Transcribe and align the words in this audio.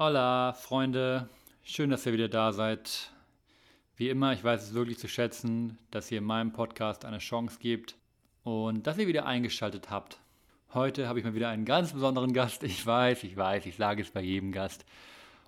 Hola, 0.00 0.52
Freunde. 0.52 1.28
Schön, 1.64 1.90
dass 1.90 2.06
ihr 2.06 2.12
wieder 2.12 2.28
da 2.28 2.52
seid. 2.52 3.10
Wie 3.96 4.08
immer, 4.08 4.32
ich 4.32 4.44
weiß 4.44 4.62
es 4.62 4.72
wirklich 4.72 4.96
zu 4.96 5.08
schätzen, 5.08 5.76
dass 5.90 6.08
ihr 6.12 6.18
in 6.18 6.24
meinem 6.24 6.52
Podcast 6.52 7.04
eine 7.04 7.18
Chance 7.18 7.58
gibt 7.58 7.96
und 8.44 8.86
dass 8.86 8.96
ihr 8.98 9.08
wieder 9.08 9.26
eingeschaltet 9.26 9.90
habt. 9.90 10.20
Heute 10.72 11.08
habe 11.08 11.18
ich 11.18 11.24
mal 11.24 11.34
wieder 11.34 11.48
einen 11.48 11.64
ganz 11.64 11.92
besonderen 11.94 12.32
Gast. 12.32 12.62
Ich 12.62 12.86
weiß, 12.86 13.24
ich 13.24 13.36
weiß, 13.36 13.66
ich 13.66 13.74
sage 13.74 14.02
es 14.02 14.12
bei 14.12 14.20
jedem 14.20 14.52
Gast. 14.52 14.84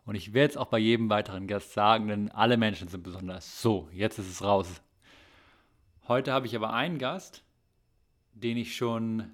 Und 0.04 0.16
ich 0.16 0.34
werde 0.34 0.50
es 0.50 0.56
auch 0.56 0.66
bei 0.66 0.80
jedem 0.80 1.08
weiteren 1.10 1.46
Gast 1.46 1.72
sagen, 1.72 2.08
denn 2.08 2.28
alle 2.32 2.56
Menschen 2.56 2.88
sind 2.88 3.04
besonders. 3.04 3.62
So, 3.62 3.88
jetzt 3.92 4.18
ist 4.18 4.28
es 4.28 4.42
raus. 4.42 4.82
Heute 6.08 6.32
habe 6.32 6.46
ich 6.46 6.56
aber 6.56 6.72
einen 6.72 6.98
Gast, 6.98 7.44
den 8.32 8.56
ich 8.56 8.74
schon, 8.74 9.30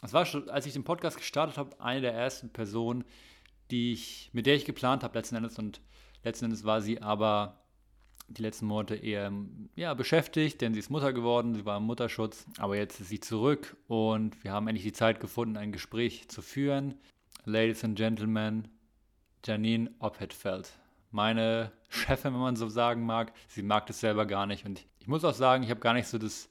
das 0.00 0.12
war 0.12 0.24
schon, 0.26 0.48
als 0.48 0.64
ich 0.64 0.74
den 0.74 0.84
Podcast 0.84 1.16
gestartet 1.16 1.58
habe, 1.58 1.80
eine 1.80 2.02
der 2.02 2.14
ersten 2.14 2.50
Personen, 2.50 3.04
die 3.70 3.92
ich, 3.92 4.30
mit 4.32 4.46
der 4.46 4.54
ich 4.54 4.64
geplant 4.64 5.02
habe 5.02 5.18
letzten 5.18 5.36
Endes. 5.36 5.58
Und 5.58 5.80
letzten 6.24 6.46
Endes 6.46 6.64
war 6.64 6.80
sie 6.80 7.02
aber 7.02 7.58
die 8.28 8.42
letzten 8.42 8.66
Monate 8.66 8.94
eher 8.94 9.32
ja, 9.74 9.94
beschäftigt, 9.94 10.60
denn 10.60 10.74
sie 10.74 10.80
ist 10.80 10.90
Mutter 10.90 11.12
geworden, 11.12 11.54
sie 11.54 11.64
war 11.64 11.78
im 11.78 11.84
Mutterschutz. 11.84 12.46
Aber 12.58 12.76
jetzt 12.76 13.00
ist 13.00 13.08
sie 13.08 13.20
zurück 13.20 13.76
und 13.86 14.42
wir 14.44 14.52
haben 14.52 14.68
endlich 14.68 14.84
die 14.84 14.92
Zeit 14.92 15.20
gefunden, 15.20 15.56
ein 15.56 15.72
Gespräch 15.72 16.28
zu 16.28 16.42
führen. 16.42 16.94
Ladies 17.44 17.84
and 17.84 17.96
Gentlemen, 17.96 18.68
Janine 19.44 19.90
Ophetfeld. 19.98 20.72
Meine 21.10 21.72
Chefin, 21.88 22.34
wenn 22.34 22.40
man 22.40 22.56
so 22.56 22.68
sagen 22.68 23.06
mag, 23.06 23.32
sie 23.48 23.62
mag 23.62 23.86
das 23.86 24.00
selber 24.00 24.26
gar 24.26 24.46
nicht. 24.46 24.66
Und 24.66 24.84
ich 25.00 25.06
muss 25.06 25.24
auch 25.24 25.34
sagen, 25.34 25.62
ich 25.62 25.70
habe 25.70 25.80
gar 25.80 25.94
nicht 25.94 26.08
so 26.08 26.18
das, 26.18 26.50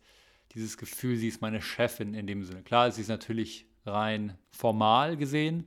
dieses 0.53 0.77
Gefühl, 0.77 1.15
sie 1.17 1.27
ist 1.27 1.41
meine 1.41 1.61
Chefin 1.61 2.15
in 2.15 2.25
dem 2.25 2.43
Sinne. 2.43 2.63
Klar, 2.63 2.91
sie 2.91 3.01
ist 3.01 3.09
natürlich 3.09 3.67
rein 3.85 4.35
formal 4.49 5.15
gesehen, 5.15 5.65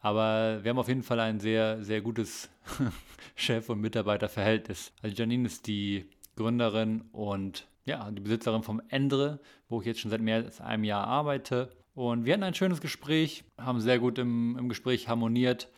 aber 0.00 0.62
wir 0.62 0.70
haben 0.70 0.78
auf 0.78 0.88
jeden 0.88 1.02
Fall 1.02 1.20
ein 1.20 1.40
sehr, 1.40 1.82
sehr 1.82 2.00
gutes 2.00 2.48
Chef- 3.34 3.68
und 3.68 3.80
Mitarbeiterverhältnis. 3.80 4.92
Also 5.02 5.16
Janine 5.16 5.46
ist 5.46 5.66
die 5.66 6.08
Gründerin 6.36 7.02
und 7.12 7.66
ja, 7.84 8.10
die 8.10 8.20
Besitzerin 8.20 8.62
vom 8.62 8.82
Endre, 8.88 9.40
wo 9.68 9.80
ich 9.80 9.86
jetzt 9.86 10.00
schon 10.00 10.10
seit 10.10 10.20
mehr 10.20 10.36
als 10.36 10.60
einem 10.60 10.84
Jahr 10.84 11.06
arbeite. 11.06 11.70
Und 11.94 12.24
wir 12.24 12.34
hatten 12.34 12.44
ein 12.44 12.54
schönes 12.54 12.80
Gespräch, 12.80 13.44
haben 13.56 13.80
sehr 13.80 13.98
gut 13.98 14.18
im, 14.18 14.56
im 14.58 14.68
Gespräch 14.68 15.08
harmoniert. 15.08 15.68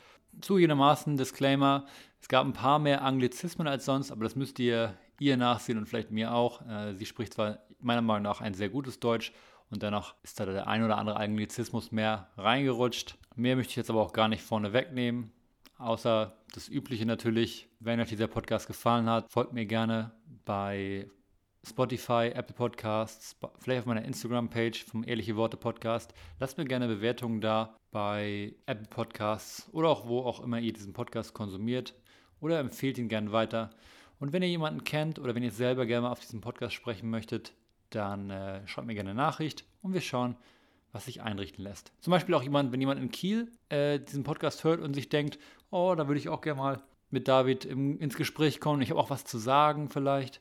Zugegebenermaßen, 0.41 1.17
Disclaimer, 1.17 1.87
es 2.21 2.29
gab 2.29 2.45
ein 2.45 2.53
paar 2.53 2.79
mehr 2.79 3.03
Anglizismen 3.03 3.67
als 3.67 3.85
sonst, 3.85 4.13
aber 4.13 4.25
das 4.25 4.37
müsst 4.37 4.59
ihr 4.59 4.95
ihr 5.21 5.37
nachsehen 5.37 5.79
und 5.79 5.87
vielleicht 5.87 6.11
mir 6.11 6.35
auch. 6.35 6.67
Äh, 6.67 6.95
sie 6.95 7.07
spricht 7.07 7.35
zwar 7.35 7.59
meiner 7.79 8.03
Meinung 8.03 8.25
nach 8.25 8.41
ein 8.41 8.55
sehr 8.55 8.71
gutes 8.71 8.99
Deutsch 8.99 9.33
und 9.71 9.83
dennoch 9.83 10.15
ist 10.23 10.41
da 10.41 10.47
der 10.47 10.67
ein 10.67 10.83
oder 10.83 10.99
andere 10.99 11.17
Anglizismus 11.17 11.93
mehr 11.93 12.29
reingerutscht. 12.37 13.17
Mehr 13.41 13.57
möchte 13.57 13.71
ich 13.71 13.77
jetzt 13.77 13.89
aber 13.89 14.03
auch 14.03 14.13
gar 14.13 14.29
nicht 14.29 14.43
vorne 14.43 14.75
wegnehmen, 14.75 15.33
außer 15.79 16.37
das 16.53 16.69
Übliche 16.69 17.07
natürlich. 17.07 17.71
Wenn 17.79 17.99
euch 17.99 18.11
dieser 18.11 18.27
Podcast 18.27 18.67
gefallen 18.67 19.09
hat, 19.09 19.33
folgt 19.33 19.55
mir 19.55 19.65
gerne 19.65 20.11
bei 20.45 21.09
Spotify, 21.67 22.33
Apple 22.35 22.55
Podcasts, 22.55 23.35
vielleicht 23.59 23.81
auf 23.81 23.87
meiner 23.87 24.05
Instagram-Page 24.05 24.85
vom 24.85 25.09
Ehrliche 25.09 25.37
Worte 25.37 25.57
Podcast. 25.57 26.13
Lasst 26.39 26.59
mir 26.59 26.67
gerne 26.67 26.87
Bewertungen 26.87 27.41
da 27.41 27.79
bei 27.93 28.55
Apple 28.67 28.89
Podcasts 28.91 29.71
oder 29.73 29.89
auch 29.89 30.07
wo 30.07 30.21
auch 30.21 30.45
immer 30.45 30.61
ihr 30.61 30.75
diesen 30.75 30.93
Podcast 30.93 31.33
konsumiert 31.33 31.95
oder 32.41 32.59
empfehlt 32.59 32.99
ihn 32.99 33.09
gerne 33.09 33.33
weiter. 33.33 33.71
Und 34.19 34.35
wenn 34.35 34.43
ihr 34.43 34.51
jemanden 34.51 34.85
kennt 34.85 35.19
oder 35.19 35.35
wenn 35.35 35.43
ihr 35.43 35.51
selber 35.51 35.87
gerne 35.87 36.03
mal 36.03 36.13
auf 36.13 36.21
diesem 36.21 36.43
Podcast 36.43 36.75
sprechen 36.75 37.09
möchtet, 37.09 37.55
dann 37.89 38.29
äh, 38.29 38.69
schreibt 38.69 38.87
mir 38.87 38.95
gerne 38.95 39.11
eine 39.11 39.17
Nachricht 39.19 39.65
und 39.81 39.95
wir 39.95 40.03
schauen, 40.03 40.37
was 40.93 41.05
sich 41.05 41.23
einrichten 41.23 41.63
lässt. 41.63 41.93
Zum 42.01 42.11
Beispiel 42.11 42.35
auch 42.35 42.43
jemand, 42.43 42.73
wenn 42.73 42.81
jemand 42.81 43.01
in 43.01 43.11
Kiel 43.11 43.51
äh, 43.69 44.01
diesen 44.01 44.25
Podcast 44.25 44.65
hört 44.65 44.81
und 44.81 44.95
sich 44.95 45.09
denkt, 45.09 45.39
oh, 45.71 45.95
da 45.97 46.09
würde 46.09 46.19
ich 46.19 46.29
auch 46.29 46.41
gerne 46.41 46.61
mal 46.61 46.83
mit 47.11 47.29
David 47.29 47.65
im, 47.65 47.99
ins 47.99 48.17
Gespräch 48.17 48.61
kommen. 48.61 48.83
Ich 48.83 48.91
habe 48.91 49.01
auch 49.01 49.11
was 49.11 49.25
zu 49.25 49.39
sagen 49.39 49.89
vielleicht. 49.89 50.41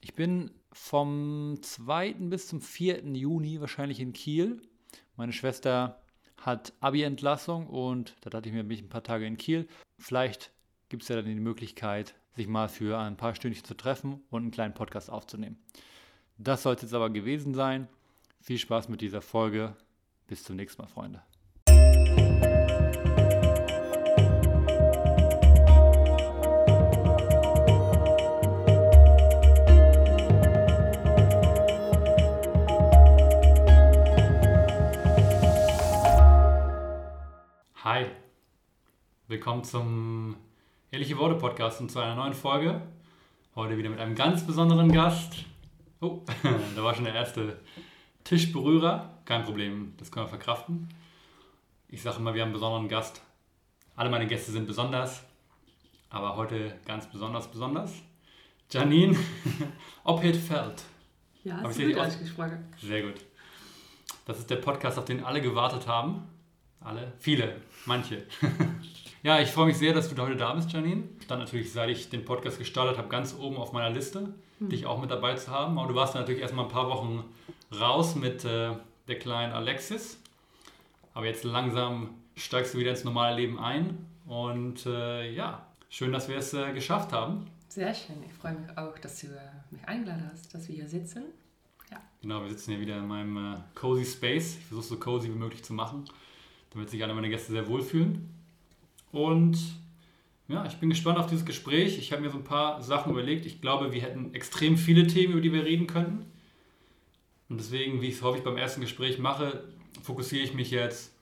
Ich 0.00 0.14
bin 0.14 0.50
vom 0.72 1.58
2. 1.60 2.14
bis 2.14 2.48
zum 2.48 2.60
4. 2.60 3.04
Juni 3.04 3.60
wahrscheinlich 3.60 4.00
in 4.00 4.12
Kiel. 4.12 4.62
Meine 5.16 5.32
Schwester 5.32 6.00
hat 6.38 6.72
Abi-Entlassung 6.80 7.66
und 7.66 8.16
da 8.22 8.30
dachte 8.30 8.48
ich 8.48 8.54
mir, 8.54 8.64
bin 8.64 8.78
ich 8.78 8.82
ein 8.82 8.88
paar 8.88 9.02
Tage 9.02 9.26
in 9.26 9.36
Kiel. 9.36 9.68
Vielleicht 9.98 10.52
gibt 10.88 11.02
es 11.02 11.08
ja 11.08 11.16
dann 11.16 11.26
die 11.26 11.34
Möglichkeit, 11.34 12.14
sich 12.34 12.46
mal 12.46 12.68
für 12.68 12.98
ein 12.98 13.16
paar 13.16 13.34
Stündchen 13.34 13.64
zu 13.64 13.74
treffen 13.74 14.22
und 14.30 14.42
einen 14.42 14.50
kleinen 14.50 14.74
Podcast 14.74 15.10
aufzunehmen. 15.10 15.58
Das 16.38 16.62
soll 16.62 16.74
es 16.74 16.82
jetzt 16.82 16.94
aber 16.94 17.10
gewesen 17.10 17.52
sein. 17.52 17.88
Viel 18.40 18.58
Spaß 18.58 18.88
mit 18.88 19.02
dieser 19.02 19.20
Folge. 19.20 19.76
Bis 20.30 20.44
zum 20.44 20.54
nächsten 20.54 20.80
Mal, 20.80 20.86
Freunde. 20.86 21.20
Hi, 37.82 38.06
willkommen 39.26 39.64
zum 39.64 40.36
Ehrliche 40.92 41.18
Worte 41.18 41.34
Podcast 41.34 41.80
und 41.80 41.90
zu 41.90 41.98
einer 41.98 42.14
neuen 42.14 42.34
Folge. 42.34 42.80
Heute 43.56 43.76
wieder 43.76 43.90
mit 43.90 43.98
einem 43.98 44.14
ganz 44.14 44.46
besonderen 44.46 44.92
Gast. 44.92 45.44
Oh, 46.00 46.20
da 46.76 46.84
war 46.84 46.94
schon 46.94 47.06
der 47.06 47.14
erste 47.14 47.58
Tischberührer. 48.30 49.10
Kein 49.24 49.42
Problem, 49.42 49.92
das 49.96 50.12
können 50.12 50.26
wir 50.26 50.30
verkraften. 50.30 50.88
Ich 51.88 52.00
sage 52.00 52.18
immer, 52.18 52.32
wir 52.32 52.42
haben 52.42 52.50
einen 52.50 52.52
besonderen 52.52 52.88
Gast. 52.88 53.22
Alle 53.96 54.08
meine 54.08 54.28
Gäste 54.28 54.52
sind 54.52 54.68
besonders, 54.68 55.24
aber 56.10 56.36
heute 56.36 56.78
ganz 56.86 57.10
besonders 57.10 57.50
besonders. 57.50 57.92
Janine 58.70 59.18
Ophedfeld. 60.04 60.84
Ja, 61.42 61.60
hast 61.60 61.76
du 61.76 61.88
gut 61.88 61.98
ausgesprochen. 61.98 62.72
Sehr 62.80 63.02
gut. 63.02 63.14
Das 64.26 64.38
ist 64.38 64.48
der 64.48 64.56
Podcast, 64.56 64.96
auf 64.96 65.06
den 65.06 65.24
alle 65.24 65.40
gewartet 65.40 65.88
haben. 65.88 66.22
Alle? 66.78 67.12
Viele, 67.18 67.56
manche. 67.84 68.28
ja, 69.24 69.40
ich 69.40 69.48
freue 69.48 69.66
mich 69.66 69.78
sehr, 69.78 69.92
dass 69.92 70.08
du 70.08 70.22
heute 70.22 70.36
da 70.36 70.54
bist, 70.54 70.72
Janine. 70.72 71.02
Stand 71.24 71.40
natürlich, 71.40 71.72
seit 71.72 71.90
ich 71.90 72.10
den 72.10 72.24
Podcast 72.24 72.58
gestartet 72.58 72.96
habe, 72.96 73.08
ganz 73.08 73.34
oben 73.36 73.56
auf 73.56 73.72
meiner 73.72 73.90
Liste, 73.90 74.32
hm. 74.58 74.68
dich 74.68 74.86
auch 74.86 75.00
mit 75.00 75.10
dabei 75.10 75.34
zu 75.34 75.50
haben. 75.50 75.80
Aber 75.80 75.88
du 75.88 75.96
warst 75.96 76.14
natürlich 76.14 76.40
erstmal 76.40 76.66
ein 76.66 76.70
paar 76.70 76.88
Wochen 76.88 77.24
raus 77.78 78.14
mit 78.14 78.44
äh, 78.44 78.72
der 79.08 79.18
kleinen 79.18 79.52
Alexis. 79.52 80.18
Aber 81.14 81.26
jetzt 81.26 81.44
langsam 81.44 82.10
steigst 82.36 82.74
du 82.74 82.78
wieder 82.78 82.90
ins 82.90 83.04
normale 83.04 83.36
Leben 83.36 83.58
ein. 83.58 84.06
Und 84.26 84.86
äh, 84.86 85.32
ja, 85.32 85.66
schön, 85.88 86.12
dass 86.12 86.28
wir 86.28 86.36
es 86.36 86.54
äh, 86.54 86.72
geschafft 86.72 87.12
haben. 87.12 87.46
Sehr 87.68 87.94
schön. 87.94 88.16
Ich 88.26 88.32
freue 88.32 88.54
mich 88.54 88.76
auch, 88.76 88.98
dass 88.98 89.20
du 89.20 89.26
äh, 89.28 89.40
mich 89.70 89.86
eingeladen 89.86 90.28
hast, 90.32 90.52
dass 90.54 90.68
wir 90.68 90.76
hier 90.76 90.88
sitzen. 90.88 91.24
Ja. 91.90 92.00
Genau, 92.22 92.42
wir 92.42 92.48
sitzen 92.48 92.72
hier 92.72 92.80
wieder 92.80 92.98
in 92.98 93.06
meinem 93.06 93.54
äh, 93.54 93.56
cozy 93.74 94.04
Space. 94.04 94.56
Ich 94.58 94.66
versuche 94.66 94.84
es 94.84 94.88
so 94.88 94.96
cozy 94.98 95.28
wie 95.28 95.38
möglich 95.38 95.64
zu 95.64 95.72
machen 95.72 96.04
damit 96.70 96.90
sich 96.90 97.02
alle 97.02 97.14
meine 97.14 97.28
Gäste 97.28 97.52
sehr 97.52 97.68
wohlfühlen. 97.68 98.28
Und 99.12 99.58
ja, 100.48 100.64
ich 100.66 100.76
bin 100.76 100.90
gespannt 100.90 101.18
auf 101.18 101.26
dieses 101.26 101.44
Gespräch. 101.44 101.98
Ich 101.98 102.12
habe 102.12 102.22
mir 102.22 102.30
so 102.30 102.38
ein 102.38 102.44
paar 102.44 102.82
Sachen 102.82 103.12
überlegt. 103.12 103.46
Ich 103.46 103.60
glaube, 103.60 103.92
wir 103.92 104.02
hätten 104.02 104.34
extrem 104.34 104.76
viele 104.76 105.06
Themen, 105.06 105.32
über 105.32 105.42
die 105.42 105.52
wir 105.52 105.64
reden 105.64 105.86
könnten. 105.86 106.24
Und 107.50 107.58
deswegen, 107.58 108.00
wie 108.00 108.06
ich 108.06 108.14
es 108.14 108.22
häufig 108.22 108.42
beim 108.42 108.56
ersten 108.56 108.80
Gespräch 108.80 109.18
mache, 109.18 109.64
fokussiere 110.02 110.44
ich 110.44 110.54
mich 110.54 110.70
jetzt 110.70 111.12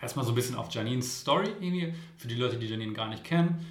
erstmal 0.00 0.24
so 0.24 0.32
ein 0.32 0.34
bisschen 0.34 0.56
auf 0.56 0.72
Janines 0.72 1.20
Story, 1.20 1.50
irgendwie, 1.60 1.92
für 2.16 2.26
die 2.26 2.34
Leute, 2.34 2.56
die 2.56 2.66
Janine 2.66 2.94
gar 2.94 3.08
nicht 3.08 3.22
kennen. 3.22 3.64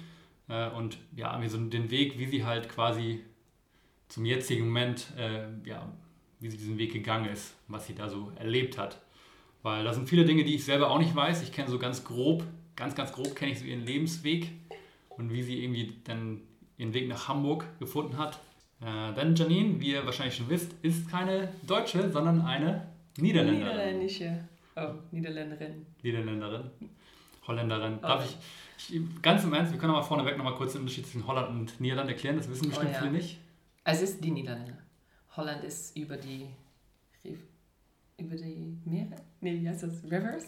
Äh, 0.48 0.70
und 0.70 0.96
ja, 1.16 1.36
mir 1.36 1.50
so 1.50 1.58
den 1.58 1.90
Weg, 1.90 2.18
wie 2.18 2.26
sie 2.26 2.44
halt 2.44 2.68
quasi 2.68 3.24
zum 4.08 4.24
jetzigen 4.24 4.66
Moment, 4.66 5.12
äh, 5.18 5.48
ja, 5.64 5.92
wie 6.40 6.48
sie 6.48 6.56
diesen 6.56 6.78
Weg 6.78 6.92
gegangen 6.92 7.26
ist, 7.26 7.56
was 7.66 7.88
sie 7.88 7.94
da 7.94 8.08
so 8.08 8.32
erlebt 8.36 8.78
hat. 8.78 9.02
Weil 9.62 9.84
da 9.84 9.92
sind 9.92 10.08
viele 10.08 10.24
Dinge, 10.24 10.44
die 10.44 10.54
ich 10.54 10.64
selber 10.64 10.90
auch 10.90 10.98
nicht 10.98 11.14
weiß. 11.14 11.42
Ich 11.42 11.52
kenne 11.52 11.68
so 11.68 11.80
ganz 11.80 12.04
grob, 12.04 12.44
ganz, 12.76 12.94
ganz 12.94 13.12
grob 13.12 13.34
kenne 13.34 13.50
ich 13.52 13.58
so 13.58 13.64
ihren 13.64 13.84
Lebensweg 13.84 14.52
und 15.08 15.32
wie 15.32 15.42
sie 15.42 15.64
irgendwie 15.64 15.96
dann 16.04 16.42
ihren 16.76 16.94
Weg 16.94 17.08
nach 17.08 17.26
Hamburg 17.26 17.66
gefunden 17.80 18.18
hat. 18.18 18.38
Äh, 18.80 19.14
denn 19.14 19.34
Janine, 19.34 19.80
wie 19.80 19.92
ihr 19.92 20.04
wahrscheinlich 20.04 20.36
schon 20.36 20.48
wisst, 20.48 20.72
ist 20.82 21.10
keine 21.10 21.48
Deutsche, 21.66 22.10
sondern 22.10 22.42
eine 22.42 22.86
Niederländerin. 23.16 23.68
Niederländische. 23.68 24.44
Oh, 24.76 24.94
Niederländerin. 25.10 25.86
Niederländerin. 26.02 26.70
Holländerin. 27.46 28.00
Darf 28.00 28.24
oh. 28.24 28.38
ich, 28.78 28.94
ich, 28.94 29.22
ganz 29.22 29.42
im 29.44 29.52
Ernst, 29.52 29.72
wir 29.72 29.78
können 29.78 29.92
mal 29.92 30.02
vorneweg 30.02 30.36
nochmal 30.36 30.54
kurz 30.54 30.72
den 30.72 30.82
Unterschied 30.82 31.06
zwischen 31.06 31.26
Holland 31.26 31.48
und 31.50 31.80
Niederland 31.80 32.08
erklären, 32.08 32.36
das 32.36 32.48
wissen 32.48 32.68
bestimmt 32.68 32.90
oh, 32.90 32.92
ja. 32.92 32.98
viele 33.00 33.12
nicht. 33.12 33.38
Es 33.84 34.02
ist 34.02 34.22
die 34.22 34.30
Niederlande. 34.30 34.76
Holland 35.34 35.64
ist 35.64 35.96
über 35.96 36.16
die 36.16 36.46
über 38.18 38.36
die 38.36 38.76
Meere? 38.84 39.16
Nee, 39.40 39.60
wie 39.60 39.68
heißt 39.68 39.84
das? 39.84 40.04
Rivers? 40.04 40.46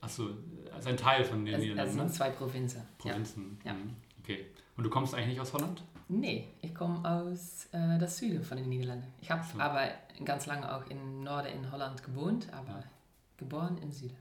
Achso, 0.00 0.30
also 0.72 0.88
ein 0.88 0.96
Teil 0.96 1.24
von 1.24 1.44
den 1.44 1.54
also, 1.54 1.66
Niederlanden. 1.66 2.00
Also 2.00 2.08
sind 2.08 2.14
zwei 2.14 2.30
Provinzen. 2.30 2.82
Provinzen, 2.98 3.58
ja. 3.64 3.72
Mhm. 3.72 3.94
Okay. 4.20 4.46
Und 4.76 4.84
du 4.84 4.90
kommst 4.90 5.14
eigentlich 5.14 5.28
nicht 5.28 5.40
aus 5.40 5.52
Holland? 5.52 5.82
Nee, 6.08 6.48
ich 6.62 6.74
komme 6.74 7.04
aus 7.08 7.66
äh, 7.72 7.98
der 7.98 8.08
Süden 8.08 8.44
von 8.44 8.56
den 8.56 8.68
Niederlanden. 8.68 9.06
Ich 9.20 9.30
habe 9.30 9.42
so. 9.44 9.58
aber 9.58 9.88
ganz 10.24 10.46
lange 10.46 10.72
auch 10.74 10.88
im 10.88 11.24
Norden 11.24 11.48
in 11.48 11.72
Holland 11.72 12.02
gewohnt, 12.02 12.46
aber 12.52 12.78
ja. 12.78 12.84
geboren 13.36 13.78
im 13.82 13.90
Süden. 13.90 14.16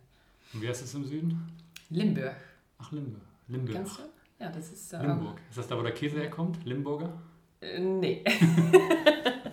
Und 0.53 0.61
wie 0.61 0.67
heißt 0.67 0.83
es 0.83 0.93
im 0.95 1.05
Süden? 1.05 1.47
Limburg. 1.89 2.35
Ach, 2.79 2.91
Limburg. 2.91 3.21
Limburg. 3.47 3.75
Kennst 3.75 3.99
du? 3.99 4.03
Ja, 4.39 4.49
das 4.49 4.71
ist. 4.71 4.93
Äh, 4.93 5.01
Limburg. 5.01 5.39
Ist 5.49 5.57
das 5.59 5.67
da, 5.67 5.77
wo 5.77 5.83
der 5.83 5.93
Käse 5.93 6.17
herkommt? 6.17 6.65
Limburger? 6.65 7.13
Äh, 7.61 7.79
nee. 7.79 8.23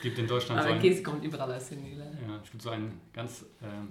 Es 0.00 0.04
gibt 0.04 0.18
in 0.18 0.26
Deutschland 0.26 0.62
so 0.62 0.68
Aber 0.70 0.78
Käse 0.78 1.02
kommt 1.02 1.22
überall 1.22 1.52
aus 1.52 1.68
den 1.68 1.82
Niederlanden. 1.82 2.18
ja, 2.26 2.40
es 2.42 2.50
gibt 2.50 2.62
so 2.62 2.70
einen 2.70 2.98
ganz 3.12 3.44
ähm, 3.62 3.90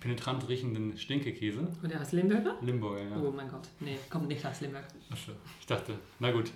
penetrant 0.00 0.48
riechenden 0.48 0.96
Stinkekäse. 0.96 1.66
Oder 1.84 2.00
aus 2.00 2.12
Limburger? 2.12 2.56
Limburger, 2.62 3.02
ja. 3.02 3.16
Oh 3.16 3.32
mein 3.32 3.48
Gott. 3.48 3.68
Nee, 3.80 3.98
kommt 4.10 4.28
nicht 4.28 4.44
aus 4.46 4.60
Limburg. 4.60 4.84
Achso, 5.10 5.32
ich 5.60 5.66
dachte, 5.66 5.94
na 6.18 6.30
gut. 6.30 6.50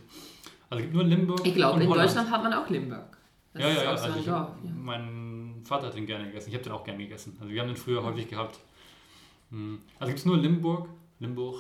Also 0.70 0.78
es 0.78 0.82
gibt 0.82 0.94
nur 0.94 1.04
Limburg 1.04 1.44
Ich 1.46 1.54
glaube, 1.54 1.76
und 1.76 1.82
in 1.82 1.88
Holland. 1.88 2.08
Deutschland 2.08 2.30
hat 2.30 2.42
man 2.42 2.52
auch 2.54 2.68
Limburg. 2.70 3.16
Das 3.52 3.62
ja, 3.62 3.68
ist 3.68 3.76
ja, 3.76 3.82
ja. 3.84 3.96
so 3.96 4.02
Also 4.04 4.14
ein 4.14 4.20
ich, 4.20 4.26
Dorf. 4.26 4.50
Ja. 4.64 4.70
Mein 4.70 5.62
Vater 5.64 5.86
hat 5.88 5.94
den 5.96 6.06
gerne 6.06 6.26
gegessen. 6.26 6.48
Ich 6.48 6.54
habe 6.54 6.64
den 6.64 6.72
auch 6.72 6.84
gerne 6.84 6.98
gegessen. 7.02 7.36
Also 7.40 7.52
wir 7.52 7.60
haben 7.60 7.68
den 7.68 7.76
früher 7.76 8.00
Mhm. 8.00 8.06
häufig 8.06 8.28
gehabt. 8.28 8.58
Hm. 9.50 9.80
Also 9.98 10.08
gibt 10.08 10.18
es 10.20 10.24
nur 10.26 10.38
Limburg, 10.38 10.88
Limburg 11.18 11.56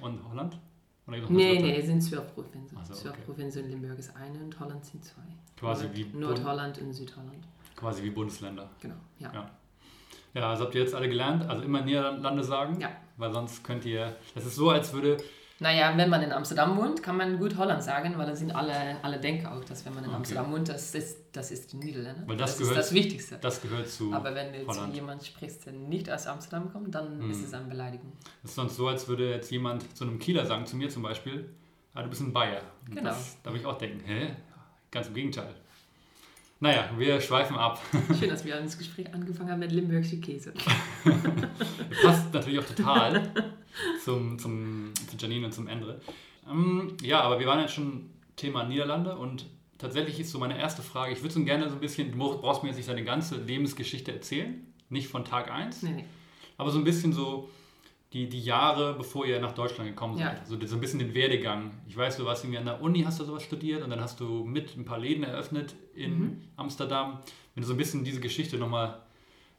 und 0.00 0.20
Holland? 0.28 0.58
Oder 1.06 1.16
gibt's 1.16 1.30
Nee, 1.32 1.60
nee, 1.60 1.76
es 1.76 1.86
sind 1.86 2.00
zwölf 2.02 2.34
Provinzen. 2.34 2.76
Ach 2.80 2.84
so, 2.84 2.94
zwölf 2.94 3.14
okay. 3.14 3.22
Provinzen. 3.24 3.68
Limburg 3.70 3.98
ist 3.98 4.14
eine 4.14 4.38
und 4.38 4.58
Holland 4.60 4.84
sind 4.84 5.02
zwei. 5.04 5.22
Quasi 5.56 5.84
Nord- 5.86 5.96
wie, 5.96 6.04
Nordholland 6.18 6.78
und 6.78 6.92
Südholland. 6.92 7.44
quasi 7.74 8.02
wie 8.02 8.10
Bundesländer. 8.10 8.68
Genau, 8.80 8.96
ja. 9.18 9.32
Ja. 9.32 9.50
Ja, 10.34 10.50
also 10.50 10.64
habt 10.64 10.74
ihr 10.74 10.80
jetzt 10.82 10.94
alle 10.94 11.08
gelernt, 11.08 11.48
also 11.48 11.62
immer 11.62 11.82
Niederlande 11.82 12.42
sagen, 12.42 12.80
Ja. 12.80 12.90
weil 13.18 13.32
sonst 13.32 13.62
könnt 13.64 13.84
ihr, 13.84 14.14
das 14.34 14.46
ist 14.46 14.56
so, 14.56 14.70
als 14.70 14.92
würde, 14.92 15.18
Naja, 15.58 15.92
wenn 15.96 16.08
man 16.10 16.22
in 16.22 16.32
Amsterdam 16.32 16.76
wohnt, 16.76 17.02
kann 17.04 17.16
man 17.16 17.38
gut 17.38 17.56
Holland 17.56 17.82
sagen, 17.84 18.14
weil 18.16 18.26
dann 18.26 18.34
sind 18.34 18.50
alle, 18.50 18.96
alle 19.02 19.20
denken 19.20 19.46
auch, 19.46 19.62
dass 19.64 19.84
wenn 19.84 19.94
man 19.94 20.02
in 20.02 20.08
Okay. 20.10 20.16
Amsterdam 20.16 20.50
wohnt, 20.52 20.68
das 20.68 20.92
ist, 20.94 21.18
das 21.36 21.52
ist 21.52 21.72
die 21.72 21.76
Niederlande. 21.76 22.24
Weil 22.26 22.36
das 22.36 22.50
das 22.52 22.58
gehört- 22.58 22.78
ist 22.78 22.86
das 22.86 22.94
Wichtigste. 22.94 23.38
das 23.40 23.62
gehört 23.62 23.88
zu, 23.88 24.12
Aber 24.12 24.34
wenn 24.34 24.52
du 24.52 24.58
jetzt 24.58 24.68
Holland. 24.68 24.92
jemand 24.94 25.24
sprichst, 25.24 25.66
der 25.66 25.72
nicht 25.74 26.10
aus 26.10 26.26
Amsterdam 26.26 26.72
kommt, 26.72 26.92
dann 26.94 27.20
Hm. 27.20 27.30
ist 27.30 27.44
es 27.44 27.54
eine 27.54 27.66
Beleidigung. 27.66 28.12
das 28.42 28.50
ist 28.50 28.56
sonst 28.56 28.74
so, 28.76 28.88
als 28.88 29.06
würde 29.06 29.30
jetzt 29.30 29.50
jemand 29.52 29.96
zu 29.96 30.02
einem 30.04 30.18
Kieler 30.18 30.44
sagen, 30.46 30.66
zu 30.66 30.74
mir 30.76 30.88
zum 30.88 31.02
Beispiel, 31.04 31.48
ah, 31.94 32.02
du 32.02 32.08
bist 32.08 32.22
ein 32.22 32.32
Bayer. 32.32 32.62
Genau. 32.86 33.02
Das, 33.02 33.36
da 33.44 33.50
würde 33.50 33.60
ich 33.60 33.66
auch 33.66 33.78
denken, 33.78 34.00
hä? 34.04 34.34
Ganz 34.90 35.06
im 35.08 35.14
Gegenteil. 35.14 35.54
Naja, 36.62 36.88
wir 36.96 37.20
schweifen 37.20 37.56
ab. 37.56 37.82
Schön, 38.20 38.28
dass 38.28 38.44
wir 38.44 38.54
das 38.54 38.78
Gespräch 38.78 39.12
angefangen 39.12 39.50
haben 39.50 39.58
mit 39.58 39.72
Limburgische 39.72 40.20
Käse. 40.20 40.52
Passt 42.04 42.32
natürlich 42.32 42.60
auch 42.60 42.64
total 42.64 43.32
zum, 44.04 44.38
zum, 44.38 44.92
zu 44.94 45.16
Janine 45.18 45.46
und 45.46 45.52
zum 45.52 45.66
Endre. 45.66 46.00
Ähm, 46.48 46.96
ja, 47.02 47.20
aber 47.20 47.40
wir 47.40 47.48
waren 47.48 47.58
jetzt 47.58 47.74
schon 47.74 48.10
Thema 48.36 48.62
Niederlande 48.62 49.16
und 49.16 49.46
tatsächlich 49.76 50.20
ist 50.20 50.30
so 50.30 50.38
meine 50.38 50.56
erste 50.56 50.82
Frage, 50.82 51.12
ich 51.12 51.20
würde 51.20 51.34
so 51.34 51.42
gerne 51.42 51.68
so 51.68 51.74
ein 51.74 51.80
bisschen, 51.80 52.12
du 52.12 52.18
brauchst 52.18 52.62
mir 52.62 52.68
jetzt 52.68 52.76
nicht 52.76 52.88
deine 52.88 53.02
ganze 53.02 53.38
Lebensgeschichte 53.38 54.12
erzählen, 54.12 54.64
nicht 54.88 55.08
von 55.08 55.24
Tag 55.24 55.50
1, 55.50 55.82
Nee, 55.82 55.90
nee. 55.90 56.04
aber 56.58 56.70
so 56.70 56.78
ein 56.78 56.84
bisschen 56.84 57.12
so 57.12 57.50
die, 58.12 58.28
die 58.28 58.40
Jahre, 58.40 58.94
bevor 58.94 59.24
ihr 59.26 59.40
nach 59.40 59.52
Deutschland 59.52 59.88
gekommen 59.88 60.18
Ja. 60.18 60.26
seid. 60.36 60.46
So, 60.46 60.66
so 60.66 60.74
ein 60.76 60.80
bisschen 60.80 60.98
den 60.98 61.14
Werdegang. 61.14 61.70
Ich 61.86 61.96
weiß, 61.96 62.16
du 62.18 62.24
warst 62.24 62.44
irgendwie 62.44 62.58
an 62.58 62.66
der 62.66 62.80
Uni, 62.82 63.02
hast 63.02 63.18
du 63.20 63.24
sowas 63.24 63.42
studiert 63.42 63.82
und 63.82 63.90
dann 63.90 64.00
hast 64.00 64.20
du 64.20 64.44
mit 64.44 64.76
ein 64.76 64.84
paar 64.84 64.98
Läden 64.98 65.24
eröffnet 65.24 65.74
in 65.94 66.18
Mhm. 66.20 66.40
Amsterdam. 66.56 67.20
Wenn 67.54 67.62
du 67.62 67.66
so 67.68 67.74
ein 67.74 67.78
bisschen 67.78 68.04
diese 68.04 68.20
Geschichte 68.20 68.58
nochmal 68.58 68.98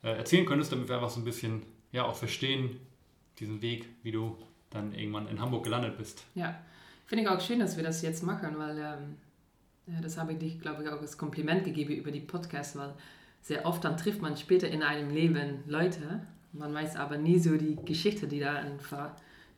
äh, 0.04 0.10
erzählen 0.18 0.46
könntest, 0.46 0.72
damit 0.72 0.88
wir 0.88 0.96
einfach 0.96 1.10
so 1.10 1.20
ein 1.20 1.24
bisschen 1.26 1.64
ja, 1.92 2.06
auch 2.06 2.16
verstehen, 2.16 2.80
diesen 3.40 3.62
Weg, 3.62 3.88
wie 4.04 4.12
du 4.12 4.38
dann 4.70 4.94
irgendwann 4.94 5.28
in 5.28 5.40
Hamburg 5.40 5.64
gelandet 5.64 5.98
bist. 5.98 6.24
Ja, 6.36 6.56
finde 7.06 7.24
ich 7.24 7.30
auch 7.30 7.40
schön, 7.42 7.60
dass 7.60 7.78
wir 7.78 7.84
das 7.84 8.02
jetzt 8.02 8.24
machen, 8.24 8.58
weil 8.58 8.78
ähm, 8.80 10.02
das 10.02 10.18
habe 10.18 10.34
ich 10.34 10.40
dich, 10.40 10.60
glaube 10.60 10.84
ich, 10.84 10.90
auch 10.90 11.00
als 11.02 11.18
Kompliment 11.18 11.64
gegeben 11.64 11.94
über 11.94 12.12
die 12.12 12.20
Podcasts, 12.20 12.76
weil 12.78 12.94
sehr 13.42 13.66
oft 13.66 13.84
dann 13.84 13.98
trifft 13.98 14.22
man 14.22 14.38
später 14.38 14.68
in 14.70 14.82
einem 14.84 15.10
Leben 15.12 15.60
Leute, 15.68 16.22
man 16.54 16.74
weiß 16.74 16.96
aber 16.96 17.18
nie 17.18 17.40
so 17.40 17.58
die 17.58 17.76
Geschichte, 17.76 18.28
die 18.28 18.40
da, 18.40 18.56
an, 18.56 18.80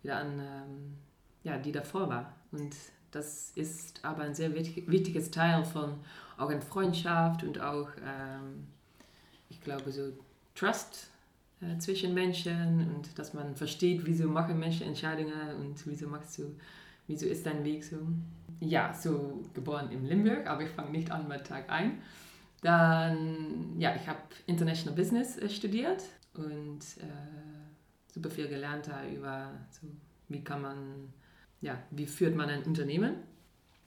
die, 0.04 0.08
da 0.08 0.20
an, 0.20 0.40
ähm, 0.40 0.94
ja, 1.44 1.58
die 1.58 1.72
davor 1.72 2.10
war. 2.10 2.34
Und 2.52 2.76
das 3.12 3.52
ist 3.56 4.04
aber 4.04 4.24
ein 4.24 4.34
sehr 4.34 4.54
wichtig, 4.56 4.90
wichtiges 4.90 5.32
Teil 5.32 5.64
von 5.64 5.96
auch 6.38 6.50
in 6.50 6.62
Freundschaft 6.62 7.44
und 7.44 7.62
auch, 7.62 7.90
ähm, 8.06 8.68
ich 9.50 9.62
glaube, 9.62 9.92
so 9.92 10.12
Trust 10.54 11.10
äh, 11.62 11.78
zwischen 11.78 12.14
Menschen 12.14 12.94
und 12.94 13.18
dass 13.20 13.34
man 13.34 13.56
versteht, 13.56 14.06
wieso 14.06 14.28
machen 14.28 14.60
Menschen 14.60 14.88
Entscheidungen 14.88 15.56
und 15.60 15.86
wieso 15.86 16.08
machst 16.08 16.38
du, 16.38 16.56
wieso 17.08 17.26
ist 17.26 17.46
dein 17.46 17.64
Weg 17.64 17.84
so. 17.84 17.98
Ja, 18.62 18.94
so 18.94 19.44
geboren 19.54 19.92
in 19.92 20.06
Limburg, 20.06 20.48
aber 20.48 20.64
ich 20.64 20.70
fange 20.70 20.92
nicht 20.92 21.12
an 21.12 21.28
mit 21.28 21.46
Tag 21.46 21.70
ein. 21.70 22.02
Dann, 22.62 23.80
ja, 23.80 23.94
ich 23.96 24.08
habe 24.08 24.20
International 24.48 24.96
Business 24.96 25.38
äh, 25.38 25.50
studiert 25.50 26.04
und 26.38 26.80
äh, 27.00 28.14
super 28.14 28.30
viel 28.30 28.48
gelernt 28.48 28.88
da 28.88 29.06
über, 29.08 29.52
so, 29.72 29.88
wie 30.30 30.44
kann 30.44 30.62
man, 30.62 31.14
ja, 31.62 31.78
wie 31.92 32.06
führt 32.06 32.36
man 32.36 32.50
ein 32.50 32.64
Unternehmen. 32.64 33.16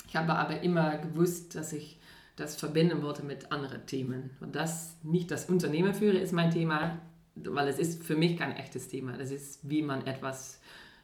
Ich 0.06 0.16
habe 0.16 0.34
aber 0.34 0.62
immer 0.62 0.98
gewusst, 0.98 1.54
dass 1.54 1.72
ich 1.72 1.98
das 2.36 2.56
verbinden 2.56 3.02
wollte 3.02 3.24
mit 3.24 3.50
anderen 3.52 3.84
Themen. 3.86 4.30
Und 4.40 4.54
das 4.54 4.96
nicht 5.02 5.30
das 5.30 5.46
Unternehmen 5.46 5.92
führe 5.94 6.18
ist 6.18 6.32
mein 6.32 6.50
Thema, 6.50 6.98
weil 7.34 7.68
es 7.68 7.78
ist 7.78 8.02
für 8.02 8.16
mich 8.16 8.36
kein 8.36 8.56
echtes 8.56 8.88
Thema. 8.88 9.16
Das 9.16 9.30
ist, 9.30 9.68
wie 9.68 9.82
man 9.82 10.06
etwas 10.06 10.60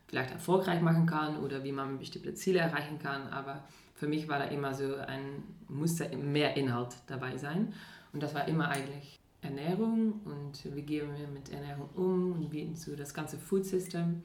vielleicht 0.06 0.31
erfolgreich 0.32 0.81
machen 0.81 1.06
kann 1.06 1.38
oder 1.38 1.64
wie 1.64 1.73
man 1.73 1.99
bestimmte 1.99 2.35
Ziele 2.35 2.61
erreichen 2.61 2.99
kann. 2.99 3.29
Aber 3.29 3.64
für 3.94 4.06
mich 4.06 4.29
war 4.29 4.38
da 4.38 4.44
immer 4.44 4.75
so 4.75 4.94
ein, 4.96 5.43
musste 5.69 6.08
mehr 6.17 6.56
Inhalt 6.56 6.96
dabei 7.06 7.37
sein. 7.37 7.75
Und 8.12 8.23
das 8.23 8.35
war 8.35 8.46
immer 8.46 8.69
eigentlich 8.69 9.19
Ernährung 9.44 10.20
und 10.25 10.75
wie 10.75 10.82
gehen 10.82 11.08
wir 11.17 11.29
mit 11.29 11.52
Ernährung 11.52 11.88
um 11.94 12.32
und 12.32 12.52
wie 12.52 12.75
so 12.75 12.96
das 12.96 13.12
ganze 13.14 13.38
Food 13.38 13.64
System. 13.64 14.23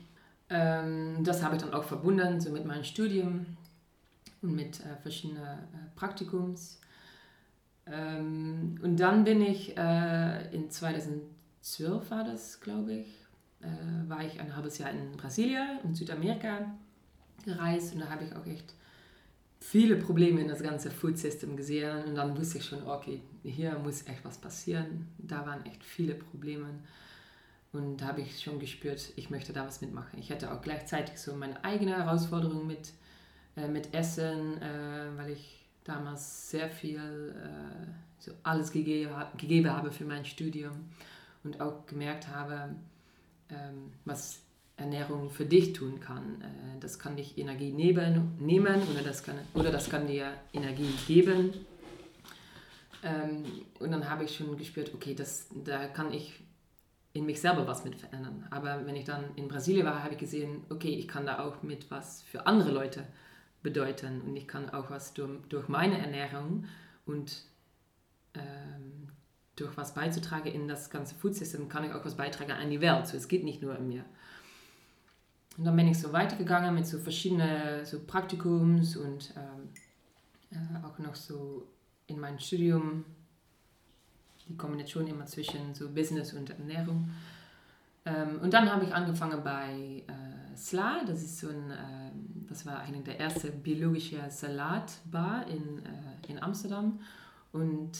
Ähm, 0.49 1.23
das 1.23 1.43
habe 1.43 1.55
ich 1.55 1.61
dann 1.61 1.73
auch 1.73 1.83
verbunden 1.83 2.39
so 2.39 2.51
mit 2.51 2.65
meinem 2.65 2.83
Studium 2.83 3.45
und 4.41 4.55
mit 4.55 4.79
äh, 4.79 4.95
verschiedenen 5.01 5.43
äh, 5.43 5.95
Praktikums. 5.95 6.79
Ähm, 7.85 8.79
und 8.81 8.99
dann 8.99 9.23
bin 9.23 9.41
ich 9.41 9.77
äh, 9.77 10.55
in 10.55 10.69
2012 10.69 12.11
war 12.11 12.23
das, 12.23 12.59
glaube 12.61 12.93
ich, 12.93 13.15
war 14.07 14.23
ich 14.23 14.39
ein 14.39 14.55
halbes 14.55 14.77
Jahr 14.77 14.89
in 14.89 15.17
Brasilien 15.17 15.79
und 15.83 15.93
Südamerika 15.93 16.71
gereist 17.43 17.93
und 17.93 17.99
da 17.99 18.09
habe 18.09 18.23
ich 18.23 18.33
auch 18.33 18.45
echt 18.45 18.73
viele 19.59 19.97
Probleme 19.97 20.41
in 20.41 20.47
das 20.47 20.63
ganze 20.63 20.89
Food 20.89 21.17
System 21.17 21.57
gesehen 21.57 22.05
und 22.05 22.15
dann 22.15 22.37
wusste 22.37 22.57
ich 22.57 22.65
schon, 22.65 22.87
okay, 22.87 23.21
hier 23.43 23.77
muss 23.79 24.07
echt 24.07 24.23
was 24.23 24.37
passieren. 24.37 25.07
Da 25.17 25.45
waren 25.45 25.65
echt 25.65 25.83
viele 25.83 26.15
Probleme 26.15 26.67
und 27.71 27.97
da 27.97 28.07
habe 28.07 28.21
ich 28.21 28.41
schon 28.41 28.59
gespürt, 28.59 29.13
ich 29.15 29.29
möchte 29.29 29.53
da 29.53 29.65
was 29.65 29.81
mitmachen. 29.81 30.17
Ich 30.19 30.31
hatte 30.31 30.51
auch 30.51 30.61
gleichzeitig 30.61 31.19
so 31.19 31.35
meine 31.35 31.63
eigene 31.63 31.95
Herausforderung 31.95 32.65
mit, 32.65 32.93
äh, 33.55 33.67
mit 33.67 33.93
Essen, 33.93 34.61
äh, 34.61 35.17
weil 35.17 35.31
ich 35.31 35.65
damals 35.83 36.49
sehr 36.49 36.69
viel 36.69 37.35
äh, 37.35 37.87
so 38.17 38.31
alles 38.43 38.71
gegeben, 38.71 39.13
gegeben 39.37 39.69
habe 39.69 39.91
für 39.91 40.05
mein 40.05 40.25
Studium 40.25 40.89
und 41.43 41.61
auch 41.61 41.85
gemerkt 41.85 42.27
habe, 42.27 42.75
ähm, 43.49 43.91
was 44.05 44.39
Ernährung 44.79 45.29
für 45.29 45.45
dich 45.45 45.73
tun 45.73 45.99
kann. 45.99 46.41
Äh, 46.41 46.79
das 46.79 46.99
kann 46.99 47.15
dich 47.15 47.37
Energie 47.37 47.71
nehmen, 47.71 48.35
nehmen 48.39 48.81
oder, 48.91 49.03
das 49.03 49.23
kann, 49.23 49.35
oder 49.53 49.71
das 49.71 49.89
kann 49.89 50.07
dir 50.07 50.33
Energie 50.53 50.93
geben. 51.07 51.53
Ähm, 53.03 53.43
und 53.79 53.91
dann 53.91 54.09
habe 54.09 54.23
ich 54.23 54.35
schon 54.35 54.57
gespürt, 54.57 54.93
okay, 54.93 55.15
das, 55.15 55.47
da 55.63 55.87
kann 55.87 56.13
ich 56.13 56.39
in 57.13 57.25
mich 57.25 57.41
selber 57.41 57.65
was 57.67 57.85
mit 57.85 57.95
verändern. 57.95 58.45
Aber 58.51 58.85
wenn 58.85 58.95
ich 58.95 59.05
dann 59.05 59.35
in 59.35 59.47
Brasilien 59.47 59.85
war, 59.85 60.03
habe 60.03 60.13
ich 60.13 60.19
gesehen, 60.19 60.63
okay, 60.69 60.89
ich 60.89 61.07
kann 61.07 61.25
da 61.25 61.39
auch 61.39 61.63
mit 61.63 61.89
was 61.89 62.21
für 62.21 62.45
andere 62.45 62.71
Leute 62.71 63.05
bedeuten 63.61 64.21
und 64.21 64.35
ich 64.35 64.47
kann 64.47 64.69
auch 64.69 64.89
was 64.89 65.13
durch, 65.13 65.41
durch 65.49 65.67
meine 65.67 65.97
Ernährung 65.97 66.65
und 67.05 67.43
ähm, 68.35 69.09
durch 69.55 69.75
was 69.75 69.93
beizutragen 69.93 70.53
in 70.53 70.67
das 70.67 70.89
ganze 70.89 71.15
Food 71.15 71.35
System, 71.35 71.67
kann 71.67 71.83
ich 71.83 71.93
auch 71.93 72.05
was 72.05 72.15
beitragen 72.15 72.51
an 72.51 72.69
die 72.69 72.79
Welt. 72.79 73.07
So, 73.07 73.17
es 73.17 73.27
geht 73.27 73.43
nicht 73.43 73.61
nur 73.61 73.77
um 73.77 73.87
mir. 73.87 74.05
Und 75.59 75.65
dann 75.65 75.75
bin 75.75 75.89
ich 75.89 75.99
so 75.99 76.13
weitergegangen 76.13 76.73
mit 76.73 76.87
so 76.87 76.97
verschiedenen 76.97 77.85
so 77.85 77.99
Praktikums 77.99 78.95
und 78.95 79.33
ähm, 79.35 79.69
äh, 80.51 80.85
auch 80.87 80.97
noch 80.99 81.15
so 81.15 81.67
in 82.07 82.17
meinem 82.17 82.39
Studium 82.39 83.03
die 84.47 84.55
Kombination 84.55 85.05
immer 85.05 85.25
zwischen 85.25 85.75
so 85.75 85.89
Business 85.89 86.31
und 86.31 86.49
Ernährung. 86.49 87.09
Ähm, 88.05 88.39
und 88.41 88.53
dann 88.53 88.71
habe 88.71 88.85
ich 88.85 88.93
angefangen 88.95 89.43
bei 89.43 90.03
äh, 90.07 90.55
SLA, 90.55 91.03
das 91.05 91.23
ist 91.23 91.39
so 91.39 91.49
ein, 91.49 91.71
äh, 91.71 92.11
das 92.47 92.65
war 92.65 92.79
eine 92.79 93.01
der 93.01 93.19
ersten 93.19 93.61
biologische 93.61 94.17
Salatbar 94.29 95.45
in, 95.47 95.79
äh, 95.79 96.31
in 96.31 96.41
Amsterdam. 96.41 97.01
Und 97.51 97.91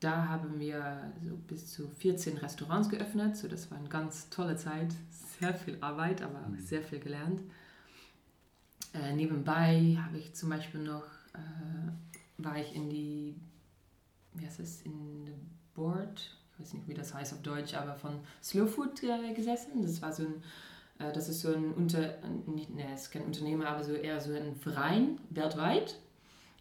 da 0.00 0.28
haben 0.28 0.60
wir 0.60 1.10
so 1.26 1.36
bis 1.46 1.72
zu 1.72 1.88
14 1.88 2.36
Restaurants 2.36 2.90
geöffnet. 2.90 3.38
So, 3.38 3.48
das 3.48 3.70
war 3.70 3.78
eine 3.78 3.88
ganz 3.88 4.28
tolle 4.28 4.56
Zeit, 4.56 4.94
sehr 5.38 5.54
viel 5.54 5.78
Arbeit, 5.80 6.22
aber 6.22 6.38
auch 6.38 6.58
sehr 6.58 6.82
viel 6.82 6.98
gelernt. 6.98 7.42
Äh, 8.94 9.14
nebenbei 9.14 9.98
habe 10.04 10.18
ich 10.18 10.34
zum 10.34 10.50
Beispiel 10.50 10.80
noch, 10.80 11.06
äh, 11.34 11.90
war 12.38 12.56
ich 12.56 12.74
in 12.74 12.88
die, 12.90 13.36
wie 14.34 14.46
heißt 14.46 14.60
es, 14.60 14.82
in 14.82 15.26
the 15.26 15.32
Board, 15.74 16.36
ich 16.52 16.60
weiß 16.60 16.74
nicht, 16.74 16.88
wie 16.88 16.94
das 16.94 17.14
heißt 17.14 17.32
auf 17.34 17.42
Deutsch, 17.42 17.74
aber 17.74 17.94
von 17.94 18.20
Slow 18.42 18.66
Food 18.66 19.02
äh, 19.02 19.32
gesessen. 19.34 19.82
Das 19.82 20.02
war 20.02 20.12
so 20.12 20.24
ein 20.24 20.42
Äh, 20.98 21.12
das 21.12 21.28
ist 21.28 21.40
so 21.42 21.54
ein 21.54 21.72
Unter, 21.74 22.18
nicht, 22.46 22.70
nee, 22.70 22.84
es 22.92 23.02
ist 23.02 23.10
kein 23.12 23.24
Unternehmen, 23.24 23.62
aber 23.62 23.84
so 23.84 23.92
eher 23.94 24.20
so 24.20 24.32
ein 24.34 24.56
Verein 24.56 25.18
weltweit, 25.30 25.96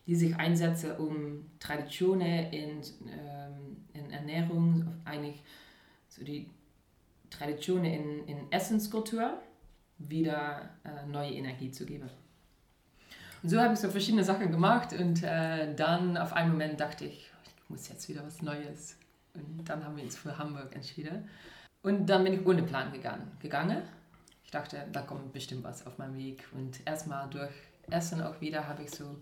die 0.06 0.16
sich 0.16 0.36
einsetzen, 0.36 0.92
um 0.98 1.46
Traditionen 1.60 2.52
in, 2.54 2.82
ähm, 3.10 3.78
in 3.94 4.12
Ernährung, 4.12 4.88
eigentlich 5.06 5.44
so 6.08 6.24
die 6.24 6.50
Traditionen 7.30 7.86
in, 7.86 8.28
in 8.28 8.52
Essenskultur 8.52 9.40
wieder 9.98 10.70
äh, 10.84 11.06
neue 11.08 11.32
Energie 11.32 11.72
zu 11.72 11.86
geben. 11.86 12.10
Und 13.44 13.50
so 13.50 13.60
habe 13.60 13.74
ich 13.74 13.80
so 13.80 13.90
verschiedene 13.90 14.24
Sachen 14.24 14.52
gemacht 14.52 14.94
und 14.94 15.24
äh, 15.24 15.74
dann 15.76 16.18
auf 16.18 16.34
einen 16.34 16.52
Moment 16.52 16.80
dachte 16.80 17.06
ich, 17.06 17.32
ich 17.46 17.70
muss 17.70 17.88
jetzt 17.88 18.10
wieder 18.10 18.26
was 18.26 18.42
Neues. 18.42 18.98
Und 19.34 19.66
dann 19.66 19.84
haben 19.84 19.96
wir 19.96 20.04
uns 20.04 20.18
für 20.18 20.38
Hamburg 20.38 20.74
entschieden. 20.76 21.30
Und 21.84 22.08
dann 22.08 22.24
bin 22.24 22.34
ich 22.34 22.46
ohne 22.46 22.64
Plan 22.64 22.92
gegangen. 22.92 23.32
gegangen. 23.40 23.84
Ich 24.44 24.52
dachte, 24.52 24.86
da 24.92 25.02
kommt 25.02 25.34
bestimmt 25.34 25.64
was 25.64 25.86
auf 25.86 25.98
meinem 25.98 26.18
Weg. 26.18 26.48
Und 26.54 26.80
erstmal 26.86 27.30
durch 27.30 27.52
Essen 27.90 28.22
auch 28.22 28.40
wieder 28.42 28.68
habe 28.68 28.84
ich 28.84 28.92
so 28.92 29.18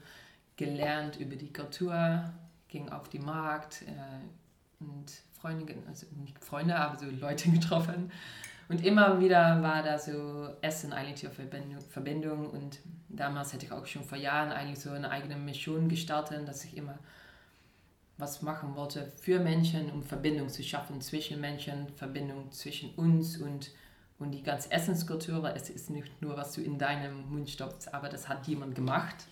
gelernt 0.55 1.19
über 1.19 1.35
die 1.35 1.51
Kultur, 1.51 2.31
ging 2.67 2.89
auf 2.89 3.09
die 3.09 3.19
Markt 3.19 3.81
äh, 3.83 4.83
und 4.83 5.11
Freunde, 5.45 5.75
also 5.87 6.07
nicht 6.19 6.43
Freunde, 6.43 6.75
aber 6.75 6.97
so 6.97 7.05
Leute 7.05 7.49
getroffen. 7.51 8.11
Und 8.67 8.83
immer 8.83 9.19
wieder 9.19 9.61
war 9.61 9.83
da 9.83 9.99
so 9.99 10.49
Essen 10.61 10.91
eigentlich 10.91 11.17
zur 11.17 11.29
Verbindung. 11.89 12.49
Und 12.49 12.79
damals 13.09 13.53
hätte 13.53 13.67
ich 13.67 13.71
auch 13.71 13.85
schon 13.85 14.03
vor 14.03 14.17
Jahren 14.17 14.51
eigentlich 14.51 14.79
so 14.79 14.89
eine 14.89 15.11
eigene 15.11 15.35
Mission 15.35 15.87
gestartet, 15.87 16.47
dass 16.47 16.65
ich 16.65 16.75
immer 16.75 16.97
was 18.17 18.41
machen 18.41 18.75
wollte 18.75 19.11
für 19.21 19.39
Menschen, 19.39 19.91
um 19.91 20.01
Verbindung 20.01 20.49
zu 20.49 20.63
schaffen 20.63 20.99
zwischen 21.01 21.39
Menschen, 21.41 21.89
Verbindung 21.89 22.51
zwischen 22.51 22.95
uns 22.95 23.37
und, 23.37 23.71
und 24.17 24.31
die 24.31 24.41
ganze 24.41 24.71
Essenskultur, 24.71 25.53
es 25.53 25.69
ist 25.69 25.89
nicht 25.89 26.21
nur, 26.21 26.37
was 26.37 26.53
du 26.53 26.61
in 26.61 26.79
deinem 26.79 27.29
Mund 27.29 27.49
stopfst, 27.49 27.93
aber 27.93 28.07
das 28.07 28.29
hat 28.29 28.47
jemand 28.47 28.73
gemacht. 28.73 29.27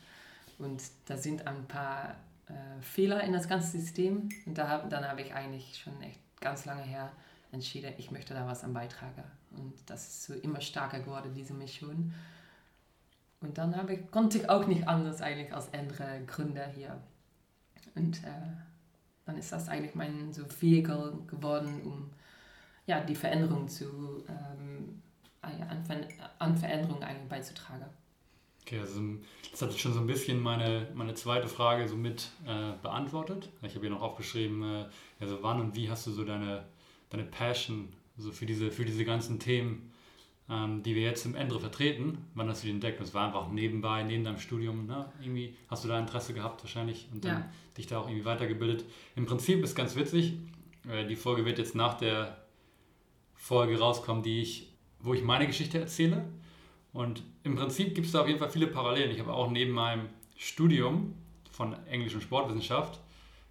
Und 0.60 0.84
da 1.06 1.16
sind 1.18 1.48
ein 1.48 1.66
paar 1.66 2.18
äh, 2.54 2.82
Fehler 2.82 3.22
in 3.24 3.34
das 3.34 3.48
ganze 3.48 3.80
System. 3.80 4.30
Und 4.46 4.58
da, 4.58 4.80
dann 4.80 5.08
habe 5.08 5.22
ich 5.22 5.34
eigentlich 5.34 5.78
schon 5.78 6.00
echt 6.02 6.20
ganz 6.40 6.66
lange 6.66 6.84
her 6.84 7.12
entschieden, 7.52 7.94
ich 7.98 8.12
möchte 8.12 8.34
da 8.34 8.46
was 8.48 8.64
am 8.64 8.74
beitragen. 8.74 9.24
Und 9.52 9.74
das 9.86 10.08
ist 10.08 10.24
so 10.24 10.34
immer 10.34 10.62
stärker 10.62 11.00
geworden, 11.00 11.34
diese 11.34 11.54
Mission. 11.54 12.14
Und 13.42 13.58
dann 13.58 13.76
habe 13.76 13.94
ich, 13.94 14.12
konnte 14.12 14.40
ich 14.40 14.50
auch 14.50 14.66
nicht 14.68 14.88
anders 14.88 15.22
eigentlich 15.22 15.54
als 15.54 15.74
andere 15.74 16.24
Gründer 16.26 16.66
hier. 16.68 17.00
Und 17.96 18.24
äh, 18.24 18.52
dann 19.26 19.38
ist 19.38 19.52
das 19.52 19.70
eigentlich 19.70 19.96
mein 19.96 20.34
so 20.34 20.44
Vehikel 20.60 21.14
geworden, 21.28 21.82
um 21.84 22.10
ja, 22.86 23.02
die 23.02 23.16
Veränderung 23.16 23.68
zu, 23.68 24.24
ähm, 24.28 25.02
an, 25.42 26.08
an 26.40 26.58
Veränderung 26.58 27.04
eigentlich 27.04 27.30
beizutragen. 27.30 27.86
Okay, 28.66 28.80
also 28.80 29.02
das 29.52 29.62
hat 29.62 29.74
schon 29.78 29.94
so 29.94 30.00
ein 30.00 30.08
bisschen 30.08 30.40
meine, 30.40 30.88
meine 30.94 31.14
zweite 31.16 31.48
Frage 31.48 31.88
so 31.88 31.96
mit 31.98 32.30
äh, 32.46 32.72
beantwortet. 32.82 33.50
Ich 33.62 33.76
habe 33.76 33.82
hier 33.82 33.90
noch 33.90 34.02
aufgeschrieben, 34.02 34.64
äh, 34.64 34.86
also 35.20 35.40
wann 35.42 35.60
und 35.60 35.76
wie 35.76 35.90
hast 35.90 36.08
du 36.08 36.12
so 36.12 36.24
deine, 36.24 36.66
deine 37.10 37.24
Passion 37.24 37.90
so 38.18 38.32
für, 38.32 38.46
diese, 38.46 38.72
für 38.72 38.86
diese 38.86 39.04
ganzen 39.04 39.40
Themen, 39.40 39.92
ähm, 40.50 40.82
die 40.82 40.96
wir 40.96 41.02
jetzt 41.02 41.26
im 41.26 41.36
Ende 41.36 41.60
vertreten, 41.60 42.18
wann 42.36 42.48
hast 42.48 42.64
du 42.64 42.68
die 42.68 42.74
entdeckt? 42.74 43.02
Das 43.02 43.14
war 43.14 43.28
einfach 43.28 43.52
nebenbei, 43.52 44.04
neben 44.04 44.24
deinem 44.24 44.40
Studium, 44.40 44.86
ne? 44.86 45.12
irgendwie 45.20 45.56
hast 45.68 45.84
du 45.84 45.90
da 45.90 46.00
Interesse 46.00 46.34
gehabt 46.34 46.64
wahrscheinlich 46.64 47.08
und 47.12 47.26
dann 47.26 47.42
ja. 47.42 47.50
dich 47.78 47.88
da 47.88 48.00
auch 48.00 48.08
irgendwie 48.08 48.26
weitergebildet. 48.26 48.86
Im 49.16 49.26
Prinzip 49.26 49.62
ist 49.64 49.76
ganz 49.76 49.96
witzig, 49.96 50.38
äh, 50.90 51.06
die 51.06 51.16
Folge 51.18 51.44
wird 51.44 51.58
jetzt 51.58 51.76
nach 51.76 51.96
der 51.96 52.38
Folge 53.36 53.78
rauskommen, 53.78 54.24
die 54.24 54.42
ich, 54.42 54.72
wo 55.00 55.14
ich 55.14 55.22
meine 55.22 55.48
Geschichte 55.48 55.80
erzähle. 55.80 56.26
Und 56.94 57.24
im 57.44 57.56
Prinzip 57.56 57.96
gibt 57.96 58.08
es 58.08 58.14
da 58.14 58.22
auf 58.22 58.28
jeden 58.28 58.40
Fall 58.40 58.50
viele 58.50 58.68
Parallelen. 58.68 59.12
Ich 59.12 59.20
habe 59.20 59.34
auch 59.34 59.50
neben 59.50 59.72
meinem 59.72 60.10
Studium 60.38 61.16
von 61.52 61.76
Englisch 61.88 62.14
und 62.14 62.22
Sportwissenschaft 62.22 63.00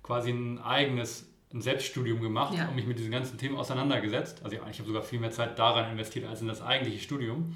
quasi 0.03 0.31
ein 0.31 0.59
eigenes 0.61 1.29
ein 1.55 1.61
Selbststudium 1.61 2.21
gemacht 2.21 2.55
ja. 2.57 2.69
und 2.69 2.77
mich 2.77 2.87
mit 2.87 2.99
diesen 2.99 3.11
ganzen 3.11 3.39
Themen 3.39 3.57
auseinandergesetzt. 3.57 4.43
Also 4.43 4.57
ich 4.57 4.79
habe 4.79 4.89
sogar 4.89 5.03
viel 5.03 5.21
mehr 5.21 5.31
Zeit 5.31 5.59
daran 5.59 5.91
investiert 5.91 6.27
als 6.27 6.41
in 6.41 6.49
das 6.49 6.63
eigentliche 6.63 6.99
Studium. 6.99 7.55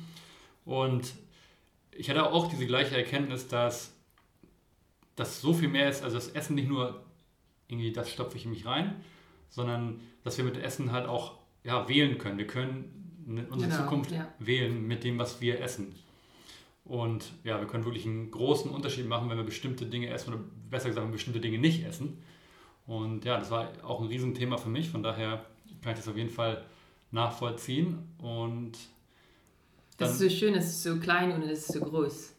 Und 0.65 1.15
ich 1.93 2.11
hatte 2.11 2.31
auch 2.31 2.49
diese 2.49 2.67
gleiche 2.67 2.97
Erkenntnis, 2.97 3.49
dass 3.49 3.95
das 5.15 5.41
so 5.41 5.55
viel 5.55 5.69
mehr 5.69 5.89
ist, 5.89 6.03
also 6.03 6.17
das 6.17 6.29
Essen 6.29 6.57
nicht 6.57 6.69
nur 6.69 7.03
irgendwie, 7.69 7.93
das 7.93 8.11
stopfe 8.11 8.37
ich 8.37 8.45
in 8.45 8.51
mich 8.51 8.67
rein, 8.67 9.03
sondern 9.49 10.01
dass 10.25 10.37
wir 10.37 10.45
mit 10.45 10.59
Essen 10.59 10.93
halt 10.93 11.07
auch 11.09 11.39
ja, 11.65 11.89
wählen 11.89 12.19
können. 12.19 12.39
Wir 12.39 12.47
können 12.47 13.06
unsere 13.27 13.71
genau, 13.71 13.83
Zukunft 13.83 14.13
ja. 14.13 14.33
wählen 14.39 14.87
mit 14.87 15.05
dem, 15.05 15.19
was 15.19 15.41
wir 15.41 15.61
essen. 15.61 15.95
Und 16.85 17.33
ja, 17.43 17.59
wir 17.59 17.67
können 17.67 17.85
wirklich 17.85 18.07
einen 18.07 18.31
großen 18.31 18.71
Unterschied 18.71 19.09
machen, 19.09 19.29
wenn 19.29 19.37
wir 19.37 19.45
bestimmte 19.45 19.87
Dinge 19.87 20.09
essen 20.09 20.33
oder 20.33 20.43
besser 20.71 20.89
gesagt, 20.89 21.05
wenn 21.05 21.11
wir 21.13 21.17
bestimmte 21.17 21.41
Dinge 21.41 21.59
nicht 21.59 21.85
essen. 21.85 22.19
Und 22.87 23.25
ja, 23.25 23.39
das 23.39 23.51
war 23.51 23.73
auch 23.83 24.01
ein 24.01 24.07
Riesenthema 24.07 24.57
für 24.57 24.69
mich, 24.69 24.89
von 24.91 25.03
daher 25.03 25.45
kann 25.83 25.93
ich 25.93 25.99
das 25.99 26.09
auf 26.09 26.17
jeden 26.17 26.31
Fall 26.31 26.65
nachvollziehen. 27.11 27.99
Und 28.19 28.73
das 29.97 30.13
ist 30.13 30.19
so 30.19 30.29
schön, 30.29 30.55
es 30.55 30.67
ist 30.67 30.83
so 30.83 30.97
klein 30.99 31.33
und 31.33 31.43
es 31.43 31.61
ist 31.61 31.73
so 31.73 31.81
groß. 31.81 32.35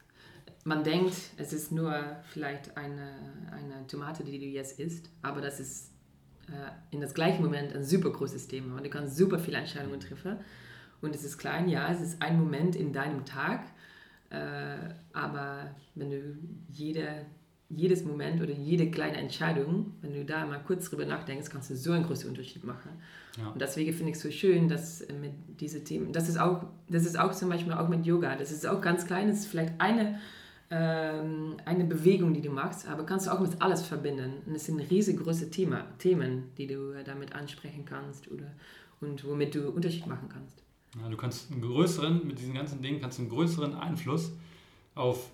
Man 0.64 0.84
denkt, 0.84 1.16
es 1.38 1.54
ist 1.54 1.72
nur 1.72 2.18
vielleicht 2.32 2.78
eine, 2.78 3.48
eine 3.52 3.88
Tomate, 3.88 4.24
die 4.24 4.38
du 4.38 4.46
jetzt 4.46 4.80
isst, 4.80 5.10
aber 5.22 5.42
das 5.42 5.60
ist 5.60 5.92
äh, 6.48 6.96
in 6.96 7.02
das 7.02 7.14
gleiche 7.14 7.42
Moment 7.42 7.74
ein 7.74 7.84
super 7.84 8.12
großes 8.12 8.48
Thema 8.48 8.78
und 8.78 8.86
du 8.86 8.90
kannst 8.90 9.18
super 9.18 9.40
viele 9.40 9.58
Entscheidungen 9.58 10.00
treffen. 10.00 10.38
Und 11.02 11.14
es 11.14 11.24
ist 11.24 11.38
klein, 11.38 11.70
ja, 11.70 11.92
es 11.92 12.02
ist 12.02 12.22
ein 12.22 12.40
Moment 12.40 12.76
in 12.76 12.92
deinem 12.92 13.26
Tag, 13.26 13.62
äh, 14.30 14.94
aber 15.14 15.76
wenn 15.96 16.10
du 16.10 16.38
jede, 16.70 17.26
jedes 17.70 18.04
Moment 18.04 18.42
oder 18.42 18.54
jede 18.54 18.90
kleine 18.90 19.18
Entscheidung, 19.18 19.94
wenn 20.02 20.14
du 20.14 20.26
da 20.26 20.46
mal 20.46 20.60
kurz 20.60 20.90
drüber 20.90 21.06
nachdenkst, 21.06 21.50
kannst 21.50 21.70
du 21.70 21.76
so 21.76 21.92
einen 21.92 22.06
großen 22.06 22.30
Unterschied 22.30 22.64
machen. 22.64 22.92
Ja. 23.38 23.50
Und 23.50 23.62
deswegen 23.62 23.94
finde 23.94 24.12
ich 24.12 24.18
es 24.18 24.24
so 24.24 24.32
schön, 24.32 24.68
dass 24.68 25.06
mit 25.22 25.34
diesen 25.60 25.86
Themen, 25.86 26.12
das 26.12 26.30
ist, 26.30 26.40
auch, 26.40 26.66
das 26.90 27.06
ist 27.06 27.20
auch 27.20 27.32
zum 27.34 27.50
Beispiel 27.50 27.74
auch 27.74 27.88
mit 27.88 28.06
Yoga, 28.06 28.36
das 28.36 28.52
ist 28.52 28.66
auch 28.66 28.82
ganz 28.82 29.06
klein, 29.06 29.28
das 29.28 29.40
ist 29.40 29.48
vielleicht 29.48 29.80
eine, 29.80 30.20
ähm, 30.72 31.58
eine 31.66 31.86
Bewegung, 31.86 32.34
die 32.34 32.42
du 32.42 32.50
machst, 32.50 32.88
aber 32.88 33.06
kannst 33.06 33.28
du 33.28 33.32
auch 33.32 33.40
mit 33.40 33.62
alles 33.62 33.84
verbinden. 33.84 34.42
Und 34.46 34.56
es 34.56 34.66
sind 34.66 34.80
riesengroße 34.80 35.52
Thema, 35.52 35.86
Themen, 36.00 36.52
die 36.58 36.68
du 36.68 36.94
damit 37.06 37.34
ansprechen 37.34 37.86
kannst 37.86 38.30
oder, 38.32 38.52
und 39.00 39.24
womit 39.26 39.56
du 39.56 39.70
Unterschied 39.70 40.08
machen 40.08 40.28
kannst. 40.30 40.67
Ja, 41.02 41.10
du 41.10 41.18
kannst 41.18 41.52
einen 41.52 41.62
größeren, 41.62 42.26
mit 42.26 42.40
diesen 42.40 42.54
ganzen 42.54 42.82
Dingen, 42.82 43.00
kannst 43.00 43.20
einen 43.20 43.30
größeren 43.30 43.76
Einfluss 43.76 44.32
auf, 44.96 45.30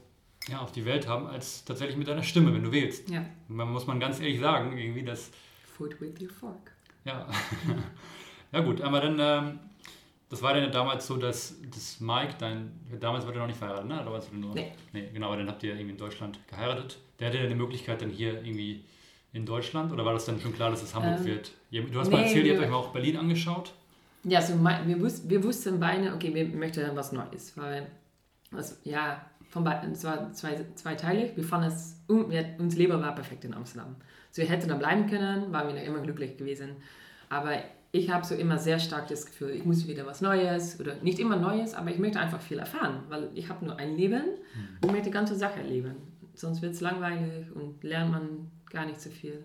ja, 0.48 0.60
auf 0.60 0.72
die 0.72 0.86
Welt 0.86 1.08
haben, 1.08 1.27
als 1.27 1.63
tatsächlich 1.65 1.98
mit 1.98 2.08
deiner 2.08 2.24
Stimme, 2.24 2.53
wenn 2.53 2.63
du 2.63 2.72
wählst. 2.72 3.10
Ja. 3.10 3.25
Man 3.48 3.72
muss 3.72 3.88
man 3.88 4.00
ganz 4.00 4.20
ehrlich 4.20 4.39
sagen, 4.39 4.77
irgendwie, 4.77 5.03
dass... 5.03 5.32
Food 5.77 6.00
with 6.01 6.22
your 6.22 6.29
fork. 6.29 6.72
Ja. 7.05 7.27
ja 8.51 8.60
gut, 8.62 8.82
aber 8.82 9.01
dann, 9.01 9.17
ähm, 9.20 9.60
das 10.29 10.41
war 10.41 10.53
dann 10.53 10.72
damals 10.72 11.08
so, 11.08 11.17
dass, 11.17 11.55
dass 11.74 12.00
Mike, 12.00 12.36
dein, 12.39 12.72
damals 13.00 13.25
war 13.25 13.32
der 13.32 13.41
noch 13.41 13.48
nicht 13.48 13.58
verheiratet, 13.58 13.88
ne? 13.88 14.01
Damals 14.03 14.32
war 14.32 14.39
nur, 14.39 14.53
nee. 14.53 14.72
nee. 14.91 15.10
Genau, 15.13 15.27
aber 15.27 15.38
dann 15.38 15.48
habt 15.48 15.63
ihr 15.63 15.74
irgendwie 15.74 15.91
in 15.91 15.98
Deutschland 15.98 16.39
geheiratet. 16.48 16.98
Der 17.20 17.27
hatte 17.27 17.39
dann 17.39 17.50
die 17.50 17.55
Möglichkeit 17.55 18.01
dann 18.01 18.10
hier 18.10 18.43
irgendwie 18.43 18.84
in 19.32 19.46
Deutschland 19.46 19.91
oder 19.91 20.05
war 20.05 20.13
das 20.13 20.25
dann 20.25 20.39
schon 20.39 20.53
klar, 20.53 20.70
dass 20.70 20.84
es 20.84 20.93
Hamburg 20.93 21.20
ähm, 21.20 21.25
wird? 21.25 21.51
Du 21.72 22.00
hast 22.00 22.10
nee, 22.10 22.15
mal 22.15 22.24
erzählt, 22.24 22.46
ihr 22.46 22.53
habt 22.53 22.63
euch 22.63 22.70
mal 22.70 22.77
auch 22.77 22.93
Berlin 22.93 23.17
angeschaut. 23.17 23.74
Ja, 24.24 24.42
so 24.42 24.53
wir, 24.63 25.01
wus 25.01 25.27
wir 25.27 25.44
wussten 25.44 25.80
beide, 25.80 26.13
okay, 26.13 26.34
wir 26.34 26.48
möchten 26.48 26.96
was 26.96 27.12
Neues, 27.12 27.58
weil 27.58 27.88
also, 28.56 28.75
ja, 28.84 29.25
von 29.50 29.65
es 29.68 30.03
war 30.03 30.32
zwei, 30.34 30.65
zweiteilig. 30.75 31.36
Wir 31.36 31.44
fanden 31.44 31.68
es, 31.68 32.01
wir, 32.08 32.56
uns 32.58 32.75
Leben 32.75 33.00
war 33.00 33.13
perfekt 33.13 33.46
in 33.46 33.53
Amsterdam. 33.53 33.96
So, 34.32 34.42
wir 34.42 34.50
hätten 34.50 34.68
da 34.68 34.75
bleiben 34.75 35.08
können, 35.08 35.51
waren 35.51 35.68
wir 35.68 35.75
noch 35.75 35.88
immer 35.88 36.00
glücklich 36.00 36.38
gewesen. 36.38 36.72
Aber 37.30 37.58
ich 37.92 38.10
habe 38.10 38.25
so 38.25 38.34
immer 38.34 38.58
sehr 38.58 38.80
stark 38.80 39.08
das 39.08 39.27
Gefühl, 39.27 39.51
ich 39.51 39.65
muss 39.65 39.88
wieder 39.88 40.06
was 40.08 40.22
Neues 40.22 40.80
oder 40.80 40.96
nicht 41.03 41.20
immer 41.20 41.36
Neues, 41.36 41.75
aber 41.75 41.92
ich 41.92 42.00
möchte 42.00 42.20
einfach 42.20 42.42
viel 42.42 42.58
erfahren, 42.58 43.03
weil 43.10 43.30
ich 43.36 43.50
habe 43.50 43.63
nur 43.65 43.77
ein 43.77 43.96
Leben 43.96 44.24
und 44.82 44.92
möchte 44.92 45.10
die 45.10 45.13
ganze 45.13 45.36
Sache 45.36 45.60
erleben. 45.60 45.96
Sonst 46.34 46.63
wird 46.63 46.74
es 46.74 46.82
langweilig 46.82 47.46
und 47.53 47.84
lernt 47.84 48.12
man 48.12 48.51
gar 48.72 48.86
nicht 48.88 49.00
so 49.00 49.12
viel. 49.12 49.44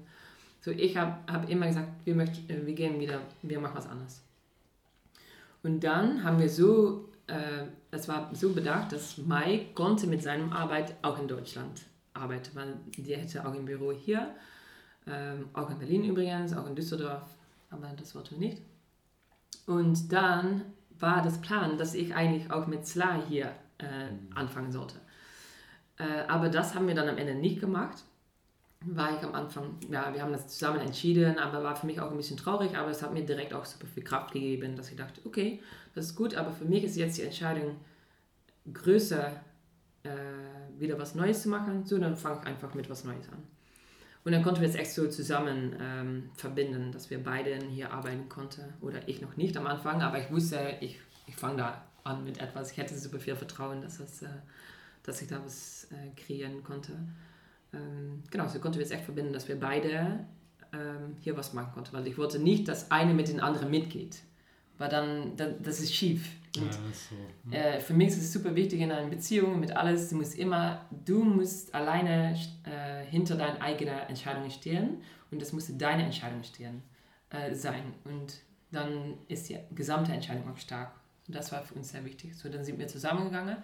So, 0.61 0.71
ich 0.71 0.97
habe 0.97 1.19
hab 1.31 1.49
immer 1.51 1.67
gesagt, 1.67 1.89
wir, 2.05 2.15
möchten, 2.15 2.67
wir 2.67 2.75
gehen 2.75 2.99
wieder, 2.99 3.21
wir 3.43 3.61
machen 3.61 3.77
was 3.77 3.87
anderes. 3.87 4.23
Und 5.63 5.81
dann 5.81 6.23
haben 6.25 6.39
wir 6.39 6.49
so, 6.49 7.09
äh, 7.27 7.67
es 7.91 8.09
war 8.09 8.35
so 8.35 8.53
bedacht, 8.53 8.93
dass 8.93 9.19
Mike 9.19 9.75
konnte 9.75 10.07
mit 10.07 10.23
seiner 10.23 10.53
Arbeit 10.53 10.95
auch 11.03 11.19
in 11.19 11.29
Deutschland 11.29 11.83
arbeiten, 12.15 12.51
weil 12.55 12.75
der 12.97 13.19
hätte 13.19 13.47
auch 13.47 13.53
ein 13.53 13.65
Büro 13.65 13.93
hier, 13.93 14.35
ähm, 15.07 15.49
auch 15.53 15.71
in 15.71 15.79
Berlin 15.79 16.05
übrigens, 16.05 16.57
auch 16.57 16.67
in 16.67 16.75
Düsseldorf, 16.75 17.29
aber 17.71 17.89
das 17.97 18.15
wollten 18.15 18.39
wir 18.39 18.49
nicht. 18.49 18.63
Und 19.67 20.13
dann 20.13 20.63
war 20.99 21.23
das 21.23 21.41
Plan, 21.41 21.79
dass 21.79 21.95
ich 21.95 22.15
eigentlich 22.15 22.51
auch 22.51 22.67
mit 22.67 22.87
Sla 22.87 23.23
hier 23.29 23.53
äh, 23.79 24.09
anfangen 24.35 24.73
sollte. 24.73 24.97
Äh, 25.99 26.27
aber 26.29 26.49
das 26.49 26.75
haben 26.75 26.87
wir 26.87 26.95
dann 26.95 27.09
am 27.09 27.19
Ende 27.19 27.35
nicht 27.35 27.61
gemacht. 27.61 28.05
War 28.85 29.17
ich 29.17 29.25
am 29.25 29.35
Anfang, 29.35 29.77
ja, 29.91 30.13
wir 30.15 30.23
haben 30.23 30.33
das 30.33 30.49
zusammen 30.49 30.81
entschieden, 30.81 31.39
aber 31.39 31.63
war 31.65 31.75
für 31.75 31.87
mich 31.87 32.01
auch 32.01 32.11
ein 32.11 32.17
bisschen 32.17 32.37
traurig, 32.37 32.77
aber 32.77 32.91
es 32.91 33.03
hat 33.03 33.13
mir 33.13 33.25
direkt 33.25 33.53
auch 33.53 33.65
super 33.65 33.87
viel 33.87 34.05
Kraft 34.05 34.33
gegeben, 34.33 34.77
dass 34.77 34.91
ich 34.91 34.97
dachte, 34.97 35.21
okay, 35.25 35.61
das 35.95 36.07
ist 36.07 36.17
gut, 36.17 36.35
aber 36.35 36.53
für 36.53 36.65
mich 36.65 36.85
ist 36.85 36.97
jetzt 36.97 37.19
die 37.19 37.23
Entscheidung 37.23 37.77
größer, 38.73 39.33
äh, 40.05 40.11
wieder 40.79 40.99
was 40.99 41.15
Neues 41.15 41.43
zu 41.43 41.49
machen, 41.49 41.85
so 41.85 41.99
dann 41.99 42.17
fange 42.17 42.41
ich 42.41 42.47
einfach 42.47 42.75
mit 42.75 42.89
was 42.89 43.05
Neues 43.05 43.29
an. 43.31 43.43
Und 44.25 44.33
dann 44.33 44.43
konnten 44.43 44.61
wir 44.61 44.69
es 44.69 44.75
echt 44.75 44.93
so 44.93 45.09
zusammen 45.09 45.75
ähm, 45.81 46.31
verbinden, 46.35 46.93
dass 46.93 47.09
wir 47.09 47.23
beide 47.23 47.59
hier 47.67 47.93
arbeiten 47.93 48.29
konnten. 48.29 48.63
Oder 48.81 49.09
ich 49.09 49.23
noch 49.23 49.37
nicht 49.37 49.57
am 49.57 49.67
Anfang, 49.67 50.03
aber 50.03 50.19
ich 50.19 50.31
wusste, 50.31 50.77
ich, 50.81 51.01
ich 51.27 51.35
fange 51.35 51.57
da 51.57 51.85
an 52.05 52.25
mit 52.25 52.39
etwas. 52.39 52.73
Ich 52.73 52.77
hätte 52.77 52.97
super 52.99 53.19
viel 53.19 53.37
Vertrauen, 53.37 53.81
dass, 53.81 53.99
das, 53.99 54.23
äh, 54.23 54.29
dass 55.03 55.23
ich 55.23 55.29
da 55.29 55.43
was 55.43 55.89
äh, 55.93 56.15
kreieren 56.21 56.63
konnte. 56.63 56.93
Ähm, 57.73 58.23
genau, 58.31 58.49
so 58.49 58.59
konnten 58.59 58.79
wir 58.79 58.85
es 58.85 58.91
echt 58.91 59.05
verbinden, 59.05 59.33
dass 59.33 59.49
wir 59.49 59.59
beide 59.59 60.27
ähm, 60.73 61.17
hier 61.21 61.37
was 61.37 61.53
machen 61.53 61.73
konnten. 61.73 61.93
Weil 61.93 62.07
ich 62.07 62.19
wollte 62.19 62.39
nicht, 62.39 62.69
dass 62.69 62.91
eine 62.91 63.15
mit 63.15 63.29
den 63.29 63.41
anderen 63.41 63.71
mitgeht. 63.71 64.21
Weil 64.79 64.89
dann, 64.89 65.37
dann 65.37 65.63
das 65.63 65.81
ist 65.81 65.95
schief. 65.95 66.29
Und, 66.57 66.67
ja, 66.67 66.73
so. 66.73 67.17
hm. 67.45 67.53
äh, 67.53 67.81
für 67.81 67.95
mich 67.95 68.09
ist 68.09 68.19
es 68.19 68.33
super 68.33 68.55
wichtig 68.55 68.81
in 68.81 68.91
einer 68.91 69.09
Beziehung 69.09 69.61
mit 69.61 69.77
alles, 69.77 70.09
du 70.09 70.17
musst 70.17 70.37
immer, 70.39 70.85
du 71.05 71.23
musst 71.23 71.75
alleine 71.75 72.37
äh, 72.65 73.05
hinter 73.05 73.37
deinen 73.37 73.61
eigenen 73.61 73.99
Entscheidungen 74.09 74.51
stehen 74.51 75.03
und 75.31 75.43
das 75.43 75.53
muss 75.53 75.67
deine 75.77 76.05
Entscheidung 76.05 76.43
stehen, 76.43 76.83
äh, 77.31 77.55
sein. 77.55 77.93
Und 78.05 78.41
dann 78.71 79.15
ist 79.29 79.49
die 79.49 79.59
gesamte 79.75 80.13
Entscheidung 80.13 80.51
auch 80.51 80.57
stark. 80.57 80.93
Und 81.27 81.35
das 81.37 81.53
war 81.53 81.63
für 81.63 81.75
uns 81.75 81.91
sehr 81.91 82.05
wichtig. 82.05 82.37
So, 82.37 82.49
dann 82.49 82.65
sind 82.65 82.79
wir 82.79 82.89
zusammengegangen 82.89 83.59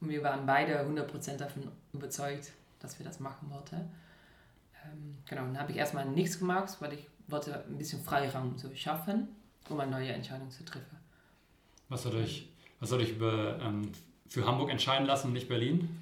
und 0.00 0.08
wir 0.08 0.22
waren 0.22 0.44
beide 0.46 0.80
100% 0.80 1.36
davon 1.36 1.68
überzeugt, 1.92 2.52
dass 2.80 2.98
wir 2.98 3.06
das 3.06 3.20
machen 3.20 3.50
wollten. 3.50 3.76
Ähm, 4.84 5.16
genau, 5.28 5.42
dann 5.42 5.58
habe 5.58 5.72
ich 5.72 5.78
erstmal 5.78 6.06
nichts 6.06 6.38
gemacht, 6.38 6.76
weil 6.80 6.94
ich 6.94 7.06
wollte 7.28 7.64
ein 7.64 7.78
bisschen 7.78 8.02
Freiraum 8.02 8.58
so 8.58 8.74
schaffen, 8.74 9.28
um 9.68 9.80
eine 9.80 9.90
neue 9.90 10.12
Entscheidung 10.12 10.50
zu 10.50 10.64
treffen. 10.64 10.96
Was 11.88 12.02
soll 12.02 12.20
ich, 12.20 12.52
was 12.80 12.90
soll 12.90 13.02
ich 13.02 13.10
über, 13.10 13.58
ähm, 13.60 13.92
für 14.28 14.46
Hamburg 14.46 14.70
entscheiden 14.70 15.06
lassen 15.06 15.28
und 15.28 15.32
nicht 15.34 15.48
Berlin? 15.48 16.00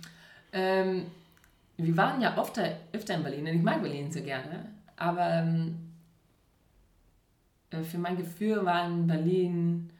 Ähm, 0.52 1.06
wir 1.76 1.96
waren 1.96 2.20
ja 2.20 2.36
oft, 2.36 2.58
öfter 2.92 3.14
in 3.14 3.22
Berlin 3.22 3.46
und 3.46 3.54
ich 3.54 3.62
mag 3.62 3.82
Berlin 3.82 4.10
sehr 4.10 4.22
gerne, 4.22 4.70
aber 4.96 5.28
ähm, 5.28 5.92
äh, 7.70 7.82
für 7.82 7.98
mein 7.98 8.16
Gefühl 8.16 8.64
war 8.64 8.86
in 8.86 9.06
Berlin 9.06 9.90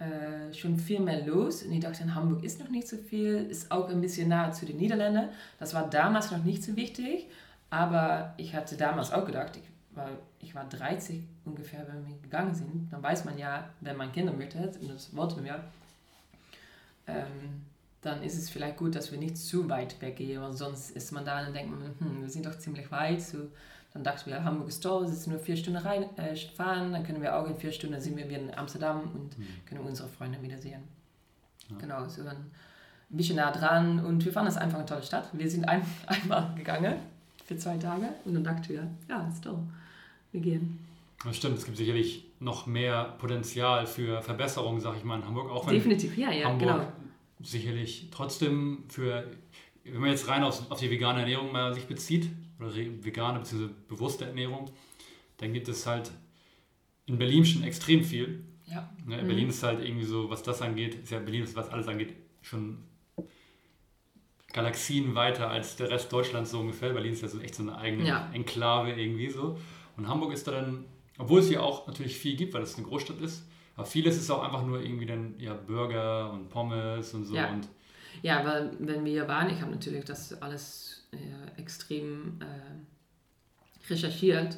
äh, 0.00 0.54
schon 0.54 0.78
viel 0.78 1.00
mehr 1.00 1.26
los 1.26 1.62
und 1.62 1.72
ich 1.72 1.80
dachte, 1.80 2.02
in 2.02 2.14
Hamburg 2.14 2.42
ist 2.42 2.58
noch 2.58 2.70
nicht 2.70 2.88
so 2.88 2.96
viel, 2.96 3.46
ist 3.50 3.70
auch 3.70 3.88
ein 3.90 4.00
bisschen 4.00 4.28
nahe 4.28 4.50
zu 4.50 4.64
den 4.64 4.78
Niederlanden. 4.78 5.28
Das 5.58 5.74
war 5.74 5.90
damals 5.90 6.30
noch 6.30 6.42
nicht 6.42 6.64
so 6.64 6.74
wichtig, 6.74 7.26
aber 7.68 8.32
ich 8.38 8.54
hatte 8.54 8.76
damals 8.76 9.12
auch 9.12 9.26
gedacht, 9.26 9.58
ich 9.58 9.96
war, 9.96 10.08
ich 10.40 10.54
war 10.54 10.64
30 10.66 11.22
ungefähr, 11.44 11.86
wenn 11.86 12.06
wir 12.06 12.16
gegangen 12.22 12.54
sind, 12.54 12.90
dann 12.90 13.02
weiß 13.02 13.26
man 13.26 13.36
ja, 13.36 13.68
wenn 13.82 13.96
man 13.96 14.10
Kinder 14.10 14.32
möchte, 14.32 14.58
und 14.80 14.88
das 14.88 15.14
wollten 15.14 15.44
wir, 15.44 15.62
ähm, 17.06 17.66
dann 18.00 18.22
ist 18.22 18.38
es 18.38 18.48
vielleicht 18.48 18.78
gut, 18.78 18.94
dass 18.94 19.12
wir 19.12 19.18
nicht 19.18 19.36
zu 19.36 19.68
weit 19.68 20.00
weggehen, 20.00 20.40
weil 20.40 20.54
sonst 20.54 20.92
ist 20.92 21.12
man 21.12 21.24
da 21.26 21.46
und 21.46 21.54
denkt 21.54 21.70
man, 21.70 21.94
hm, 21.98 22.22
wir 22.22 22.30
sind 22.30 22.46
doch 22.46 22.58
ziemlich 22.58 22.90
weit. 22.90 23.20
So, 23.20 23.48
dann 23.92 24.04
dachten 24.04 24.30
wir, 24.30 24.44
Hamburg 24.44 24.68
ist 24.68 24.80
toll, 24.80 25.04
es 25.04 25.12
ist 25.12 25.26
nur 25.26 25.38
vier 25.38 25.56
Stunden 25.56 25.80
rein, 25.80 26.04
äh, 26.16 26.36
fahren, 26.36 26.92
dann 26.92 27.04
können 27.04 27.20
wir 27.20 27.36
auch 27.36 27.46
in 27.46 27.56
vier 27.56 27.72
Stunden 27.72 28.00
sind 28.00 28.16
wir 28.16 28.28
wieder 28.28 28.40
in 28.40 28.54
Amsterdam 28.54 29.02
und 29.14 29.38
mhm. 29.38 29.46
können 29.66 29.80
unsere 29.80 30.08
Freunde 30.08 30.40
wiedersehen. 30.42 30.82
Ja. 31.68 31.76
Genau, 31.78 32.08
so 32.08 32.22
ein 32.22 32.36
bisschen 33.08 33.36
nah 33.36 33.50
dran 33.50 34.04
und 34.04 34.24
wir 34.24 34.32
fanden 34.32 34.50
es 34.50 34.56
einfach 34.56 34.78
eine 34.78 34.86
tolle 34.86 35.02
Stadt. 35.02 35.28
Wir 35.32 35.50
sind 35.50 35.64
ein, 35.68 35.82
einmal 36.06 36.54
gegangen 36.54 36.94
für 37.44 37.56
zwei 37.56 37.76
Tage 37.78 38.08
und 38.24 38.34
dann 38.34 38.44
dachten 38.44 38.68
wir, 38.68 38.86
ja, 39.08 39.28
ist 39.28 39.42
toll 39.42 39.58
wir 40.32 40.40
gehen. 40.40 40.78
Das 41.24 41.36
stimmt, 41.36 41.58
es 41.58 41.64
gibt 41.64 41.76
sicherlich 41.76 42.24
noch 42.38 42.66
mehr 42.66 43.16
Potenzial 43.18 43.86
für 43.86 44.22
Verbesserungen, 44.22 44.80
sag 44.80 44.96
ich 44.96 45.04
mal, 45.04 45.18
in 45.18 45.26
Hamburg. 45.26 45.50
Auch 45.50 45.68
Definitiv, 45.68 46.16
ja, 46.16 46.30
ja, 46.30 46.46
Hamburg 46.46 46.78
genau. 46.78 46.92
Sicherlich 47.42 48.08
trotzdem 48.10 48.84
für, 48.88 49.26
wenn 49.84 50.00
man 50.00 50.10
jetzt 50.10 50.28
rein 50.28 50.42
auf, 50.42 50.70
auf 50.70 50.78
die 50.78 50.90
vegane 50.90 51.20
Ernährung 51.20 51.52
mal 51.52 51.74
sich 51.74 51.86
bezieht, 51.86 52.30
oder 52.60 52.74
vegane 52.74 53.38
bzw. 53.38 53.68
bewusste 53.88 54.26
Ernährung, 54.26 54.70
dann 55.38 55.52
gibt 55.52 55.68
es 55.68 55.86
halt 55.86 56.10
in 57.06 57.18
Berlin 57.18 57.44
schon 57.44 57.64
extrem 57.64 58.04
viel. 58.04 58.44
Ja. 58.66 58.88
Ne, 59.04 59.22
mhm. 59.22 59.26
Berlin 59.26 59.48
ist 59.48 59.62
halt 59.62 59.84
irgendwie 59.84 60.04
so, 60.04 60.30
was 60.30 60.42
das 60.42 60.62
angeht, 60.62 60.94
ist 60.94 61.10
ja 61.10 61.18
Berlin, 61.18 61.46
was 61.54 61.68
alles 61.68 61.88
angeht, 61.88 62.14
schon 62.42 62.78
Galaxien 64.52 65.14
weiter 65.14 65.48
als 65.48 65.76
der 65.76 65.90
Rest 65.90 66.12
Deutschlands 66.12 66.50
so 66.50 66.60
ungefähr. 66.60 66.92
Berlin 66.92 67.12
ist 67.12 67.22
ja 67.22 67.28
so 67.28 67.40
echt 67.40 67.54
so 67.54 67.62
eine 67.62 67.76
eigene 67.76 68.06
ja. 68.06 68.30
Enklave 68.32 68.92
irgendwie 68.92 69.30
so. 69.30 69.58
Und 69.96 70.08
Hamburg 70.08 70.32
ist 70.32 70.46
dann, 70.46 70.84
obwohl 71.18 71.40
es 71.40 71.48
hier 71.48 71.62
auch 71.62 71.86
natürlich 71.86 72.16
viel 72.16 72.36
gibt, 72.36 72.54
weil 72.54 72.62
es 72.62 72.76
eine 72.76 72.86
Großstadt 72.86 73.20
ist, 73.20 73.44
aber 73.76 73.86
vieles 73.86 74.16
ist 74.16 74.30
auch 74.30 74.42
einfach 74.42 74.64
nur 74.64 74.80
irgendwie 74.80 75.06
dann 75.06 75.34
ja 75.38 75.54
Burger 75.54 76.32
und 76.32 76.48
Pommes 76.48 77.14
und 77.14 77.24
so. 77.24 77.34
Ja, 77.34 77.50
und 77.50 77.68
ja 78.22 78.44
weil 78.44 78.72
wenn 78.78 79.04
wir 79.04 79.12
hier 79.12 79.28
waren, 79.28 79.50
ich 79.50 79.60
habe 79.60 79.70
natürlich 79.70 80.04
das 80.04 80.40
alles 80.42 80.99
äh, 81.12 81.60
extrem 81.60 82.40
äh, 82.40 83.90
recherchiert. 83.90 84.56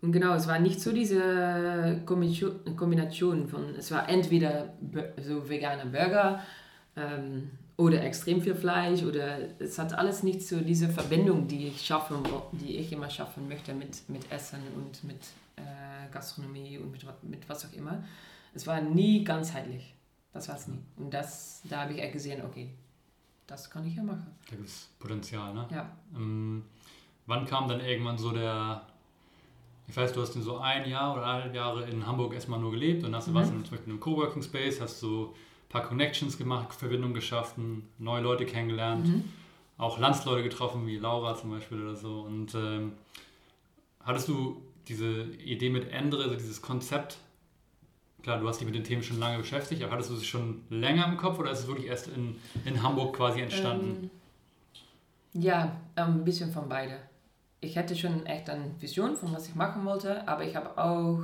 Und 0.00 0.12
genau, 0.12 0.34
es 0.34 0.48
war 0.48 0.58
nicht 0.58 0.80
so 0.80 0.92
diese 0.92 2.02
Kombination 2.04 3.46
von, 3.46 3.76
es 3.76 3.90
war 3.92 4.08
entweder 4.08 4.74
so 5.20 5.48
vegane 5.48 5.86
Burger 5.86 6.42
ähm, 6.96 7.50
oder 7.76 8.02
extrem 8.02 8.42
viel 8.42 8.56
Fleisch 8.56 9.04
oder 9.04 9.38
es 9.60 9.78
hat 9.78 9.94
alles 9.94 10.24
nicht 10.24 10.42
so 10.42 10.60
diese 10.60 10.88
Verbindung, 10.88 11.46
die 11.46 11.68
ich 11.68 11.86
schaffen, 11.86 12.18
die 12.52 12.78
ich 12.78 12.92
immer 12.92 13.10
schaffen 13.10 13.46
möchte 13.48 13.74
mit, 13.74 14.08
mit 14.08 14.30
Essen 14.32 14.60
und 14.74 15.04
mit 15.04 15.20
äh, 15.56 16.12
Gastronomie 16.12 16.78
und 16.78 16.90
mit, 16.90 17.04
mit 17.22 17.48
was 17.48 17.64
auch 17.64 17.72
immer. 17.72 18.02
Es 18.54 18.66
war 18.66 18.80
nie 18.80 19.22
ganzheitlich. 19.22 19.94
Das 20.32 20.48
war 20.48 20.56
es 20.56 20.66
nie. 20.66 20.80
Und 20.96 21.12
das, 21.14 21.62
da 21.68 21.82
habe 21.82 21.94
ich 21.94 22.12
gesehen, 22.12 22.42
okay, 22.44 22.70
das 23.52 23.68
kann 23.68 23.86
ich 23.86 23.94
ja 23.94 24.02
machen. 24.02 24.26
Da 24.48 24.56
gibt 24.56 24.66
es 24.66 24.88
Potenzial, 24.98 25.52
ne? 25.52 25.68
Ja. 25.70 25.90
Ähm, 26.16 26.64
wann 27.26 27.44
kam 27.44 27.68
dann 27.68 27.80
irgendwann 27.80 28.16
so 28.16 28.30
der, 28.30 28.86
ich 29.86 29.94
weiß, 29.94 30.14
du 30.14 30.22
hast 30.22 30.34
in 30.36 30.42
so 30.42 30.56
ein 30.56 30.88
Jahr 30.88 31.12
oder 31.12 31.26
eineinhalb 31.26 31.54
Jahre 31.54 31.84
in 31.84 32.06
Hamburg 32.06 32.32
erstmal 32.32 32.58
nur 32.58 32.70
gelebt 32.70 33.04
und 33.04 33.14
hast 33.14 33.28
mhm. 33.28 33.34
was 33.34 33.50
in, 33.50 33.62
zum 33.64 33.72
Beispiel 33.72 33.84
in 33.84 33.90
einem 33.90 34.00
Coworking 34.00 34.42
Space, 34.42 34.80
hast 34.80 35.02
du 35.02 35.06
so 35.06 35.34
paar 35.68 35.82
Connections 35.82 36.38
gemacht, 36.38 36.72
Verbindungen 36.72 37.14
geschaffen, 37.14 37.88
neue 37.98 38.22
Leute 38.22 38.46
kennengelernt, 38.46 39.06
mhm. 39.06 39.24
auch 39.76 39.98
Landsleute 39.98 40.42
getroffen, 40.42 40.86
wie 40.86 40.96
Laura 40.96 41.36
zum 41.36 41.50
Beispiel 41.50 41.82
oder 41.82 41.94
so. 41.94 42.22
Und 42.22 42.54
ähm, 42.54 42.92
hattest 44.02 44.28
du 44.28 44.62
diese 44.88 45.24
Idee 45.24 45.68
mit 45.68 45.90
Endre, 45.90 46.22
also 46.22 46.36
dieses 46.36 46.62
Konzept, 46.62 47.18
klar, 48.22 48.38
du 48.38 48.48
hast 48.48 48.60
dich 48.60 48.66
mit 48.66 48.74
den 48.74 48.84
Themen 48.84 49.02
schon 49.02 49.18
lange 49.18 49.38
beschäftigt, 49.38 49.82
aber 49.82 49.92
hattest 49.92 50.10
du 50.10 50.14
es 50.14 50.26
schon 50.26 50.62
länger 50.70 51.06
im 51.06 51.16
Kopf 51.16 51.38
oder 51.38 51.50
ist 51.50 51.60
es 51.60 51.66
wirklich 51.66 51.86
erst 51.86 52.08
in, 52.08 52.36
in 52.64 52.82
Hamburg 52.82 53.16
quasi 53.16 53.40
entstanden? 53.40 54.10
Ähm, 55.34 55.42
ja, 55.42 55.76
ein 55.96 56.24
bisschen 56.24 56.52
von 56.52 56.68
beide. 56.68 56.96
Ich 57.60 57.78
hatte 57.78 57.96
schon 57.96 58.26
echt 58.26 58.50
eine 58.50 58.70
Vision 58.80 59.16
von 59.16 59.32
was 59.32 59.48
ich 59.48 59.54
machen 59.54 59.84
wollte, 59.84 60.26
aber 60.28 60.44
ich 60.44 60.56
habe 60.56 60.76
auch, 60.78 61.22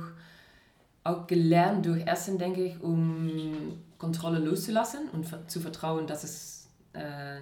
auch 1.03 1.27
gelernt 1.27 1.85
durch 1.85 2.05
Essen, 2.07 2.37
denke 2.37 2.63
ich, 2.63 2.81
um 2.81 3.79
Kontrolle 3.97 4.39
loszulassen 4.39 5.09
und 5.09 5.27
zu 5.49 5.59
vertrauen, 5.59 6.07
dass, 6.07 6.23
es, 6.23 6.69
äh, 6.93 7.41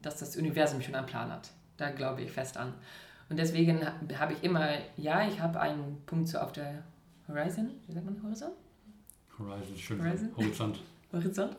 dass 0.00 0.18
das 0.18 0.36
Universum 0.36 0.80
schon 0.80 0.94
einen 0.94 1.06
Plan 1.06 1.30
hat. 1.30 1.50
Da 1.76 1.90
glaube 1.90 2.22
ich 2.22 2.30
fest 2.30 2.56
an. 2.56 2.74
Und 3.28 3.38
deswegen 3.38 3.80
habe 4.18 4.34
ich 4.34 4.44
immer, 4.44 4.68
ja, 4.96 5.26
ich 5.26 5.40
habe 5.40 5.60
einen 5.60 6.02
Punkt 6.06 6.28
so 6.28 6.38
auf 6.38 6.52
der 6.52 6.84
Horizon, 7.28 7.70
wie 7.86 7.92
sagt 7.92 8.04
man 8.04 8.22
Horizon? 8.22 8.50
Horizon, 9.48 9.76
schön. 9.76 10.04
Horizon? 10.04 10.36
Horizont. 10.36 10.80
Horizont. 11.12 11.56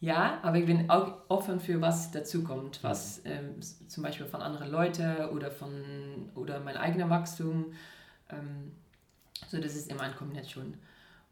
Ja, 0.00 0.38
aber 0.42 0.58
ich 0.58 0.66
bin 0.66 0.90
auch 0.90 1.22
offen 1.28 1.60
für 1.60 1.80
was 1.80 2.10
dazukommt, 2.10 2.80
was 2.82 3.22
ähm, 3.24 3.60
zum 3.88 4.02
Beispiel 4.02 4.26
von 4.26 4.42
anderen 4.42 4.70
Leuten 4.70 5.28
oder 5.30 5.50
von 5.50 6.30
oder 6.34 6.60
mein 6.60 6.76
eigener 6.76 7.08
Wachstum. 7.08 7.72
Ähm, 8.28 8.72
so, 9.48 9.58
das 9.58 9.74
ist 9.74 9.90
immer 9.90 10.02
eine 10.02 10.14
Kombination. 10.14 10.74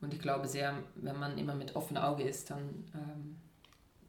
Und 0.00 0.14
ich 0.14 0.20
glaube 0.20 0.48
sehr, 0.48 0.74
wenn 0.96 1.18
man 1.18 1.38
immer 1.38 1.54
mit 1.54 1.76
offenem 1.76 2.02
Auge 2.02 2.22
ist, 2.22 2.50
dann 2.50 2.61
ähm, 2.94 3.37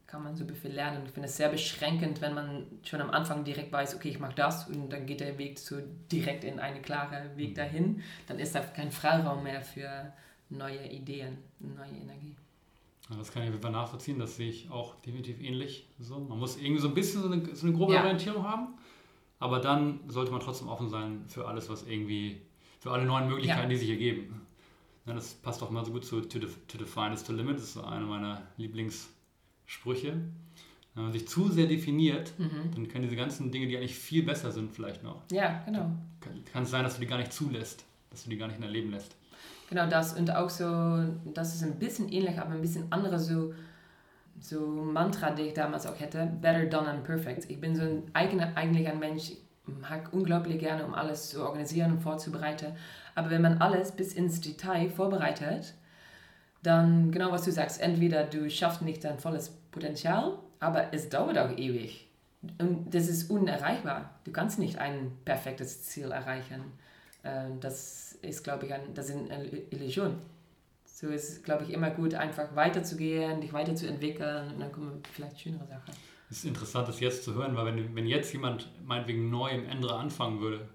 kann 0.06 0.22
man 0.22 0.36
so 0.36 0.44
viel 0.46 0.72
lernen. 0.72 1.02
Ich 1.06 1.12
finde 1.12 1.28
es 1.28 1.36
sehr 1.36 1.48
beschränkend, 1.48 2.20
wenn 2.20 2.34
man 2.34 2.66
schon 2.84 3.00
am 3.00 3.10
Anfang 3.10 3.44
direkt 3.44 3.72
weiß, 3.72 3.96
okay, 3.96 4.10
ich 4.10 4.20
mache 4.20 4.34
das 4.34 4.68
und 4.68 4.92
dann 4.92 5.06
geht 5.06 5.20
der 5.20 5.38
Weg 5.38 5.58
so 5.58 5.76
direkt 6.10 6.44
in 6.44 6.60
einen 6.60 6.82
klaren 6.82 7.36
Weg 7.36 7.50
mhm. 7.50 7.54
dahin. 7.54 8.02
Dann 8.28 8.38
ist 8.38 8.54
da 8.54 8.60
kein 8.60 8.92
Freiraum 8.92 9.42
mehr 9.42 9.62
für 9.62 10.12
neue 10.56 10.88
Ideen, 10.88 11.38
neue 11.60 12.00
Energie. 12.00 12.36
Ja, 13.10 13.16
das 13.16 13.30
kann 13.30 13.42
ich 13.42 13.48
auf 13.48 13.54
jeden 13.54 13.62
Fall 13.62 13.72
nachvollziehen, 13.72 14.18
das 14.18 14.36
sehe 14.36 14.48
ich 14.48 14.70
auch 14.70 14.94
definitiv 15.02 15.40
ähnlich. 15.40 15.86
So, 16.00 16.18
man 16.18 16.38
muss 16.38 16.56
irgendwie 16.56 16.80
so 16.80 16.88
ein 16.88 16.94
bisschen 16.94 17.22
so 17.22 17.30
eine, 17.30 17.54
so 17.54 17.66
eine 17.66 17.76
grobe 17.76 17.94
ja. 17.94 18.02
Orientierung 18.02 18.44
haben, 18.44 18.68
aber 19.38 19.60
dann 19.60 20.00
sollte 20.08 20.32
man 20.32 20.40
trotzdem 20.40 20.68
offen 20.68 20.88
sein 20.88 21.24
für 21.28 21.46
alles, 21.46 21.68
was 21.68 21.86
irgendwie, 21.86 22.40
für 22.80 22.92
alle 22.92 23.04
neuen 23.04 23.28
Möglichkeiten, 23.28 23.62
ja. 23.62 23.68
die 23.68 23.76
sich 23.76 23.90
ergeben. 23.90 24.40
Ja, 25.06 25.12
das 25.12 25.34
passt 25.34 25.62
auch 25.62 25.70
mal 25.70 25.84
so 25.84 25.92
gut 25.92 26.04
zu 26.04 26.22
To, 26.22 26.38
to 26.38 26.78
Define 26.78 27.12
is 27.12 27.24
to 27.24 27.34
Limit. 27.34 27.56
Das 27.56 27.64
ist 27.64 27.74
so 27.74 27.82
einer 27.82 28.06
meiner 28.06 28.42
Lieblingssprüche. 28.56 30.18
Wenn 30.94 31.02
man 31.02 31.12
sich 31.12 31.28
zu 31.28 31.50
sehr 31.50 31.66
definiert, 31.66 32.32
mhm. 32.38 32.70
dann 32.74 32.88
können 32.88 33.02
diese 33.02 33.16
ganzen 33.16 33.50
Dinge, 33.50 33.66
die 33.66 33.76
eigentlich 33.76 33.96
viel 33.96 34.22
besser 34.22 34.52
sind, 34.52 34.72
vielleicht 34.72 35.02
noch. 35.02 35.22
Ja, 35.30 35.62
genau. 35.66 35.90
Kann, 36.20 36.44
kann 36.52 36.62
es 36.62 36.70
sein, 36.70 36.84
dass 36.84 36.94
du 36.94 37.00
die 37.00 37.06
gar 37.06 37.18
nicht 37.18 37.32
zulässt, 37.32 37.84
dass 38.10 38.24
du 38.24 38.30
die 38.30 38.36
gar 38.36 38.46
nicht 38.46 38.56
in 38.56 38.62
dein 38.62 38.70
Leben 38.70 38.92
lässt. 38.92 39.16
Genau 39.70 39.86
das 39.86 40.12
und 40.14 40.34
auch 40.34 40.50
so, 40.50 41.04
das 41.32 41.54
ist 41.54 41.62
ein 41.62 41.78
bisschen 41.78 42.10
ähnlich, 42.12 42.38
aber 42.38 42.52
ein 42.52 42.60
bisschen 42.60 42.86
andere 42.90 43.18
so, 43.18 43.54
so 44.40 44.60
Mantra, 44.60 45.30
die 45.30 45.42
ich 45.42 45.54
damals 45.54 45.86
auch 45.86 45.98
hätte, 45.98 46.30
better 46.40 46.66
done 46.66 46.86
than 46.86 47.02
perfect. 47.02 47.50
Ich 47.50 47.60
bin 47.60 47.74
so 47.74 47.82
ein 47.82 48.02
eigener, 48.12 48.56
eigentlich 48.56 48.88
ein 48.88 48.98
Mensch, 48.98 49.30
ich 49.30 49.42
mag 49.66 50.12
unglaublich 50.12 50.58
gerne, 50.58 50.84
um 50.84 50.94
alles 50.94 51.30
zu 51.30 51.42
organisieren 51.42 51.92
und 51.92 52.00
vorzubereiten. 52.00 52.72
Aber 53.14 53.30
wenn 53.30 53.42
man 53.42 53.58
alles 53.58 53.92
bis 53.92 54.12
ins 54.12 54.40
Detail 54.40 54.90
vorbereitet, 54.90 55.74
dann 56.62 57.10
genau 57.10 57.30
was 57.30 57.44
du 57.44 57.52
sagst, 57.52 57.80
entweder 57.80 58.24
du 58.24 58.50
schaffst 58.50 58.82
nicht 58.82 59.04
dein 59.04 59.18
volles 59.18 59.50
Potenzial, 59.70 60.38
aber 60.60 60.92
es 60.92 61.08
dauert 61.08 61.38
auch 61.38 61.56
ewig. 61.56 62.08
Und 62.58 62.94
das 62.94 63.08
ist 63.08 63.30
unerreichbar. 63.30 64.10
Du 64.24 64.32
kannst 64.32 64.58
nicht 64.58 64.78
ein 64.78 65.12
perfektes 65.24 65.84
Ziel 65.84 66.10
erreichen. 66.10 66.60
Ähm, 67.22 67.60
das 67.60 68.03
ist, 68.24 68.42
glaube 68.42 68.66
ich, 68.66 68.74
ein, 68.74 68.94
das 68.94 69.08
ist 69.08 69.16
eine 69.30 69.44
Illusion. 69.70 70.16
So 70.84 71.08
ist 71.08 71.28
es, 71.28 71.42
glaube 71.42 71.64
ich, 71.64 71.70
immer 71.70 71.90
gut, 71.90 72.14
einfach 72.14 72.54
weiterzugehen, 72.54 73.40
dich 73.40 73.52
weiterzuentwickeln 73.52 74.52
und 74.52 74.60
dann 74.60 74.72
kommen 74.72 75.02
vielleicht 75.12 75.40
schönere 75.40 75.66
Sachen. 75.66 75.92
Es 76.30 76.38
ist 76.38 76.44
interessant, 76.44 76.88
das 76.88 77.00
jetzt 77.00 77.24
zu 77.24 77.34
hören, 77.34 77.56
weil 77.56 77.66
wenn, 77.66 77.94
wenn 77.94 78.06
jetzt 78.06 78.32
jemand 78.32 78.68
meinetwegen 78.84 79.30
neu 79.30 79.50
im 79.50 79.66
Ende 79.66 79.92
anfangen 79.92 80.40
würde, 80.40 80.68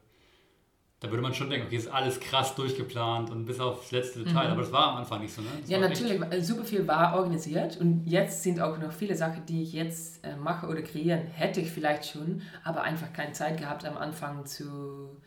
da 1.00 1.10
würde 1.10 1.22
man 1.22 1.34
schon 1.34 1.50
denken, 1.50 1.68
okay, 1.68 1.78
ist 1.78 1.88
alles 1.88 2.20
krass 2.20 2.56
durchgeplant 2.56 3.30
und 3.30 3.46
bis 3.46 3.60
aufs 3.60 3.92
letzte 3.92 4.24
Detail, 4.24 4.48
mhm. 4.48 4.52
aber 4.52 4.62
das 4.64 4.72
war 4.74 4.92
am 4.92 4.98
Anfang 4.98 5.22
nicht 5.22 5.34
so, 5.34 5.42
ne? 5.42 5.48
Das 5.62 5.70
ja, 5.70 5.80
natürlich, 5.80 6.22
echt... 6.22 6.46
super 6.46 6.66
viel 6.66 6.86
war 6.88 7.16
organisiert 7.16 7.78
und 7.78 8.06
jetzt 8.06 8.44
sind 8.44 8.60
auch 8.60 8.78
noch 8.78 8.92
viele 8.92 9.16
Sachen, 9.16 9.46
die 9.46 9.64
ich 9.64 9.72
jetzt 9.72 10.24
äh, 10.26 10.36
mache 10.36 10.68
oder 10.68 10.82
kreieren, 10.82 11.22
hätte 11.22 11.62
ich 11.62 11.72
vielleicht 11.72 12.06
schon, 12.06 12.42
aber 12.66 12.82
einfach 12.82 13.14
keine 13.14 13.32
Zeit 13.32 13.58
gehabt 13.58 13.86
am 13.86 13.96
Anfang 13.96 14.46
zu, 14.46 15.18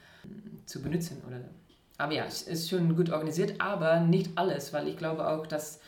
zu 0.67 0.83
benutzen. 0.83 1.23
Oder, 1.27 1.41
aber 1.99 2.13
ja, 2.13 2.25
es 2.25 2.43
ist 2.43 2.69
schon 2.69 2.97
gut 2.97 3.11
organisiert, 3.11 3.61
aber 3.61 4.01
nicht 4.01 4.31
alles, 4.37 4.73
weil 4.73 4.89
ich 4.89 4.97
glaube 4.97 5.27
auch, 5.27 5.47
dass, 5.47 5.81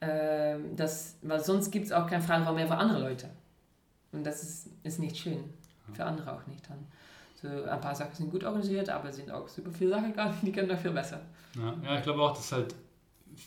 äh, 0.00 0.56
dass 0.76 1.16
weil 1.22 1.40
sonst 1.40 1.70
gibt 1.70 1.86
es 1.86 1.92
auch 1.92 2.06
keinen 2.06 2.22
freien 2.22 2.42
Raum 2.42 2.56
mehr 2.56 2.66
für 2.66 2.76
andere 2.76 3.00
Leute. 3.00 3.28
Und 4.12 4.24
das 4.24 4.42
ist, 4.42 4.68
ist 4.84 4.98
nicht 4.98 5.16
schön, 5.16 5.44
für 5.92 6.04
andere 6.04 6.32
auch 6.32 6.46
nicht 6.46 6.68
dann. 6.68 6.78
So, 7.40 7.48
ein 7.48 7.80
paar 7.80 7.94
Sachen 7.94 8.14
sind 8.14 8.30
gut 8.30 8.42
organisiert, 8.42 8.90
aber 8.90 9.10
es 9.10 9.16
sind 9.16 9.30
auch 9.30 9.46
super 9.48 9.70
viele 9.70 9.90
Sachen, 9.90 10.14
die 10.42 10.52
können 10.52 10.68
noch 10.68 10.78
viel 10.78 10.90
besser. 10.90 11.20
Ja, 11.56 11.74
ja, 11.84 11.96
ich 11.96 12.02
glaube 12.02 12.20
auch, 12.22 12.34
dass 12.34 12.52
halt 12.52 12.74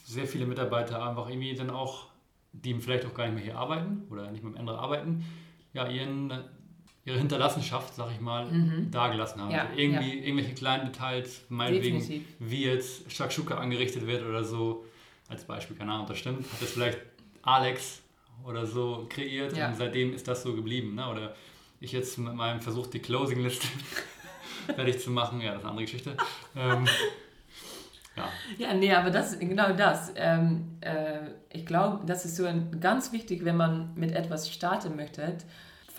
sehr 0.06 0.26
viele 0.26 0.46
Mitarbeiter 0.46 1.04
einfach 1.06 1.30
irgendwie 1.30 1.54
dann 1.56 1.70
auch, 1.70 2.08
die 2.54 2.74
vielleicht 2.76 3.06
auch 3.06 3.14
gar 3.14 3.26
nicht 3.26 3.36
mehr 3.36 3.44
hier 3.44 3.58
arbeiten 3.58 4.08
oder 4.10 4.30
nicht 4.32 4.44
mehr 4.44 4.54
im 4.54 4.60
Ende 4.60 4.74
arbeiten, 4.74 5.26
ja, 5.74 5.88
ihren, 5.88 6.32
ihre 7.06 7.18
Hinterlassenschaft, 7.18 7.96
sag 7.96 8.12
ich 8.12 8.20
mal, 8.20 8.46
mhm. 8.46 8.92
dagelassen 8.92 9.42
haben. 9.42 9.52
Ja, 9.52 9.66
also 9.66 9.80
irgendwie 9.80 10.20
ja. 10.20 10.24
irgendwelche 10.26 10.54
kleinen 10.54 10.86
Details, 10.86 11.42
meinetwegen, 11.50 12.00
Definitiv. 12.00 12.28
wie 12.40 12.66
jetzt 12.66 13.12
Shakshuka 13.12 13.56
angerichtet 13.56 14.06
wird 14.06 14.24
oder 14.24 14.44
so, 14.44 14.86
als 15.28 15.46
Beispiel, 15.46 15.76
keine 15.76 15.94
Ahnung, 15.94 16.08
das 16.08 16.20
stimmt, 16.20 16.40
hat 16.52 16.62
das 16.62 16.72
vielleicht 16.72 17.00
Alex 17.42 18.02
oder 18.44 18.66
so 18.66 19.08
kreiert 19.10 19.56
ja. 19.56 19.68
und 19.68 19.78
seitdem 19.78 20.14
ist 20.14 20.28
das 20.28 20.44
so 20.44 20.54
geblieben. 20.54 20.96
Ne? 20.96 21.08
Oder 21.08 21.36
ich 21.80 21.92
jetzt 21.92 22.18
mit 22.18 22.34
meinem 22.34 22.62
Versuch, 22.62 22.88
die 22.88 23.00
Closing-Liste 23.00 23.68
fertig 24.76 25.00
zu 25.00 25.10
machen, 25.10 25.42
ja, 25.42 25.52
das 25.52 25.60
ist 25.60 25.64
eine 25.64 25.70
andere 25.72 25.86
Geschichte. 25.86 26.18
Ähm, 26.56 26.88
ja. 28.16 28.30
ja, 28.58 28.74
nee, 28.74 28.94
aber 28.94 29.10
das 29.10 29.40
genau 29.40 29.74
das. 29.74 30.12
Ähm, 30.16 30.78
äh, 30.82 31.20
ich 31.50 31.66
glaube, 31.66 32.06
das 32.06 32.26
ist 32.26 32.36
so 32.36 32.46
ein, 32.46 32.80
ganz 32.80 33.12
wichtig, 33.12 33.46
wenn 33.46 33.58
man 33.58 33.94
mit 33.96 34.12
etwas 34.12 34.52
starten 34.52 34.96
möchte. 34.96 35.38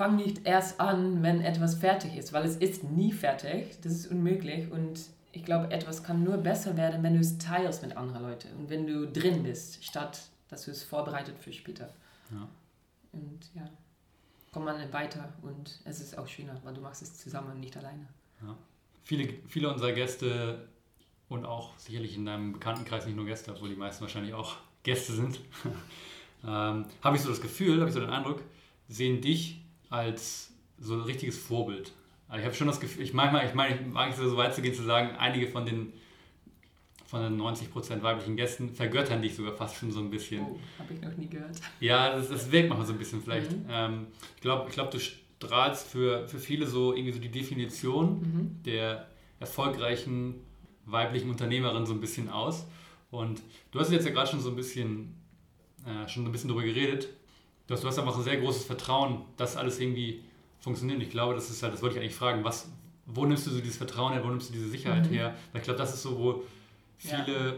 Fang 0.02 0.16
nicht 0.16 0.46
erst 0.46 0.80
an, 0.80 1.22
wenn 1.22 1.40
etwas 1.40 1.76
fertig 1.76 2.16
ist, 2.16 2.32
weil 2.32 2.44
es 2.44 2.56
ist 2.56 2.82
nie 2.84 3.12
fertig. 3.12 3.80
Das 3.82 3.92
ist 3.92 4.10
unmöglich 4.10 4.70
und 4.70 5.00
ich 5.30 5.44
glaube, 5.44 5.70
etwas 5.70 6.02
kann 6.02 6.24
nur 6.24 6.38
besser 6.38 6.76
werden, 6.76 7.02
wenn 7.02 7.14
du 7.14 7.20
es 7.20 7.38
teilst 7.38 7.82
mit 7.82 7.96
anderen 7.96 8.22
Leuten 8.22 8.48
und 8.58 8.68
wenn 8.68 8.86
du 8.86 9.06
drin 9.06 9.44
bist, 9.44 9.84
statt 9.84 10.22
dass 10.48 10.66
du 10.66 10.70
es 10.70 10.82
vorbereitet 10.84 11.38
für 11.38 11.52
später. 11.52 11.88
Ja. 12.30 12.48
Und 13.12 13.50
ja 13.54 13.68
kommt 14.52 14.66
man 14.66 14.92
weiter 14.92 15.32
und 15.42 15.80
es 15.84 16.00
ist 16.00 16.16
auch 16.16 16.28
schöner, 16.28 16.60
weil 16.62 16.74
du 16.74 16.82
machst 16.82 17.02
es 17.02 17.18
zusammen 17.18 17.52
und 17.52 17.60
nicht 17.60 17.76
alleine. 17.76 18.06
Ja. 18.42 18.56
Viele, 19.02 19.32
viele 19.48 19.72
unserer 19.72 19.92
Gäste 19.92 20.68
und 21.28 21.46
auch 21.46 21.76
sicherlich 21.78 22.16
in 22.16 22.26
deinem 22.26 22.52
Bekanntenkreis 22.52 23.06
nicht 23.06 23.16
nur 23.16 23.24
Gäste, 23.24 23.52
obwohl 23.52 23.70
die 23.70 23.76
meisten 23.76 24.02
wahrscheinlich 24.02 24.34
auch 24.34 24.56
Gäste 24.82 25.14
sind, 25.14 25.40
ähm, 26.44 26.84
habe 27.02 27.16
ich 27.16 27.22
so 27.22 27.30
das 27.30 27.40
Gefühl, 27.40 27.80
habe 27.80 27.88
ich 27.88 27.94
so 27.94 28.00
den 28.00 28.10
Eindruck, 28.10 28.42
sehen 28.88 29.22
dich 29.22 29.61
als 29.92 30.52
so 30.78 30.94
ein 30.94 31.02
richtiges 31.02 31.38
Vorbild. 31.38 31.92
Also 32.28 32.40
ich 32.40 32.46
habe 32.46 32.54
schon 32.54 32.66
das 32.66 32.80
Gefühl, 32.80 33.02
ich 33.02 33.12
manchmal, 33.12 33.46
ich 33.46 33.54
meine, 33.54 33.74
ich 33.74 33.86
mag 33.86 34.10
es 34.10 34.16
so 34.16 34.36
weit 34.36 34.54
zu 34.54 34.62
gehen 34.62 34.74
zu 34.74 34.82
sagen, 34.82 35.16
einige 35.18 35.48
von 35.48 35.66
den 35.66 35.92
von 37.06 37.20
den 37.20 37.38
90% 37.38 38.00
weiblichen 38.00 38.36
Gästen 38.36 38.70
vergöttern 38.70 39.20
dich 39.20 39.36
sogar 39.36 39.52
fast 39.52 39.76
schon 39.76 39.92
so 39.92 40.00
ein 40.00 40.08
bisschen. 40.08 40.40
Oh, 40.40 40.58
habe 40.78 40.94
ich 40.94 41.00
noch 41.02 41.14
nie 41.18 41.28
gehört. 41.28 41.60
Ja, 41.78 42.16
das, 42.16 42.30
das 42.30 42.50
wirkt 42.50 42.70
manchmal 42.70 42.86
so 42.86 42.94
ein 42.94 42.98
bisschen 42.98 43.20
vielleicht. 43.20 43.52
Mhm. 43.52 43.66
Ähm, 43.68 44.06
ich 44.34 44.40
glaube, 44.40 44.70
ich 44.70 44.74
glaub, 44.74 44.90
du 44.90 44.98
strahlst 44.98 45.88
für, 45.88 46.26
für 46.26 46.38
viele 46.38 46.66
so 46.66 46.94
irgendwie 46.94 47.12
so 47.12 47.20
die 47.20 47.30
Definition 47.30 48.20
mhm. 48.20 48.62
der 48.64 49.08
erfolgreichen 49.40 50.36
weiblichen 50.86 51.28
Unternehmerin 51.28 51.84
so 51.84 51.92
ein 51.92 52.00
bisschen 52.00 52.30
aus. 52.30 52.66
Und 53.10 53.42
du 53.72 53.78
hast 53.78 53.92
jetzt 53.92 54.06
ja 54.06 54.12
gerade 54.12 54.30
schon 54.30 54.40
so 54.40 54.48
ein 54.48 54.56
bisschen 54.56 55.14
äh, 55.84 56.08
schon 56.08 56.24
ein 56.24 56.32
bisschen 56.32 56.48
darüber 56.48 56.64
geredet. 56.64 57.08
Du 57.72 57.76
hast, 57.76 57.84
du 57.84 57.88
hast 57.88 57.98
einfach 58.00 58.18
ein 58.18 58.22
sehr 58.22 58.36
großes 58.36 58.66
Vertrauen, 58.66 59.22
dass 59.38 59.56
alles 59.56 59.80
irgendwie 59.80 60.22
funktioniert. 60.60 60.98
Und 60.98 61.04
ich 61.06 61.10
glaube, 61.10 61.34
das 61.34 61.48
ist 61.48 61.62
halt, 61.62 61.72
das 61.72 61.80
wollte 61.80 61.96
ich 61.96 62.02
eigentlich 62.02 62.14
fragen, 62.14 62.44
was, 62.44 62.70
wo 63.06 63.24
nimmst 63.24 63.46
du 63.46 63.50
so 63.50 63.60
dieses 63.60 63.78
Vertrauen 63.78 64.12
her, 64.12 64.22
wo 64.22 64.28
nimmst 64.28 64.50
du 64.50 64.52
diese 64.52 64.68
Sicherheit 64.68 65.08
mhm. 65.08 65.14
her? 65.14 65.34
Weil 65.52 65.60
ich 65.60 65.64
glaube, 65.64 65.78
das 65.78 65.94
ist 65.94 66.02
so, 66.02 66.18
wo 66.18 66.42
viele 66.98 67.46
ja. 67.46 67.54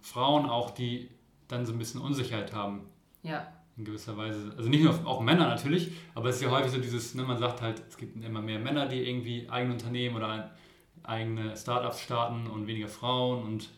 Frauen 0.00 0.46
auch, 0.46 0.70
die 0.70 1.10
dann 1.46 1.66
so 1.66 1.74
ein 1.74 1.78
bisschen 1.78 2.00
Unsicherheit 2.00 2.54
haben. 2.54 2.86
Ja. 3.22 3.52
In 3.76 3.84
gewisser 3.84 4.16
Weise. 4.16 4.50
Also 4.56 4.70
nicht 4.70 4.82
nur 4.82 5.06
auch 5.06 5.20
Männer 5.20 5.46
natürlich, 5.46 5.92
aber 6.14 6.30
es 6.30 6.36
ist 6.36 6.42
ja 6.42 6.50
häufig 6.50 6.72
so 6.72 6.78
dieses, 6.78 7.14
ne, 7.14 7.22
man 7.22 7.36
sagt 7.36 7.60
halt, 7.60 7.82
es 7.86 7.98
gibt 7.98 8.24
immer 8.24 8.40
mehr 8.40 8.58
Männer, 8.58 8.86
die 8.86 9.06
irgendwie 9.06 9.46
eigene 9.50 9.74
Unternehmen 9.74 10.16
oder 10.16 10.56
eigene 11.02 11.54
Startups 11.54 12.00
starten 12.00 12.46
und 12.46 12.66
weniger 12.66 12.88
Frauen. 12.88 13.42
Und 13.42 13.68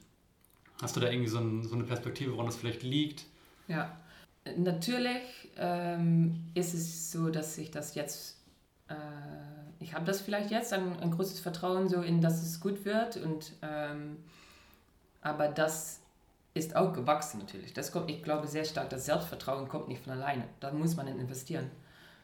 hast 0.80 0.94
du 0.94 1.00
da 1.00 1.10
irgendwie 1.10 1.28
so, 1.28 1.38
ein, 1.38 1.64
so 1.64 1.74
eine 1.74 1.82
Perspektive, 1.82 2.34
woran 2.34 2.46
das 2.46 2.54
vielleicht 2.54 2.84
liegt? 2.84 3.24
Ja, 3.66 3.96
natürlich 4.56 5.50
ähm, 5.56 6.50
ist 6.54 6.74
es 6.74 7.12
so, 7.12 7.30
dass 7.30 7.56
ich 7.58 7.70
das 7.70 7.94
jetzt, 7.94 8.36
äh, 8.88 8.94
ich 9.78 9.94
habe 9.94 10.04
das 10.04 10.20
vielleicht 10.20 10.50
jetzt, 10.50 10.72
ein, 10.72 10.98
ein 11.00 11.10
großes 11.10 11.40
Vertrauen 11.40 11.88
so 11.88 12.02
in, 12.02 12.20
dass 12.20 12.42
es 12.42 12.60
gut 12.60 12.84
wird 12.84 13.16
und 13.16 13.52
ähm, 13.62 14.18
aber 15.22 15.48
das 15.48 16.00
ist 16.54 16.76
auch 16.76 16.92
gewachsen 16.92 17.38
natürlich. 17.40 17.72
Das 17.72 17.92
kommt, 17.92 18.10
ich 18.10 18.22
glaube 18.22 18.48
sehr 18.48 18.64
stark, 18.64 18.90
das 18.90 19.06
Selbstvertrauen 19.06 19.68
kommt 19.68 19.88
nicht 19.88 20.02
von 20.02 20.14
alleine. 20.14 20.44
Da 20.60 20.72
muss 20.72 20.96
man 20.96 21.06
investieren. 21.06 21.70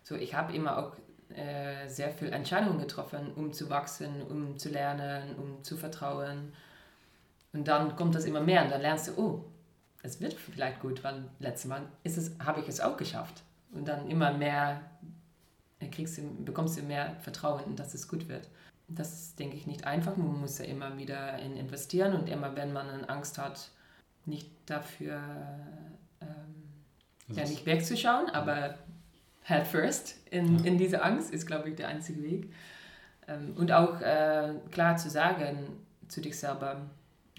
So, 0.02 0.14
ich 0.14 0.34
habe 0.34 0.54
immer 0.54 0.78
auch 0.78 0.92
äh, 1.34 1.88
sehr 1.88 2.10
viele 2.10 2.30
Entscheidungen 2.32 2.78
getroffen, 2.78 3.32
um 3.34 3.52
zu 3.52 3.70
wachsen, 3.70 4.22
um 4.28 4.58
zu 4.58 4.68
lernen, 4.68 5.36
um 5.36 5.62
zu 5.62 5.76
vertrauen. 5.76 6.52
Und 7.52 7.68
dann 7.68 7.96
kommt 7.96 8.14
das 8.14 8.24
immer 8.24 8.40
mehr 8.40 8.64
und 8.64 8.70
dann 8.70 8.80
lernst 8.80 9.08
du, 9.08 9.12
oh, 9.16 9.44
es 10.06 10.20
wird 10.20 10.34
vielleicht 10.34 10.80
gut, 10.80 11.04
weil 11.04 11.24
letztes 11.38 11.68
Mal 11.68 11.82
ist 12.04 12.16
es, 12.16 12.32
habe 12.38 12.60
ich 12.60 12.68
es 12.68 12.80
auch 12.80 12.96
geschafft. 12.96 13.42
Und 13.72 13.86
dann 13.86 14.08
immer 14.08 14.32
mehr 14.32 14.80
kriegst 15.90 16.18
du, 16.18 16.22
bekommst 16.44 16.78
du 16.78 16.82
mehr 16.82 17.16
Vertrauen, 17.20 17.76
dass 17.76 17.94
es 17.94 18.08
gut 18.08 18.28
wird 18.28 18.48
das 18.88 19.12
ist, 19.12 19.38
denke 19.38 19.56
ich, 19.56 19.66
nicht 19.66 19.84
einfach. 19.84 20.16
Man 20.16 20.40
muss 20.40 20.58
ja 20.58 20.64
immer 20.64 20.96
wieder 20.96 21.38
in 21.38 21.56
investieren 21.56 22.14
und 22.14 22.28
immer, 22.28 22.54
wenn 22.56 22.72
man 22.72 23.04
Angst 23.06 23.38
hat, 23.38 23.70
nicht 24.24 24.50
dafür, 24.66 25.20
ähm, 26.20 27.34
ja, 27.36 27.44
nicht 27.44 27.66
wegzuschauen, 27.66 28.30
aber 28.30 28.76
head 29.42 29.66
first 29.66 30.16
in, 30.30 30.58
ja. 30.58 30.64
in 30.64 30.78
diese 30.78 31.02
Angst 31.02 31.32
ist, 31.32 31.46
glaube 31.46 31.70
ich, 31.70 31.76
der 31.76 31.88
einzige 31.88 32.22
Weg. 32.22 32.52
Ähm, 33.28 33.54
und 33.56 33.72
auch 33.72 34.00
äh, 34.00 34.54
klar 34.70 34.96
zu 34.96 35.10
sagen 35.10 35.80
zu 36.08 36.20
dich 36.20 36.38
selber, 36.38 36.82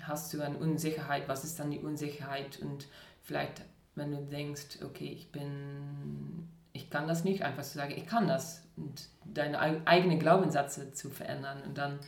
hast 0.02 0.34
du 0.34 0.42
eine 0.42 0.58
Unsicherheit, 0.58 1.28
was 1.28 1.44
ist 1.44 1.60
dann 1.60 1.72
die 1.72 1.80
Unsicherheit 1.80 2.60
und 2.60 2.88
vielleicht, 3.22 3.62
wenn 3.96 4.12
du 4.12 4.18
denkst, 4.18 4.80
okay, 4.84 5.10
ich 5.12 5.32
bin 5.32 6.48
ich 6.78 6.90
kann 6.92 7.08
das 7.08 7.24
nicht, 7.24 7.42
einfach 7.42 7.64
zu 7.64 7.78
sagen, 7.78 7.94
ich 7.96 8.06
kann 8.06 8.28
das 8.28 8.64
und 8.76 9.10
deine 9.26 9.60
eigenen 9.60 10.20
Glaubenssätze 10.20 10.94
zu 10.94 11.10
verändern 11.10 11.64
und 11.66 11.78
dann 11.78 12.00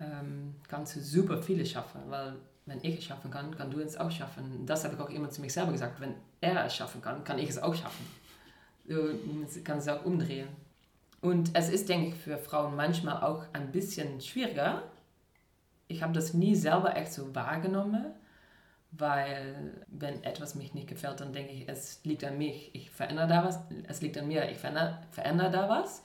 ähm, 0.00 0.54
kannst 0.68 0.96
du 0.96 1.00
super 1.00 1.42
viele 1.42 1.66
schaffen, 1.66 2.00
weil 2.08 2.36
wenn 2.64 2.78
ich 2.82 2.98
es 2.98 3.04
schaffen 3.04 3.30
kann, 3.30 3.56
kann 3.56 3.70
du 3.70 3.80
es 3.80 3.98
auch 3.98 4.10
schaffen. 4.10 4.64
Das 4.64 4.84
habe 4.84 4.94
ich 4.94 5.00
auch 5.00 5.10
immer 5.10 5.28
zu 5.28 5.40
mir 5.40 5.50
selber 5.50 5.72
gesagt, 5.72 6.00
wenn 6.00 6.14
er 6.40 6.64
es 6.64 6.74
schaffen 6.74 7.02
kann, 7.02 7.24
kann 7.24 7.38
ich 7.38 7.50
es 7.50 7.58
auch 7.58 7.74
schaffen. 7.74 8.06
Du 8.86 9.18
kannst 9.64 9.86
es 9.86 9.92
auch 9.92 10.04
umdrehen. 10.04 10.48
Und 11.20 11.50
es 11.52 11.68
ist, 11.68 11.88
denke 11.88 12.08
ich, 12.08 12.14
für 12.14 12.38
Frauen 12.38 12.76
manchmal 12.76 13.22
auch 13.22 13.44
ein 13.52 13.70
bisschen 13.70 14.20
schwieriger. 14.20 14.82
Ich 15.90 16.02
habe 16.02 16.12
das 16.12 16.34
nie 16.34 16.54
selber 16.54 16.96
echt 16.96 17.12
so 17.12 17.34
wahrgenommen, 17.34 18.06
weil 18.92 19.84
wenn 19.88 20.22
etwas 20.24 20.54
mich 20.54 20.72
nicht 20.72 20.88
gefällt, 20.88 21.20
dann 21.20 21.32
denke 21.32 21.52
ich, 21.52 21.68
es 21.68 22.00
liegt 22.04 22.24
an 22.24 22.38
mich, 22.38 22.70
ich 22.74 22.90
verändere 22.90 23.28
da 23.28 23.44
was, 23.44 23.60
es 23.88 24.00
liegt 24.00 24.16
an 24.16 24.28
mir, 24.28 24.48
ich 24.50 24.58
verändere, 24.58 24.98
verändere 25.10 25.50
da 25.50 25.68
was. 25.68 26.02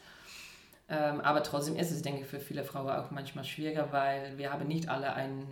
Ähm, 0.87 1.21
aber 1.21 1.43
trotzdem 1.43 1.75
ist 1.77 1.91
es, 1.91 2.01
denke 2.01 2.21
ich, 2.21 2.27
für 2.27 2.39
viele 2.39 2.63
Frauen 2.63 2.89
auch 2.89 3.11
manchmal 3.11 3.43
schwieriger, 3.43 3.91
weil 3.91 4.37
wir 4.37 4.51
haben 4.51 4.67
nicht 4.67 4.89
alle 4.89 5.13
ein 5.13 5.45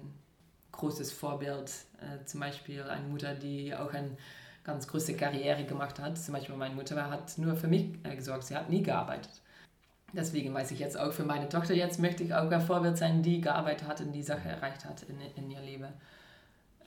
großes 0.71 1.11
Vorbild, 1.11 1.71
äh, 2.01 2.25
zum 2.25 2.39
Beispiel 2.39 2.83
eine 2.83 3.07
Mutter, 3.07 3.33
die 3.35 3.75
auch 3.75 3.93
eine 3.93 4.17
ganz 4.63 4.87
große 4.87 5.15
Karriere 5.15 5.63
gemacht 5.65 5.99
hat. 5.99 6.17
Zum 6.17 6.33
Beispiel 6.33 6.55
meine 6.55 6.75
Mutter 6.75 7.09
hat 7.09 7.37
nur 7.37 7.55
für 7.55 7.67
mich 7.67 7.89
äh, 8.03 8.15
gesorgt, 8.15 8.45
sie 8.45 8.55
hat 8.55 8.69
nie 8.69 8.83
gearbeitet. 8.83 9.42
Deswegen 10.13 10.53
weiß 10.53 10.69
ich 10.71 10.79
jetzt 10.79 10.97
auch 10.97 11.11
für 11.11 11.23
meine 11.23 11.49
Tochter, 11.49 11.73
jetzt 11.73 11.99
möchte 11.99 12.23
ich 12.23 12.33
auch 12.35 12.49
ein 12.49 12.61
Vorbild 12.61 12.97
sein, 12.97 13.23
die 13.23 13.41
gearbeitet 13.41 13.87
hat 13.87 13.99
und 13.99 14.11
die 14.11 14.21
Sache 14.21 14.47
erreicht 14.47 14.85
hat 14.85 15.03
in, 15.03 15.17
in 15.35 15.49
ihr 15.49 15.61
Leben. 15.61 15.87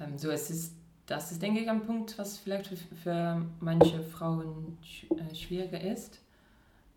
Ähm, 0.01 0.17
so, 0.17 0.31
es 0.31 0.49
ist, 0.49 0.75
das 1.07 1.33
ist, 1.33 1.43
denke 1.43 1.61
ich, 1.61 1.69
ein 1.69 1.85
Punkt, 1.85 2.17
was 2.19 2.39
vielleicht 2.39 2.69
für, 2.69 2.77
für 2.77 3.43
manche 3.61 4.01
Frauen 4.03 4.79
sch 4.83 5.07
äh, 5.11 5.35
schwieriger 5.35 5.81
ist. 5.81 6.21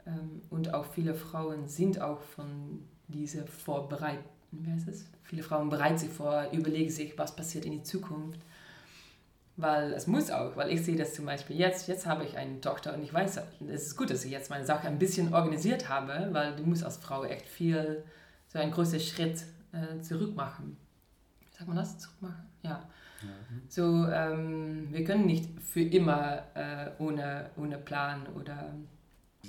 Ähm, 0.06 0.44
und 0.52 0.74
auch 0.74 0.86
viele 0.86 1.16
Frauen 1.16 1.68
sind 1.68 2.00
auch 2.00 2.22
von 2.22 2.84
dieser 3.08 3.48
Vorbereitung, 3.48 4.24
wie 4.52 4.72
heißt 4.72 4.88
es? 4.88 5.06
Viele 5.24 5.42
Frauen 5.44 5.70
bereiten 5.70 5.98
sich 5.98 6.10
vor, 6.10 6.48
überlegen 6.52 6.90
sich, 6.90 7.18
was 7.18 7.36
passiert 7.36 7.66
in 7.66 7.72
die 7.72 7.84
Zukunft. 7.84 8.40
Weil 9.60 9.92
es 9.92 10.08
muss 10.08 10.32
auch, 10.32 10.56
weil 10.56 10.72
ich 10.72 10.86
sehe 10.86 10.96
das 10.96 11.14
zum 11.14 11.26
Beispiel 11.26 11.58
jetzt, 11.58 11.90
jetzt 11.90 12.06
habe 12.06 12.24
ich 12.24 12.38
eine 12.38 12.62
Tochter 12.62 12.94
und 12.94 13.04
ich 13.04 13.14
weiß, 13.14 13.42
es 13.68 13.88
ist 13.88 13.98
gut, 13.98 14.10
dass 14.10 14.24
ich 14.24 14.32
jetzt 14.32 14.50
meine 14.50 14.66
Sache 14.66 14.88
ein 14.88 14.98
bisschen 14.98 15.34
organisiert 15.34 15.90
habe, 15.90 16.30
weil 16.32 16.56
du 16.56 16.64
musst 16.64 16.86
als 16.86 16.96
Frau 16.96 17.26
echt 17.26 17.46
viel, 17.46 18.04
so 18.48 18.58
einen 18.58 18.72
großen 18.72 19.02
Schritt 19.02 19.44
äh, 19.74 20.00
zurück 20.02 20.34
machen. 20.34 20.78
Sagt 21.52 21.68
man 21.68 21.76
das? 21.76 22.00
Zurück 22.00 22.22
machen? 22.22 22.46
Ja. 22.64 22.88
ja. 23.22 23.28
So, 23.68 24.08
ähm, 24.08 24.88
wir 24.92 25.04
können 25.04 25.26
nicht 25.26 25.50
für 25.60 25.82
immer 25.82 26.44
äh, 26.54 26.92
ohne, 26.98 27.50
ohne 27.58 27.78
Plan 27.80 28.28
oder 28.36 28.74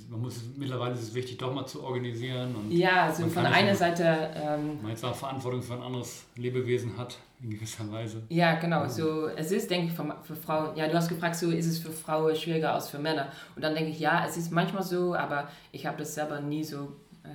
man 0.09 0.21
muss 0.21 0.43
mittlerweile 0.57 0.95
ist 0.95 1.03
es 1.03 1.15
wichtig, 1.15 1.39
doch 1.39 1.53
mal 1.55 1.67
zu 1.67 1.83
organisieren. 1.83 2.55
Und 2.55 2.73
ja, 2.73 3.05
also 3.05 3.29
von 3.29 3.47
einer 3.47 3.75
Seite. 3.77 4.31
Ähm, 4.35 4.83
man 4.83 4.91
jetzt 4.91 5.05
auch 5.05 5.15
Verantwortung 5.15 5.63
für 5.63 5.75
ein 5.75 5.83
anderes 5.83 6.25
Lebewesen 6.37 6.97
hat, 6.97 7.19
in 7.43 7.51
gewisser 7.51 7.91
Weise. 7.91 8.23
Ja, 8.29 8.59
genau. 8.59 8.83
Ja. 8.83 8.89
So, 8.89 9.29
es 9.29 9.51
ist, 9.51 9.71
denke 9.71 9.87
ich, 9.89 9.93
für, 9.93 10.17
für 10.23 10.37
Frauen. 10.37 10.77
Ja, 10.77 10.89
du 10.89 10.95
hast 10.95 11.09
gefragt, 11.09 11.37
so 11.37 11.51
ist 11.51 11.67
es 11.67 11.79
für 11.79 11.91
Frauen 11.91 12.35
schwieriger 12.37 12.75
als 12.75 12.89
für 12.89 12.99
Männer. 12.99 13.33
Und 13.57 13.63
dann 13.63 13.75
denke 13.75 13.91
ich, 13.91 14.01
ja, 14.01 14.27
es 14.27 14.37
ist 14.37 14.51
manchmal 14.51 14.83
so, 14.83 15.15
aber 15.15 15.49
ich 15.73 15.87
habe 15.87 15.99
das 15.99 16.15
selber 16.15 16.41
nie 16.41 16.65
so 16.65 16.97
äh, 17.25 17.29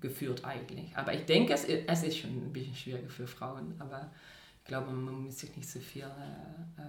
geführt 0.00 0.44
eigentlich. 0.44 0.96
Aber 0.96 1.12
ich 1.12 1.26
denke, 1.26 1.52
es, 1.52 1.64
es 1.64 2.02
ist 2.02 2.18
schon 2.18 2.30
ein 2.30 2.52
bisschen 2.52 2.74
schwieriger 2.74 3.08
für 3.08 3.26
Frauen. 3.26 3.74
Aber 3.78 4.10
ich 4.62 4.64
glaube, 4.64 4.90
man 4.90 5.24
muss 5.24 5.38
sich 5.38 5.54
nicht 5.56 5.68
so 5.68 5.80
viel. 5.80 6.02
Äh, 6.02 6.80
äh, 6.82 6.86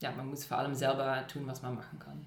ja, 0.00 0.12
man 0.12 0.28
muss 0.28 0.44
vor 0.44 0.58
allem 0.58 0.74
selber 0.74 1.26
tun, 1.26 1.42
was 1.46 1.62
man 1.62 1.74
machen 1.74 1.98
kann 1.98 2.24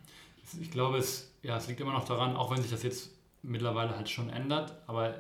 ich 0.60 0.72
glaube, 0.72 0.98
es, 0.98 1.32
ja, 1.44 1.58
es 1.58 1.68
liegt 1.68 1.80
immer 1.80 1.94
noch 1.94 2.06
daran, 2.06 2.36
auch 2.36 2.52
wenn 2.52 2.62
sich 2.62 2.72
das 2.72 2.84
jetzt 2.84 3.12
mittlerweile 3.42 3.96
halt 3.96 4.10
schon 4.10 4.30
ändert, 4.30 4.74
aber 4.88 5.16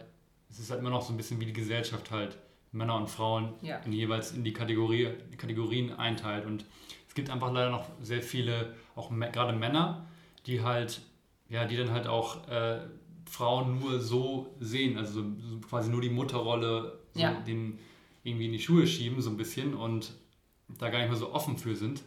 es 0.49 0.59
ist 0.59 0.69
halt 0.69 0.81
immer 0.81 0.89
noch 0.89 1.01
so 1.01 1.13
ein 1.13 1.17
bisschen 1.17 1.39
wie 1.39 1.45
die 1.45 1.53
Gesellschaft 1.53 2.11
halt 2.11 2.37
Männer 2.71 2.95
und 2.95 3.09
Frauen 3.09 3.53
ja. 3.61 3.77
in 3.79 3.91
jeweils 3.91 4.31
in 4.31 4.43
die 4.43 4.53
Kategorie, 4.53 5.09
Kategorien 5.37 5.93
einteilt. 5.93 6.45
Und 6.45 6.65
es 7.07 7.13
gibt 7.13 7.29
einfach 7.29 7.51
leider 7.51 7.69
noch 7.69 7.85
sehr 8.01 8.21
viele, 8.21 8.73
auch 8.95 9.11
gerade 9.31 9.53
Männer, 9.53 10.05
die 10.45 10.61
halt, 10.61 11.01
ja, 11.49 11.65
die 11.65 11.75
dann 11.75 11.91
halt 11.91 12.07
auch 12.07 12.47
äh, 12.47 12.79
Frauen 13.29 13.79
nur 13.79 13.99
so 13.99 14.55
sehen, 14.59 14.97
also 14.97 15.21
so 15.21 15.59
quasi 15.67 15.89
nur 15.89 16.01
die 16.01 16.09
Mutterrolle 16.09 16.99
so 17.13 17.19
ja. 17.19 17.33
den 17.41 17.79
irgendwie 18.23 18.45
in 18.45 18.51
die 18.51 18.59
Schuhe 18.59 18.87
schieben, 18.87 19.21
so 19.21 19.29
ein 19.29 19.37
bisschen 19.37 19.73
und 19.73 20.13
da 20.67 20.89
gar 20.89 20.99
nicht 20.99 21.09
mehr 21.09 21.17
so 21.17 21.33
offen 21.33 21.57
für 21.57 21.75
sind. 21.75 22.01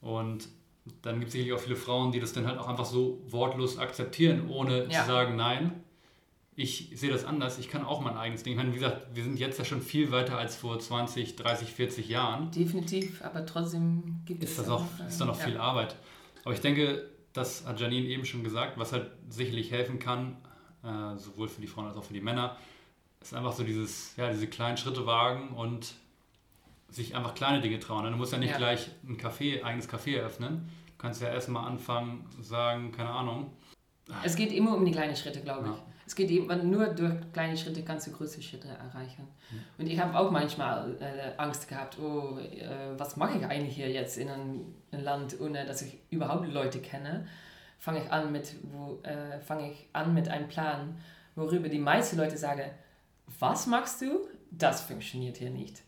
Und 0.00 0.48
dann 1.02 1.18
gibt 1.18 1.28
es 1.28 1.32
sicherlich 1.32 1.54
auch 1.54 1.60
viele 1.60 1.76
Frauen, 1.76 2.12
die 2.12 2.20
das 2.20 2.32
dann 2.32 2.46
halt 2.46 2.58
auch 2.58 2.68
einfach 2.68 2.84
so 2.84 3.22
wortlos 3.28 3.78
akzeptieren, 3.78 4.48
ohne 4.48 4.84
ja. 4.84 5.00
zu 5.00 5.06
sagen, 5.06 5.36
nein, 5.36 5.84
ich 6.56 6.92
sehe 6.94 7.10
das 7.10 7.24
anders, 7.24 7.58
ich 7.58 7.68
kann 7.68 7.84
auch 7.84 8.00
mein 8.00 8.16
eigenes 8.16 8.44
Ding. 8.44 8.52
Ich 8.52 8.56
meine, 8.56 8.70
wie 8.70 8.76
gesagt, 8.76 9.06
wir 9.12 9.24
sind 9.24 9.38
jetzt 9.38 9.58
ja 9.58 9.64
schon 9.64 9.82
viel 9.82 10.12
weiter 10.12 10.38
als 10.38 10.54
vor 10.54 10.78
20, 10.78 11.36
30, 11.36 11.72
40 11.72 12.08
Jahren. 12.08 12.50
Definitiv, 12.52 13.22
aber 13.22 13.44
trotzdem 13.44 14.20
gibt 14.24 14.44
ist 14.44 14.50
es. 14.50 14.56
Das 14.58 14.68
auch, 14.68 14.84
ist 15.06 15.20
da 15.20 15.24
noch 15.24 15.38
ja. 15.38 15.44
viel 15.44 15.56
Arbeit. 15.56 15.96
Aber 16.44 16.54
ich 16.54 16.60
denke, 16.60 17.10
das 17.32 17.66
hat 17.66 17.80
Janine 17.80 18.06
eben 18.06 18.24
schon 18.24 18.44
gesagt, 18.44 18.78
was 18.78 18.92
halt 18.92 19.10
sicherlich 19.28 19.72
helfen 19.72 19.98
kann, 19.98 20.36
äh, 20.84 21.16
sowohl 21.18 21.48
für 21.48 21.60
die 21.60 21.66
Frauen 21.66 21.86
als 21.86 21.96
auch 21.96 22.04
für 22.04 22.14
die 22.14 22.20
Männer, 22.20 22.56
ist 23.20 23.34
einfach 23.34 23.52
so 23.52 23.64
dieses, 23.64 24.14
ja, 24.16 24.30
diese 24.30 24.46
kleinen 24.46 24.76
Schritte 24.76 25.06
wagen 25.06 25.48
und 25.48 25.94
sich 26.88 27.16
einfach 27.16 27.34
kleine 27.34 27.60
Dinge 27.60 27.80
trauen. 27.80 28.04
Du 28.04 28.16
musst 28.16 28.32
ja 28.32 28.38
nicht 28.38 28.50
ja. 28.50 28.58
gleich 28.58 28.90
ein 29.08 29.16
Café, 29.16 29.64
eigenes 29.64 29.88
Café 29.88 30.16
eröffnen. 30.18 30.70
Du 30.86 30.92
kannst 30.98 31.20
ja 31.20 31.28
erstmal 31.28 31.66
anfangen, 31.66 32.24
sagen, 32.40 32.92
keine 32.92 33.10
Ahnung. 33.10 33.50
Es 34.22 34.36
geht 34.36 34.52
immer 34.52 34.76
um 34.76 34.84
die 34.84 34.92
kleinen 34.92 35.16
Schritte, 35.16 35.40
glaube 35.40 35.70
ich. 35.70 35.93
Es 36.06 36.14
geht 36.14 36.30
immer, 36.30 36.56
nur 36.56 36.88
durch 36.88 37.14
kleine 37.32 37.56
Schritte 37.56 37.82
kannst 37.82 38.06
du 38.06 38.12
größere 38.12 38.42
Schritte 38.42 38.68
erreichen. 38.68 39.26
Und 39.78 39.86
ich 39.86 39.98
habe 39.98 40.18
auch 40.18 40.30
manchmal 40.30 40.96
äh, 41.00 41.32
Angst 41.38 41.68
gehabt, 41.68 41.98
oh, 41.98 42.38
äh, 42.38 42.98
was 42.98 43.16
mache 43.16 43.38
ich 43.38 43.46
eigentlich 43.46 43.74
hier 43.74 43.90
jetzt 43.90 44.18
in 44.18 44.28
einem, 44.28 44.74
einem, 44.92 45.04
Land, 45.04 45.40
ohne 45.40 45.64
dass 45.64 45.82
ich 45.82 45.98
überhaupt 46.10 46.46
Leute 46.52 46.80
kenne? 46.80 47.26
Fange 47.78 48.02
ich 48.02 48.12
an 48.12 48.32
mit, 48.32 48.54
wo, 48.72 49.00
äh, 49.02 49.40
fange 49.40 49.70
ich 49.70 49.88
an 49.92 50.14
mit 50.14 50.28
einem 50.28 50.48
Plan, 50.48 50.96
worüber 51.34 51.68
die 51.68 51.78
meisten 51.78 52.16
Leute 52.16 52.36
sagen, 52.36 52.70
was 53.38 53.66
machst 53.66 54.02
du? 54.02 54.28
Das 54.50 54.82
funktioniert 54.82 55.38
hier 55.38 55.50
nicht 55.50 55.82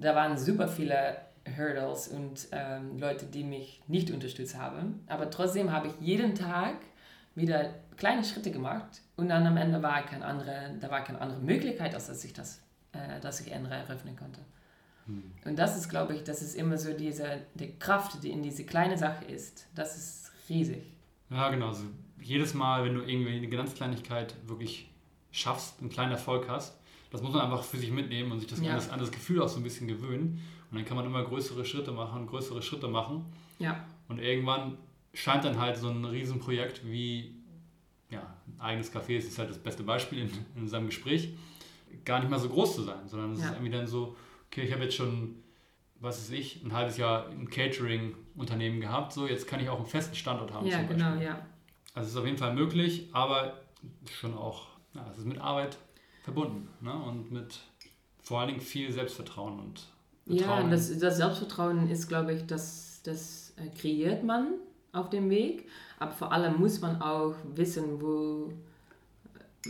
da 0.00 0.14
waren 0.14 0.38
super 0.38 0.66
viele 0.66 1.18
Hurdles 1.56 2.08
und 2.08 2.48
ähm, 2.52 2.98
Leute, 2.98 3.26
die 3.26 3.44
mich 3.44 3.82
nicht 3.86 4.10
unterstützt 4.10 4.58
haben. 4.58 5.04
Aber 5.06 5.30
trotzdem 5.30 5.72
habe 5.72 5.88
ich 5.88 5.94
jeden 6.00 6.34
Tag 6.34 6.74
wieder 7.34 7.74
kleine 7.96 8.24
Schritte 8.24 8.50
gemacht 8.50 9.02
und 9.16 9.28
dann 9.28 9.46
am 9.46 9.56
Ende 9.56 9.82
war 9.82 10.02
keine 10.02 10.24
andere, 10.24 10.76
da 10.80 10.90
war 10.90 11.04
keine 11.04 11.20
andere 11.20 11.40
Möglichkeit, 11.40 11.94
als 11.94 12.06
dass 12.06 12.24
ich 12.24 12.32
das, 12.32 12.60
äh, 12.92 13.20
dass 13.20 13.40
ich 13.40 13.54
andere 13.54 13.74
eröffnen 13.74 14.16
konnte. 14.16 14.40
Hm. 15.06 15.32
Und 15.44 15.58
das 15.58 15.76
ist, 15.76 15.88
glaube 15.88 16.14
ich, 16.14 16.24
das 16.24 16.42
ist 16.42 16.54
immer 16.54 16.78
so 16.78 16.92
diese 16.92 17.42
die 17.54 17.78
Kraft, 17.78 18.22
die 18.22 18.30
in 18.30 18.42
diese 18.42 18.64
kleine 18.64 18.96
Sache 18.96 19.24
ist. 19.24 19.66
Das 19.74 19.96
ist 19.96 20.32
riesig. 20.48 20.82
Ja, 21.30 21.48
genau. 21.50 21.68
Also 21.68 21.84
jedes 22.20 22.54
Mal, 22.54 22.84
wenn 22.84 22.94
du 22.94 23.02
irgendwie 23.02 23.36
eine 23.36 23.48
ganz 23.48 23.74
Kleinigkeit 23.74 24.34
wirklich 24.46 24.90
schaffst, 25.30 25.80
einen 25.80 25.90
kleinen 25.90 26.12
Erfolg 26.12 26.48
hast, 26.48 26.76
das 27.10 27.22
muss 27.22 27.32
man 27.32 27.42
einfach 27.42 27.62
für 27.64 27.78
sich 27.78 27.90
mitnehmen 27.90 28.30
und 28.32 28.40
sich 28.40 28.48
das, 28.48 28.60
ja. 28.60 28.76
an, 28.76 28.98
das, 28.98 29.10
Gefühl 29.10 29.42
auch 29.42 29.48
so 29.48 29.58
ein 29.58 29.62
bisschen 29.62 29.88
gewöhnen. 29.88 30.40
Und 30.70 30.76
dann 30.78 30.84
kann 30.84 30.96
man 30.96 31.06
immer 31.06 31.24
größere 31.24 31.64
Schritte 31.64 31.90
machen, 31.90 32.26
größere 32.26 32.62
Schritte 32.62 32.86
machen. 32.86 33.24
Ja. 33.58 33.84
Und 34.08 34.20
irgendwann 34.20 34.78
scheint 35.12 35.44
dann 35.44 35.58
halt 35.58 35.76
so 35.76 35.88
ein 35.88 36.04
Riesenprojekt 36.04 36.86
wie 36.86 37.34
ja, 38.10 38.20
ein 38.46 38.60
eigenes 38.60 38.92
Café, 38.92 39.16
das 39.16 39.26
ist 39.26 39.38
halt 39.38 39.50
das 39.50 39.58
beste 39.58 39.82
Beispiel 39.82 40.20
in, 40.20 40.30
in 40.56 40.62
unserem 40.62 40.86
Gespräch, 40.86 41.32
gar 42.04 42.20
nicht 42.20 42.30
mal 42.30 42.38
so 42.38 42.48
groß 42.48 42.74
zu 42.76 42.82
sein, 42.82 43.06
sondern 43.06 43.32
es 43.32 43.40
ja. 43.40 43.46
ist 43.46 43.52
irgendwie 43.52 43.70
dann 43.70 43.86
so, 43.86 44.16
okay, 44.46 44.62
ich 44.62 44.72
habe 44.72 44.84
jetzt 44.84 44.96
schon, 44.96 45.36
was 46.00 46.18
weiß 46.18 46.30
ich, 46.30 46.62
ein 46.64 46.72
halbes 46.72 46.96
Jahr 46.96 47.28
ein 47.28 47.48
Catering-Unternehmen 47.48 48.80
gehabt, 48.80 49.12
so 49.12 49.26
jetzt 49.26 49.46
kann 49.46 49.60
ich 49.60 49.68
auch 49.68 49.78
einen 49.78 49.86
festen 49.86 50.14
Standort 50.14 50.52
haben. 50.52 50.66
Ja, 50.66 50.82
genau, 50.82 51.14
ja. 51.16 51.46
Also 51.94 52.06
es 52.06 52.12
ist 52.12 52.16
auf 52.16 52.26
jeden 52.26 52.38
Fall 52.38 52.54
möglich, 52.54 53.08
aber 53.12 53.60
schon 54.10 54.34
auch, 54.34 54.68
ja, 54.94 55.06
es 55.10 55.18
ist 55.18 55.26
mit 55.26 55.40
Arbeit 55.40 55.78
verbunden 56.22 56.68
ne? 56.80 56.92
und 56.94 57.30
mit 57.30 57.60
vor 58.20 58.40
allen 58.40 58.48
Dingen 58.48 58.60
viel 58.60 58.92
Selbstvertrauen 58.92 59.58
und 59.58 59.86
Vertrauen. 60.26 60.64
Ja, 60.64 60.70
das, 60.70 60.96
das 60.98 61.16
Selbstvertrauen 61.16 61.88
ist, 61.88 62.08
glaube 62.08 62.34
ich, 62.34 62.46
das, 62.46 63.00
das 63.02 63.54
äh, 63.56 63.68
kreiert 63.76 64.22
man 64.22 64.54
auf 64.92 65.10
dem 65.10 65.30
Weg, 65.30 65.68
aber 65.98 66.12
vor 66.12 66.32
allem 66.32 66.58
muss 66.58 66.80
man 66.80 67.00
auch 67.00 67.34
wissen, 67.54 68.00
wo 68.00 68.52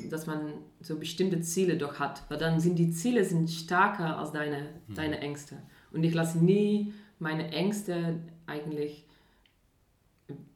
dass 0.08 0.26
man 0.26 0.52
so 0.80 0.98
bestimmte 0.98 1.40
Ziele 1.40 1.76
doch 1.76 1.98
hat, 1.98 2.22
weil 2.28 2.38
dann 2.38 2.60
sind 2.60 2.78
die 2.78 2.90
Ziele 2.90 3.24
sind 3.24 3.50
stärker 3.50 4.18
als 4.18 4.32
deine, 4.32 4.68
mhm. 4.86 4.94
deine 4.94 5.18
Ängste. 5.18 5.56
Und 5.92 6.04
ich 6.04 6.14
lasse 6.14 6.38
nie 6.38 6.94
meine 7.18 7.50
Ängste 7.50 8.20
eigentlich, 8.46 9.04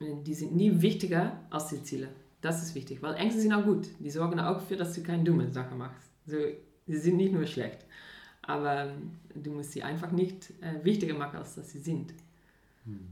die 0.00 0.34
sind 0.34 0.54
nie 0.54 0.80
wichtiger 0.80 1.40
als 1.50 1.68
die 1.68 1.82
Ziele. 1.82 2.08
Das 2.40 2.62
ist 2.62 2.74
wichtig, 2.74 3.02
weil 3.02 3.14
Ängste 3.14 3.40
sind 3.40 3.52
auch 3.52 3.64
gut. 3.64 3.88
Die 3.98 4.10
sorgen 4.10 4.38
auch 4.38 4.58
dafür, 4.58 4.76
dass 4.76 4.94
du 4.94 5.02
keine 5.02 5.24
dumme 5.24 5.50
Sache 5.50 5.74
machst. 5.74 6.10
So, 6.26 6.36
sie 6.86 6.98
sind 6.98 7.16
nicht 7.16 7.32
nur 7.32 7.46
schlecht, 7.46 7.84
aber 8.42 8.92
du 9.34 9.50
musst 9.50 9.72
sie 9.72 9.82
einfach 9.82 10.12
nicht 10.12 10.50
äh, 10.60 10.84
wichtiger 10.84 11.14
machen, 11.14 11.36
als 11.36 11.56
dass 11.56 11.72
sie 11.72 11.80
sind. 11.80 12.12
Hm. 12.84 13.08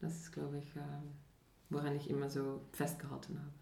Das 0.00 0.14
ist, 0.14 0.32
glaube 0.32 0.58
ich, 0.58 0.76
äh, 0.76 0.80
woran 1.70 1.96
ich 1.96 2.10
immer 2.10 2.28
so 2.28 2.60
festgehalten 2.72 3.38
habe. 3.38 3.52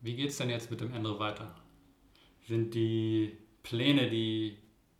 Wie 0.00 0.16
geht 0.16 0.30
es 0.30 0.36
denn 0.36 0.50
jetzt 0.50 0.70
mit 0.70 0.80
dem 0.80 0.92
Ende 0.92 1.18
weiter? 1.18 1.54
Sind 2.46 2.74
die 2.74 3.36
Pläne, 3.62 4.10
die 4.10 4.56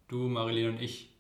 du, 0.09 0.29
Marilene 0.29 0.71
und 0.71 0.83
ich 0.83 1.11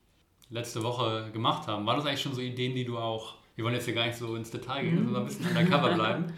letzte 0.50 0.82
Woche 0.82 1.30
gemacht 1.32 1.66
haben, 1.66 1.86
waren 1.86 1.96
das 1.96 2.06
eigentlich 2.06 2.20
schon 2.20 2.34
so 2.34 2.40
Ideen, 2.40 2.74
die 2.74 2.84
du 2.84 2.98
auch, 2.98 3.36
wir 3.56 3.64
wollen 3.64 3.74
jetzt 3.74 3.86
hier 3.86 3.94
gar 3.94 4.06
nicht 4.06 4.18
so 4.18 4.36
ins 4.36 4.50
Detail 4.50 4.82
gehen, 4.84 5.04
sondern 5.04 5.22
ein 5.22 5.26
bisschen 5.26 5.46
undercover 5.46 5.94
bleiben, 5.94 6.32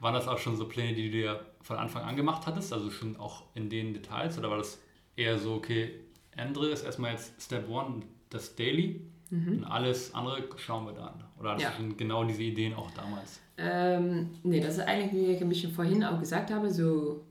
Waren 0.00 0.14
das 0.14 0.26
auch 0.26 0.38
schon 0.38 0.56
so 0.56 0.66
Pläne, 0.66 0.94
die 0.94 1.10
du 1.10 1.18
dir 1.18 1.46
von 1.60 1.76
Anfang 1.76 2.02
an 2.02 2.16
gemacht 2.16 2.46
hattest, 2.46 2.72
also 2.72 2.90
schon 2.90 3.16
auch 3.16 3.44
in 3.54 3.70
den 3.70 3.92
Details? 3.92 4.36
Oder 4.36 4.50
war 4.50 4.56
das 4.56 4.80
eher 5.14 5.38
so, 5.38 5.54
okay, 5.54 6.00
Endre 6.32 6.70
ist 6.70 6.82
erstmal 6.82 7.12
jetzt 7.12 7.40
Step 7.40 7.68
One, 7.68 8.02
das 8.30 8.56
Daily? 8.56 9.00
Mhm. 9.32 9.48
Und 9.48 9.64
alles 9.64 10.14
andere 10.14 10.44
schauen 10.56 10.84
wir 10.84 10.92
dann. 10.92 11.24
Oder 11.40 11.54
das 11.54 11.62
ja. 11.62 11.72
sind 11.72 11.96
genau 11.96 12.22
diese 12.22 12.42
Ideen 12.42 12.74
auch 12.74 12.90
damals? 12.90 13.40
Ähm, 13.56 14.28
nee, 14.42 14.60
das 14.60 14.74
ist 14.76 14.80
eigentlich, 14.80 15.12
wie 15.12 15.32
ich 15.32 15.40
ein 15.40 15.48
bisschen 15.48 15.72
vorhin 15.72 16.04
auch 16.04 16.20
gesagt 16.20 16.50
habe, 16.50 16.70
so 16.70 17.24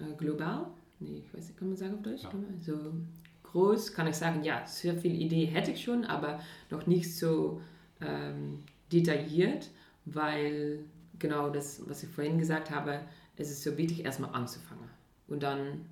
äh, 0.00 0.16
global. 0.16 0.66
Nee, 0.98 1.22
ich 1.24 1.32
weiß 1.32 1.46
nicht, 1.46 1.56
kann 1.56 1.68
man 1.68 1.76
sagen 1.76 1.94
auf 1.94 2.02
Deutsch? 2.02 2.24
Ja. 2.24 2.30
So 2.60 2.92
groß 3.44 3.94
kann 3.94 4.08
ich 4.08 4.16
sagen, 4.16 4.42
ja, 4.42 4.66
sehr 4.66 4.96
viel 4.96 5.14
Idee 5.14 5.44
hätte 5.44 5.70
ich 5.70 5.84
schon, 5.84 6.04
aber 6.04 6.40
noch 6.70 6.88
nicht 6.88 7.16
so 7.16 7.60
ähm, 8.00 8.64
detailliert, 8.92 9.70
weil 10.06 10.80
genau 11.20 11.50
das, 11.50 11.88
was 11.88 12.02
ich 12.02 12.08
vorhin 12.08 12.38
gesagt 12.38 12.72
habe, 12.72 13.00
es 13.36 13.48
ist 13.48 13.62
so 13.62 13.76
wichtig, 13.78 14.04
erstmal 14.04 14.34
anzufangen. 14.34 14.90
Und 15.28 15.44
dann 15.44 15.86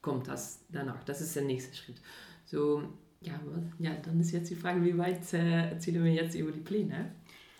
kommt 0.00 0.26
das 0.26 0.64
danach. 0.70 1.04
Das 1.04 1.20
ist 1.20 1.36
der 1.36 1.42
nächste 1.42 1.76
Schritt. 1.76 2.00
So, 2.46 2.82
ja, 3.26 3.40
ja 3.78 3.90
dann 4.02 4.20
ist 4.20 4.32
jetzt 4.32 4.50
die 4.50 4.56
Frage, 4.56 4.82
wie 4.84 4.96
weit 4.96 5.32
äh, 5.32 5.70
erzählen 5.70 6.04
wir 6.04 6.12
jetzt 6.12 6.34
über 6.34 6.52
die 6.52 6.60
Pläne? 6.60 7.12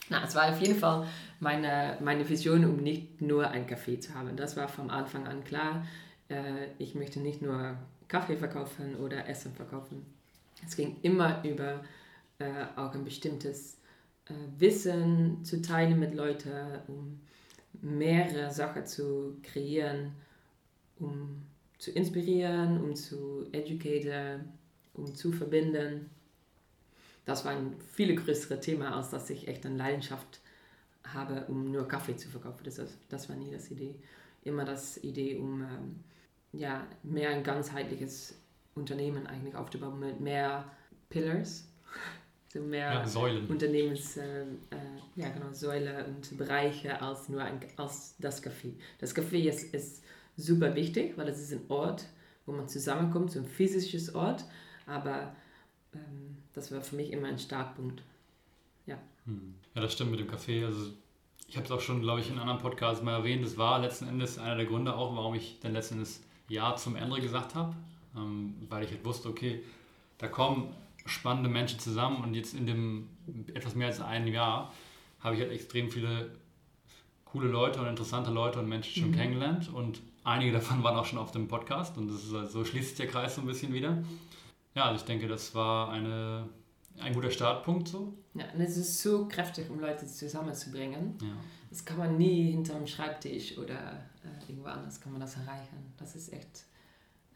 Na, 0.08 0.24
es 0.24 0.34
war 0.34 0.48
auf 0.50 0.60
jeden 0.60 0.78
Fall 0.78 1.06
meine, 1.40 1.98
meine 2.00 2.28
Vision, 2.28 2.64
um 2.64 2.76
nicht 2.76 3.20
nur 3.20 3.48
ein 3.50 3.66
Café 3.66 3.98
zu 3.98 4.14
haben. 4.14 4.36
Das 4.36 4.56
war 4.56 4.68
von 4.68 4.90
Anfang 4.90 5.26
an 5.26 5.42
klar. 5.42 5.84
Äh, 6.28 6.68
ich 6.78 6.94
möchte 6.94 7.20
nicht 7.20 7.42
nur 7.42 7.76
Kaffee 8.08 8.36
verkaufen 8.36 8.96
oder 8.96 9.28
Essen 9.28 9.52
verkaufen. 9.52 10.06
Es 10.64 10.76
ging 10.76 10.96
immer 11.02 11.44
über 11.44 11.80
äh, 12.38 12.66
auch 12.76 12.94
ein 12.94 13.04
bestimmtes 13.04 13.78
äh, 14.26 14.34
Wissen 14.58 15.44
zu 15.44 15.60
teilen 15.60 15.98
mit 15.98 16.14
Leuten, 16.14 16.50
um 16.86 17.20
mehrere 17.82 18.50
Sachen 18.50 18.86
zu 18.86 19.38
kreieren, 19.42 20.12
um 20.98 21.42
zu 21.78 21.90
inspirieren, 21.90 22.80
um 22.80 22.94
zu 22.94 23.46
educaten, 23.52 24.52
um 24.96 25.14
zu 25.14 25.32
verbinden. 25.32 26.10
Das 27.24 27.44
war 27.44 27.52
ein 27.52 27.74
viel 27.92 28.14
größeres 28.14 28.60
Thema, 28.60 28.96
als 28.96 29.10
dass 29.10 29.30
ich 29.30 29.48
echt 29.48 29.66
eine 29.66 29.76
Leidenschaft 29.76 30.40
habe, 31.04 31.44
um 31.48 31.70
nur 31.70 31.86
Kaffee 31.86 32.16
zu 32.16 32.28
verkaufen. 32.28 32.62
Das, 32.64 32.80
das 33.08 33.28
war 33.28 33.36
nie 33.36 33.50
das 33.50 33.70
Idee. 33.70 33.94
Immer 34.44 34.64
das 34.64 35.02
Idee, 35.02 35.36
um 35.36 35.62
ähm, 35.62 36.04
ja, 36.52 36.86
mehr 37.02 37.30
ein 37.30 37.42
ganzheitliches 37.42 38.34
Unternehmen 38.74 39.26
eigentlich 39.26 39.56
aufzubauen 39.56 39.98
mit 39.98 40.20
mehr 40.20 40.70
Pillars, 41.08 41.68
so 42.52 42.60
mehr 42.60 42.92
ja, 42.92 43.06
Säulen. 43.06 43.46
Unternehmens, 43.48 44.16
äh, 44.16 44.42
äh, 44.42 44.46
ja 45.16 45.28
genau, 45.30 45.52
Säule 45.52 46.06
und 46.06 46.36
Bereiche 46.36 47.00
als 47.00 47.28
nur 47.28 47.42
ein, 47.42 47.60
als 47.76 48.14
das 48.18 48.42
Café. 48.42 48.74
Das 48.98 49.16
Café 49.16 49.48
ist, 49.48 49.74
ist 49.74 50.04
super 50.36 50.74
wichtig, 50.74 51.16
weil 51.16 51.28
es 51.28 51.40
ist 51.40 51.52
ein 51.52 51.62
Ort, 51.68 52.04
wo 52.44 52.52
man 52.52 52.68
zusammenkommt, 52.68 53.32
so 53.32 53.40
ein 53.40 53.46
physisches 53.46 54.14
Ort, 54.14 54.44
aber 54.86 55.34
ähm, 55.92 56.38
das 56.52 56.72
war 56.72 56.80
für 56.80 56.96
mich 56.96 57.12
immer 57.12 57.28
ein 57.28 57.38
Startpunkt. 57.38 58.02
Ja. 58.86 58.98
Hm. 59.26 59.54
Ja, 59.74 59.82
das 59.82 59.92
stimmt 59.92 60.12
mit 60.12 60.20
dem 60.20 60.30
Café. 60.30 60.64
Also 60.64 60.92
ich 61.48 61.56
habe 61.56 61.66
es 61.66 61.72
auch 61.72 61.80
schon, 61.80 62.00
glaube 62.00 62.20
ich, 62.20 62.30
in 62.30 62.38
anderen 62.38 62.58
Podcasts 62.58 63.02
mal 63.02 63.14
erwähnt. 63.14 63.44
Das 63.44 63.58
war 63.58 63.78
letzten 63.78 64.08
Endes 64.08 64.38
einer 64.38 64.56
der 64.56 64.66
Gründe 64.66 64.96
auch, 64.96 65.14
warum 65.14 65.34
ich 65.34 65.58
dann 65.60 65.72
letzten 65.72 65.94
Endes 65.94 66.22
Ja 66.48 66.76
zum 66.76 66.96
Ende 66.96 67.20
gesagt 67.20 67.54
habe, 67.54 67.74
ähm, 68.16 68.54
weil 68.68 68.84
ich 68.84 68.90
halt 68.90 69.04
wusste, 69.04 69.28
okay, 69.28 69.62
da 70.18 70.28
kommen 70.28 70.74
spannende 71.04 71.48
Menschen 71.48 71.78
zusammen 71.78 72.24
und 72.24 72.34
jetzt 72.34 72.54
in 72.54 72.66
dem 72.66 73.08
etwas 73.54 73.74
mehr 73.74 73.88
als 73.88 74.00
einem 74.00 74.26
Jahr 74.26 74.72
habe 75.20 75.34
ich 75.36 75.40
halt 75.40 75.52
extrem 75.52 75.90
viele 75.90 76.30
coole 77.24 77.48
Leute 77.48 77.80
und 77.80 77.86
interessante 77.86 78.30
Leute 78.30 78.58
und 78.58 78.68
Menschen 78.68 79.02
schon 79.02 79.10
mhm. 79.10 79.16
kennengelernt 79.16 79.72
und 79.72 80.00
einige 80.24 80.52
davon 80.52 80.82
waren 80.82 80.96
auch 80.96 81.04
schon 81.04 81.18
auf 81.18 81.30
dem 81.30 81.48
Podcast 81.48 81.96
und 81.96 82.08
das 82.08 82.24
ist 82.24 82.32
halt, 82.32 82.50
so 82.50 82.64
schließt 82.64 82.88
sich 82.88 82.96
der 82.96 83.06
Kreis 83.06 83.36
so 83.36 83.40
ein 83.40 83.46
bisschen 83.46 83.72
wieder. 83.72 84.02
Ja, 84.76 84.84
also 84.84 85.00
ich 85.00 85.06
denke, 85.06 85.26
das 85.26 85.54
war 85.54 85.90
eine, 85.90 86.48
ein 87.00 87.12
guter 87.14 87.30
Startpunkt 87.30 87.88
so. 87.88 88.12
Ja, 88.34 88.44
und 88.54 88.60
es 88.60 88.76
ist 88.76 89.02
so 89.02 89.26
kräftig, 89.26 89.68
um 89.70 89.80
Leute 89.80 90.06
zusammenzubringen. 90.06 91.18
Ja. 91.20 91.28
Das 91.70 91.84
kann 91.84 91.96
man 91.96 92.16
nie 92.16 92.52
hinterm 92.52 92.86
Schreibtisch 92.86 93.58
oder 93.58 94.04
äh, 94.22 94.48
irgendwo 94.48 94.68
anders 94.68 95.00
kann 95.00 95.12
man 95.12 95.20
das 95.20 95.34
erreichen. 95.36 95.92
Das 95.98 96.14
ist 96.14 96.32
echt 96.32 96.64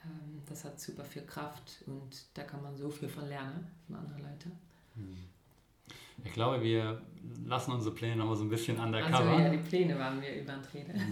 ähm, 0.04 0.42
das 0.46 0.64
hat 0.64 0.80
super 0.80 1.04
viel 1.04 1.22
Kraft 1.22 1.82
und 1.86 2.26
da 2.34 2.42
kann 2.44 2.62
man 2.62 2.76
so 2.76 2.90
viel 2.90 3.08
von 3.08 3.28
lernen, 3.28 3.66
von 3.86 3.96
anderen 3.96 4.22
Leuten. 4.22 4.52
Hm. 4.94 5.16
Ich 6.22 6.32
glaube, 6.32 6.62
wir 6.62 7.00
lassen 7.46 7.72
unsere 7.72 7.94
Pläne 7.94 8.16
noch 8.16 8.26
mal 8.26 8.36
so 8.36 8.44
ein 8.44 8.50
bisschen 8.50 8.78
undercover. 8.78 9.16
Also 9.16 9.42
ja, 9.42 9.48
die 9.48 9.58
Pläne 9.58 9.98
waren 9.98 10.20
wir 10.20 10.42
über 10.42 10.52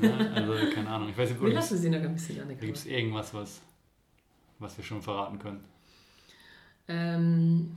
Ja, 0.02 0.16
also 0.34 0.52
keine 0.74 0.90
Ahnung. 0.90 1.08
Ich 1.08 1.16
weiß 1.16 1.30
nicht, 1.30 1.40
wir 1.40 1.54
lassen 1.54 1.78
sie 1.78 1.88
noch 1.88 2.00
ein 2.00 2.12
bisschen 2.12 2.36
undercover. 2.42 2.66
Gibt 2.66 2.76
es 2.76 2.86
irgendwas, 2.86 3.32
was, 3.32 3.62
was 4.58 4.76
wir 4.76 4.84
schon 4.84 5.00
verraten 5.00 5.38
können? 5.38 5.64
Ähm, 6.88 7.76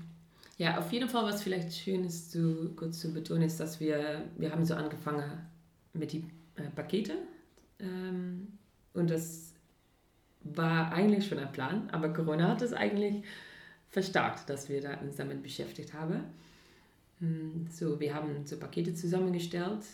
ja, 0.58 0.78
auf 0.78 0.92
jeden 0.92 1.10
Fall, 1.10 1.26
was 1.26 1.44
vielleicht 1.44 1.74
schön 1.74 2.04
ist, 2.06 2.32
zu, 2.32 2.74
kurz 2.76 3.00
zu 3.00 3.14
betonen, 3.14 3.44
ist, 3.44 3.60
dass 3.60 3.80
wir, 3.80 4.24
wir 4.38 4.52
haben 4.52 4.66
so 4.66 4.74
angefangen 4.76 5.24
mit 5.94 6.14
die 6.14 6.26
äh, 6.56 6.70
Pakete 6.76 7.14
ähm, 7.80 8.48
und 8.94 9.10
das 9.10 9.54
war 10.44 10.92
eigentlich 10.92 11.28
schon 11.28 11.40
ein 11.40 11.52
Plan, 11.52 11.90
aber 11.92 12.14
Corona 12.14 12.48
hat 12.48 12.62
es 12.62 12.74
eigentlich 12.74 13.24
verstärkt, 13.90 14.50
dass 14.50 14.70
wir 14.70 14.82
da 14.82 14.96
uns 15.00 15.18
damit 15.18 15.44
beschäftigt 15.44 15.94
haben. 15.94 16.24
Hm, 17.20 17.68
so, 17.70 18.00
wir 18.00 18.14
haben 18.14 18.46
so 18.46 18.58
Pakete 18.58 18.94
zusammengestellt 18.94 19.86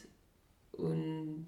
und 0.72 1.48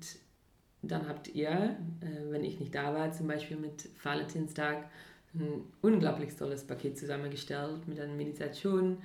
dann 0.82 1.08
habt 1.08 1.28
ihr, 1.30 1.78
äh, 2.02 2.32
wenn 2.32 2.44
ich 2.44 2.60
nicht 2.60 2.74
da 2.74 2.94
war, 2.94 3.12
zum 3.12 3.28
Beispiel 3.28 3.58
mit 3.58 3.90
Valentinstag, 4.04 4.90
ein 5.36 5.64
unglaublich 5.82 6.36
tolles 6.36 6.64
Paket 6.64 6.98
zusammengestellt 6.98 7.88
mit 7.88 8.00
einer 8.00 8.14
Meditation, 8.14 8.98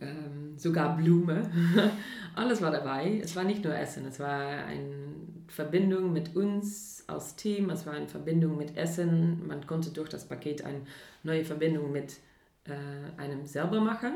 ähm, 0.00 0.56
sogar 0.56 0.96
Blume. 0.96 1.50
Alles 2.34 2.62
war 2.62 2.70
dabei. 2.70 3.20
Es 3.22 3.36
war 3.36 3.44
nicht 3.44 3.64
nur 3.64 3.76
Essen, 3.76 4.06
es 4.06 4.18
war 4.18 4.64
eine 4.64 5.14
Verbindung 5.48 6.12
mit 6.12 6.34
uns 6.36 7.04
als 7.06 7.36
Team, 7.36 7.70
es 7.70 7.86
war 7.86 7.94
eine 7.94 8.08
Verbindung 8.08 8.56
mit 8.56 8.76
Essen. 8.76 9.46
Man 9.46 9.66
konnte 9.66 9.90
durch 9.90 10.08
das 10.08 10.26
Paket 10.26 10.64
eine 10.64 10.80
neue 11.22 11.44
Verbindung 11.44 11.92
mit 11.92 12.18
äh, 12.64 13.20
einem 13.20 13.46
selber 13.46 13.80
machen, 13.80 14.14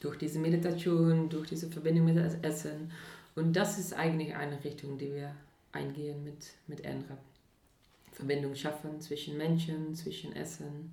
durch 0.00 0.18
diese 0.18 0.40
Meditation, 0.40 1.28
durch 1.28 1.48
diese 1.48 1.68
Verbindung 1.68 2.06
mit 2.06 2.16
Essen. 2.42 2.90
Und 3.34 3.54
das 3.54 3.78
ist 3.78 3.94
eigentlich 3.94 4.34
eine 4.34 4.62
Richtung, 4.62 4.98
die 4.98 5.14
wir 5.14 5.34
eingehen 5.72 6.22
mit, 6.24 6.52
mit 6.66 6.84
Enra. 6.84 7.16
Verbindung 8.12 8.54
schaffen 8.54 9.00
zwischen 9.00 9.36
Menschen, 9.36 9.94
zwischen 9.94 10.34
Essen, 10.34 10.92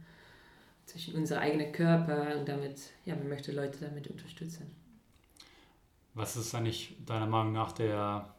zwischen 0.85 1.15
unser 1.15 1.39
eigenen 1.39 1.71
Körper 1.71 2.37
und 2.39 2.47
damit, 2.47 2.79
ja, 3.05 3.15
man 3.15 3.29
möchte 3.29 3.51
Leute 3.51 3.77
damit 3.79 4.07
unterstützen. 4.07 4.71
Was 6.13 6.35
ist 6.35 6.55
eigentlich 6.55 6.95
deiner 7.05 7.27
Meinung 7.27 7.53
nach 7.53 7.71
der 7.71 8.33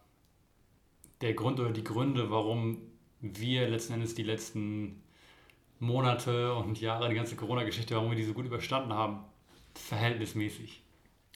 der 1.21 1.35
Grund 1.35 1.61
oder 1.61 1.71
die 1.71 1.85
Gründe, 1.85 2.31
warum 2.31 2.79
wir 3.21 3.69
letzten 3.69 3.95
Endes 3.95 4.15
die 4.15 4.23
letzten 4.23 5.03
Monate 5.79 6.55
und 6.55 6.81
Jahre, 6.81 7.09
die 7.09 7.15
ganze 7.15 7.37
Corona-Geschichte, 7.37 7.95
warum 7.95 8.11
wir 8.11 8.17
die 8.17 8.25
so 8.25 8.33
gut 8.33 8.47
überstanden 8.47 8.93
haben, 8.93 9.21
verhältnismäßig. 9.75 10.83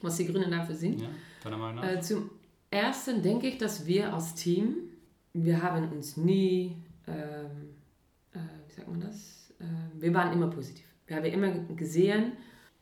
Was 0.02 0.16
die 0.16 0.26
Gründe 0.26 0.50
dafür 0.50 0.74
sind? 0.74 1.00
Ja, 1.00 1.08
deiner 1.42 1.56
Meinung 1.56 1.76
nach? 1.76 1.84
Äh, 1.84 2.00
zum 2.00 2.30
Ersten 2.70 3.22
denke 3.22 3.46
ich, 3.48 3.58
dass 3.58 3.86
wir 3.86 4.12
als 4.12 4.34
Team, 4.34 4.76
wir 5.32 5.62
haben 5.62 5.90
uns 5.92 6.16
nie, 6.16 6.76
ähm, 7.06 7.74
äh, 8.32 8.38
wie 8.68 8.72
sagt 8.72 8.88
man 8.88 9.00
das, 9.00 9.52
äh, 9.60 9.64
wir 10.00 10.12
waren 10.14 10.32
immer 10.32 10.48
positiv. 10.48 10.86
Wir 11.06 11.16
haben 11.16 11.24
immer 11.24 11.50
gesehen, 11.74 12.32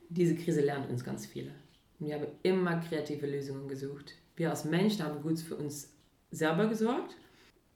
diese 0.09 0.35
Krise 0.35 0.61
lernt 0.61 0.89
uns 0.89 1.03
ganz 1.03 1.25
viele. 1.25 1.51
Wir 1.99 2.15
haben 2.15 2.27
immer 2.43 2.77
kreative 2.79 3.27
Lösungen 3.27 3.67
gesucht. 3.67 4.13
Wir 4.35 4.49
als 4.49 4.65
Menschen 4.65 5.03
haben 5.05 5.21
gut 5.21 5.39
für 5.39 5.55
uns 5.55 5.93
selber 6.31 6.67
gesorgt. 6.67 7.15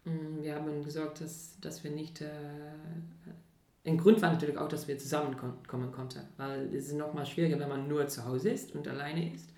Mm, 0.06 0.42
wir 0.42 0.56
haben 0.56 0.84
gesorgt, 0.84 1.22
dass, 1.22 1.60
dass 1.60 1.84
wir 1.84 1.92
nicht. 1.92 2.22
Äh, 2.22 2.30
ein 3.86 3.98
Grund 3.98 4.22
war 4.22 4.34
natürlich 4.34 4.58
auch, 4.58 4.68
dass 4.68 4.88
wir 4.90 4.98
zusammenkommen 4.98 5.92
konnten, 5.94 6.20
weil 6.36 6.76
es 6.76 6.88
ist 6.88 6.98
nochmal 6.98 7.26
schwieriger, 7.26 7.58
wenn 7.58 7.70
man 7.70 7.88
nur 7.88 8.06
zu 8.08 8.26
Hause 8.26 8.50
ist 8.50 8.76
und 8.76 8.86
alleine 8.86 9.34
ist. 9.34 9.50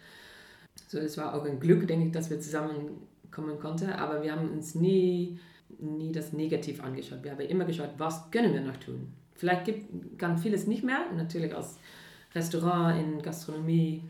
So, 0.88 1.00
es 1.00 1.18
war 1.18 1.34
auch 1.34 1.46
ein 1.46 1.60
Glück, 1.60 1.88
denke 1.88 2.08
ich, 2.08 2.12
dass 2.12 2.30
wir 2.30 2.40
zusammenkommen 2.40 3.60
konnten, 3.60 3.90
aber 3.90 4.22
wir 4.22 4.32
haben 4.32 4.52
uns 4.52 4.76
nie, 4.76 5.40
nie 5.78 6.12
das 6.12 6.34
Negativ 6.34 6.84
angeschaut. 6.84 7.24
Wir 7.24 7.32
haben 7.32 7.40
immer 7.40 7.66
geschaut, 7.66 7.92
was 7.98 8.30
können 8.32 8.54
wir 8.54 8.62
noch 8.62 8.78
tun. 8.78 9.14
Vielleicht 9.36 9.66
gibt, 9.66 10.20
kann 10.20 10.38
vieles 10.38 10.68
nicht 10.68 10.84
mehr, 10.84 11.06
natürlich 11.16 11.56
als 11.56 11.78
Restaurant 12.36 13.00
in 13.00 13.22
Gastronomie 13.22 14.04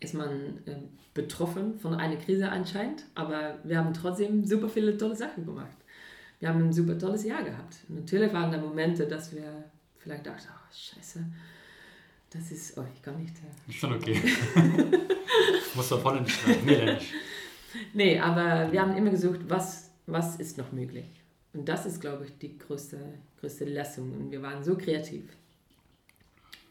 ist 0.00 0.14
man 0.14 0.58
äh, 0.66 0.76
betroffen 1.14 1.78
von 1.78 1.94
einer 1.94 2.16
Krise 2.16 2.50
anscheinend, 2.50 3.04
aber 3.14 3.58
wir 3.64 3.78
haben 3.78 3.92
trotzdem 3.92 4.44
super 4.44 4.68
viele 4.68 4.96
tolle 4.96 5.16
Sachen 5.16 5.44
gemacht. 5.44 5.76
Wir 6.38 6.48
haben 6.48 6.62
ein 6.62 6.72
super 6.72 6.98
tolles 6.98 7.24
Jahr 7.24 7.42
gehabt. 7.42 7.76
Natürlich 7.88 8.32
waren 8.32 8.50
da 8.50 8.58
Momente, 8.58 9.06
dass 9.06 9.34
wir 9.34 9.64
vielleicht 9.98 10.26
dachten, 10.26 10.48
oh 10.50 10.74
scheiße, 10.74 11.24
das 12.30 12.50
ist, 12.50 12.78
oh 12.78 12.84
ich 12.94 13.02
kann 13.02 13.20
nicht. 13.20 13.34
Äh, 13.36 13.70
ist 13.70 13.78
schon 13.78 13.92
okay. 13.92 14.18
Muss 15.74 15.88
doch 15.88 16.00
voll 16.00 16.20
nicht 16.20 16.38
Nee, 16.64 16.94
nicht. 16.94 17.12
Nee, 17.92 18.18
aber 18.18 18.72
wir 18.72 18.80
haben 18.80 18.96
immer 18.96 19.10
gesucht, 19.10 19.40
was, 19.48 19.89
was 20.06 20.36
ist 20.36 20.58
noch 20.58 20.72
möglich. 20.72 21.06
Und 21.52 21.68
das 21.68 21.86
ist, 21.86 22.00
glaube 22.00 22.26
ich, 22.26 22.38
die 22.38 22.58
größte, 22.58 22.98
größte 23.40 23.64
Lesson. 23.64 24.12
Und 24.12 24.30
wir 24.30 24.42
waren 24.42 24.62
so 24.62 24.76
kreativ. 24.76 25.24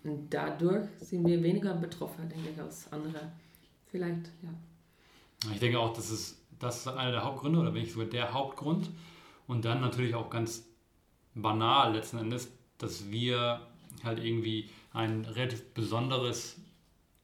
Und 0.03 0.33
dadurch 0.33 0.87
sind 0.99 1.27
wir 1.27 1.41
weniger 1.43 1.73
betroffen, 1.73 2.29
denke 2.29 2.49
ich, 2.51 2.59
als 2.59 2.91
andere. 2.91 3.31
Vielleicht, 3.91 4.31
ja. 4.41 5.51
Ich 5.51 5.59
denke 5.59 5.79
auch, 5.79 5.93
das 5.93 6.09
ist, 6.09 6.37
das 6.59 6.79
ist 6.79 6.87
einer 6.87 7.11
der 7.11 7.23
Hauptgründe 7.23 7.59
oder 7.59 7.73
wenn 7.73 7.81
nicht 7.81 7.91
sogar 7.91 8.07
der 8.07 8.33
Hauptgrund. 8.33 8.89
Und 9.47 9.65
dann 9.65 9.81
natürlich 9.81 10.15
auch 10.15 10.29
ganz 10.29 10.65
banal 11.33 11.93
letzten 11.93 12.19
Endes, 12.19 12.51
dass 12.77 13.09
wir 13.09 13.61
halt 14.03 14.19
irgendwie 14.19 14.69
ein 14.93 15.25
relativ 15.25 15.65
besonderes 15.73 16.57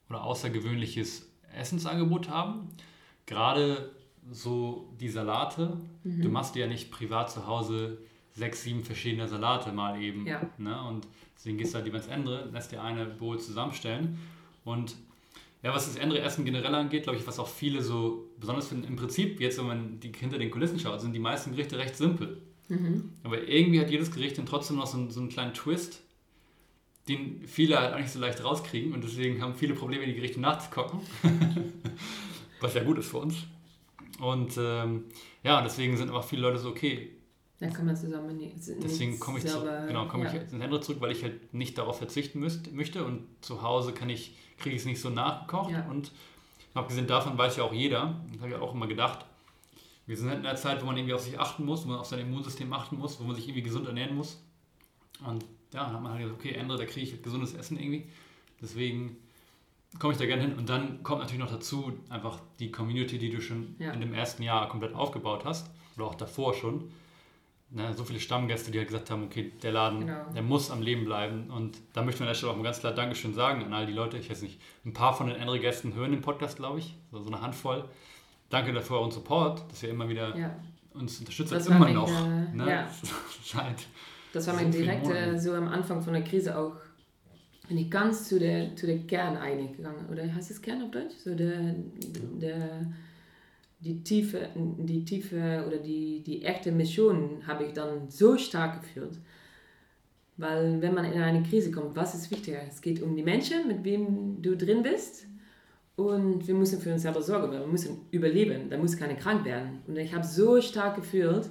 oder 0.09 0.23
außergewöhnliches 0.23 1.29
Essensangebot 1.53 2.29
haben. 2.29 2.69
Gerade 3.25 3.91
so 4.31 4.93
die 4.99 5.09
Salate. 5.09 5.77
Mhm. 6.03 6.21
Du 6.21 6.29
machst 6.29 6.55
dir 6.55 6.61
ja 6.61 6.67
nicht 6.67 6.91
privat 6.91 7.31
zu 7.31 7.47
Hause 7.47 7.97
sechs, 8.33 8.63
sieben 8.63 8.83
verschiedene 8.83 9.27
Salate 9.27 9.71
mal 9.71 10.01
eben. 10.01 10.25
Ja. 10.25 10.49
Ne? 10.57 10.81
Und 10.87 11.07
deswegen 11.35 11.57
gehst 11.57 11.73
du 11.73 11.75
halt 11.75 11.85
lieber 11.85 11.97
ins 11.97 12.09
andere, 12.09 12.49
lässt 12.51 12.71
dir 12.71 12.81
eine 12.81 13.05
Bowl 13.05 13.39
zusammenstellen. 13.39 14.17
Und 14.63 14.95
ja, 15.63 15.73
was 15.73 15.91
das 15.91 16.01
andere 16.01 16.19
Essen 16.21 16.45
generell 16.45 16.75
angeht, 16.75 17.03
glaube 17.03 17.17
ich, 17.17 17.25
was 17.25 17.39
auch 17.39 17.47
viele 17.47 17.81
so 17.81 18.29
besonders 18.39 18.67
finden, 18.67 18.85
im 18.85 18.95
Prinzip, 18.95 19.39
jetzt 19.39 19.57
wenn 19.57 19.67
man 19.67 19.99
die, 19.99 20.11
hinter 20.11 20.37
den 20.37 20.51
Kulissen 20.51 20.79
schaut, 20.79 21.01
sind 21.01 21.13
die 21.13 21.19
meisten 21.19 21.51
Gerichte 21.51 21.77
recht 21.77 21.95
simpel. 21.95 22.41
Mhm. 22.67 23.13
Aber 23.23 23.47
irgendwie 23.47 23.79
hat 23.79 23.89
jedes 23.89 24.11
Gericht 24.11 24.37
dann 24.37 24.45
trotzdem 24.45 24.77
noch 24.77 24.87
so, 24.87 24.97
einen, 24.97 25.11
so 25.11 25.19
einen 25.19 25.29
kleinen 25.29 25.53
Twist, 25.53 26.01
den 27.07 27.41
viele 27.47 27.79
halt 27.79 27.93
auch 27.93 27.99
nicht 27.99 28.11
so 28.11 28.19
leicht 28.19 28.43
rauskriegen 28.43 28.93
und 28.93 29.03
deswegen 29.03 29.41
haben 29.41 29.53
viele 29.55 29.75
Probleme, 29.75 30.05
die 30.05 30.15
Gerichte 30.15 30.39
nachzukochen. 30.39 30.99
was 32.61 32.73
ja 32.73 32.83
gut 32.83 32.97
ist 32.97 33.09
für 33.09 33.17
uns. 33.17 33.35
Und 34.19 34.57
ähm, 34.57 35.05
ja, 35.43 35.61
deswegen 35.61 35.97
sind 35.97 36.09
aber 36.09 36.23
viele 36.23 36.43
Leute 36.43 36.57
so, 36.57 36.69
okay. 36.69 37.11
Dann 37.59 37.71
kann 37.71 37.85
man 37.85 37.95
zusammen 37.95 38.35
nicht, 38.35 38.55
Deswegen 38.83 39.17
komme 39.17 39.39
ich, 39.39 39.47
zu, 39.47 39.61
genau, 39.87 40.07
komm 40.07 40.23
ja. 40.23 40.33
ich 40.33 40.41
ins 40.41 40.53
andere 40.53 40.81
zurück, 40.81 40.99
weil 40.99 41.11
ich 41.11 41.23
halt 41.23 41.53
nicht 41.53 41.77
darauf 41.77 41.97
verzichten 41.97 42.39
müsst, 42.39 42.73
möchte 42.73 43.05
und 43.05 43.27
zu 43.39 43.61
Hause 43.61 43.93
kann 43.93 44.09
ich, 44.09 44.35
kriege 44.57 44.75
ich 44.75 44.81
es 44.81 44.85
nicht 44.85 44.99
so 44.99 45.09
nachgekocht. 45.09 45.71
Ja. 45.71 45.87
Und 45.89 46.11
abgesehen 46.73 47.07
davon 47.07 47.37
weiß 47.37 47.55
ja 47.55 47.63
auch 47.63 47.73
jeder, 47.73 48.21
das 48.33 48.41
habe 48.41 48.51
ich 48.51 48.55
auch 48.57 48.73
immer 48.73 48.87
gedacht, 48.87 49.25
wir 50.05 50.17
sind 50.17 50.29
halt 50.29 50.39
in 50.39 50.45
einer 50.45 50.57
Zeit, 50.57 50.81
wo 50.81 50.85
man 50.85 50.97
irgendwie 50.97 51.13
auf 51.13 51.21
sich 51.21 51.39
achten 51.39 51.65
muss, 51.65 51.85
wo 51.85 51.89
man 51.89 51.99
auf 51.99 52.07
sein 52.07 52.19
Immunsystem 52.19 52.71
achten 52.73 52.97
muss, 52.97 53.19
wo 53.19 53.23
man 53.23 53.35
sich 53.35 53.47
irgendwie 53.47 53.63
gesund 53.63 53.87
ernähren 53.87 54.15
muss. 54.15 54.41
Und 55.25 55.43
ja, 55.73 55.85
dann 55.85 55.93
hat 55.93 56.01
man 56.01 56.11
halt 56.11 56.23
gesagt, 56.23 56.39
okay, 56.39 56.53
ändere, 56.53 56.79
da 56.79 56.85
kriege 56.85 57.09
ich 57.09 57.23
gesundes 57.23 57.53
Essen 57.53 57.79
irgendwie. 57.79 58.05
Deswegen 58.61 59.17
komme 59.99 60.13
ich 60.13 60.19
da 60.19 60.25
gerne 60.25 60.41
hin. 60.41 60.53
Und 60.55 60.69
dann 60.69 61.03
kommt 61.03 61.21
natürlich 61.21 61.43
noch 61.43 61.51
dazu 61.51 61.93
einfach 62.09 62.39
die 62.59 62.71
Community, 62.71 63.17
die 63.17 63.29
du 63.29 63.41
schon 63.41 63.75
ja. 63.79 63.91
in 63.91 64.01
dem 64.01 64.13
ersten 64.13 64.43
Jahr 64.43 64.67
komplett 64.69 64.93
aufgebaut 64.95 65.45
hast. 65.45 65.69
Oder 65.95 66.05
auch 66.05 66.15
davor 66.15 66.53
schon. 66.53 66.91
Ne, 67.71 67.93
so 67.93 68.03
viele 68.03 68.19
Stammgäste, 68.19 68.71
die 68.71 68.77
halt 68.77 68.87
gesagt 68.87 69.09
haben, 69.09 69.23
okay, 69.23 69.51
der 69.63 69.71
Laden, 69.71 70.01
genau. 70.01 70.31
der 70.33 70.43
muss 70.43 70.69
am 70.69 70.81
Leben 70.81 71.03
bleiben. 71.03 71.49
Und 71.49 71.77
da 71.93 72.03
möchte 72.03 72.21
man 72.21 72.27
an 72.27 72.33
der 72.33 72.37
Stelle 72.37 72.51
auch 72.51 72.57
mal 72.57 72.63
ganz 72.63 72.79
klar 72.79 72.93
Dankeschön 72.93 73.33
sagen 73.33 73.63
an 73.63 73.73
all 73.73 73.85
die 73.85 73.93
Leute. 73.93 74.17
Ich 74.17 74.29
weiß 74.29 74.43
nicht, 74.43 74.61
ein 74.85 74.93
paar 74.93 75.13
von 75.13 75.27
den 75.27 75.39
anderen 75.39 75.59
Gästen 75.59 75.93
hören 75.93 76.11
den 76.11 76.21
Podcast, 76.21 76.57
glaube 76.57 76.79
ich. 76.79 76.95
So, 77.11 77.21
so 77.21 77.27
eine 77.27 77.41
Handvoll. 77.41 77.85
Danke 78.49 78.71
dafür 78.71 78.87
für 78.87 78.99
euren 78.99 79.11
Support, 79.11 79.69
dass 79.71 79.81
ihr 79.83 79.89
immer 79.89 80.07
wieder 80.07 80.37
ja. 80.37 80.55
uns 80.93 81.19
unterstützt. 81.19 81.51
Das 81.51 81.67
immer 81.67 81.89
noch. 81.89 82.09
Äh, 82.09 82.55
ne? 82.55 82.69
ja. 82.69 82.87
Das 84.31 84.47
war 84.47 84.53
mein 84.55 84.69
direkt 84.69 85.07
so 85.39 85.53
am 85.53 85.69
Anfang 85.69 86.01
von 86.01 86.11
der 86.11 86.21
Krise 86.21 86.57
auch 86.57 86.73
bin 87.67 87.77
ich 87.77 87.89
ganz 87.89 88.27
zu 88.27 88.39
der, 88.39 88.75
zu 88.75 88.85
der 88.85 88.99
Kern 88.99 89.37
eigentlich 89.37 89.77
gegangen. 89.77 90.07
Oder 90.11 90.33
heißt 90.33 90.51
es 90.51 90.61
Kern 90.61 90.83
auf 90.83 90.91
Deutsch? 90.91 91.15
So 91.23 91.35
der, 91.35 91.75
der, 92.41 92.91
die 93.79 94.03
Tiefe, 94.03 94.49
die 94.55 95.05
Tiefe 95.05 95.63
oder 95.67 95.77
die, 95.77 96.21
die 96.21 96.43
echte 96.43 96.71
Mission 96.71 97.41
habe 97.47 97.65
ich 97.65 97.73
dann 97.73 98.09
so 98.09 98.37
stark 98.37 98.81
geführt. 98.81 99.17
Weil 100.37 100.81
wenn 100.81 100.93
man 100.93 101.05
in 101.05 101.21
eine 101.21 101.43
Krise 101.43 101.71
kommt, 101.71 101.95
was 101.95 102.13
ist 102.13 102.29
wichtiger? 102.29 102.59
Es 102.67 102.81
geht 102.81 103.01
um 103.01 103.15
die 103.15 103.23
Menschen, 103.23 103.67
mit 103.67 103.83
wem 103.83 104.41
du 104.41 104.55
drin 104.57 104.83
bist. 104.83 105.27
Und 105.95 106.45
wir 106.45 106.55
müssen 106.55 106.81
für 106.81 106.91
uns 106.91 107.03
selber 107.03 107.21
sorgen, 107.21 107.51
wir 107.53 107.65
müssen 107.65 108.01
überleben. 108.11 108.69
Da 108.69 108.77
muss 108.77 108.97
keiner 108.97 109.15
krank 109.15 109.45
werden. 109.45 109.79
Und 109.87 109.95
ich 109.95 110.13
habe 110.13 110.25
so 110.25 110.59
stark 110.59 110.97
gefühlt, 110.97 111.49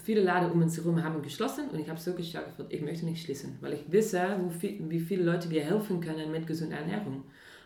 viele 0.00 0.22
Laden 0.22 0.50
um 0.50 0.62
uns 0.62 0.76
herum 0.76 1.02
haben 1.02 1.22
geschlossen 1.22 1.68
und 1.70 1.78
ich 1.78 1.88
habe 1.88 2.00
so 2.00 2.14
gestartet, 2.14 2.66
ich 2.68 2.82
möchte 2.82 3.04
nicht 3.04 3.24
schließen, 3.24 3.56
weil 3.60 3.74
ich 3.74 3.90
wisse, 3.90 4.38
wie 4.60 5.00
viele 5.00 5.24
Leute 5.24 5.48
dir 5.48 5.62
helfen 5.62 6.00
können 6.00 6.30
mit 6.30 6.46
gesunder 6.46 6.78
Ernährung. 6.78 7.24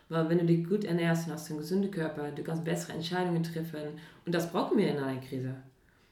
Weil 0.09 0.29
wenn 0.29 0.39
du 0.39 0.45
dich 0.45 0.69
gut 0.69 0.85
ernährst 0.85 1.29
hast 1.29 1.51
einen 1.51 1.61
gesunden 1.61 1.91
Körper, 1.91 2.31
du 2.31 2.43
kannst 2.43 2.65
bessere 2.65 2.93
Entscheidungen 2.93 3.43
treffen 3.43 3.99
und 4.27 4.35
das 4.35 4.51
brauchen 4.51 4.77
wir 4.77 4.89
in 4.89 4.99
einer 4.99 5.21
Krise. 5.21 5.55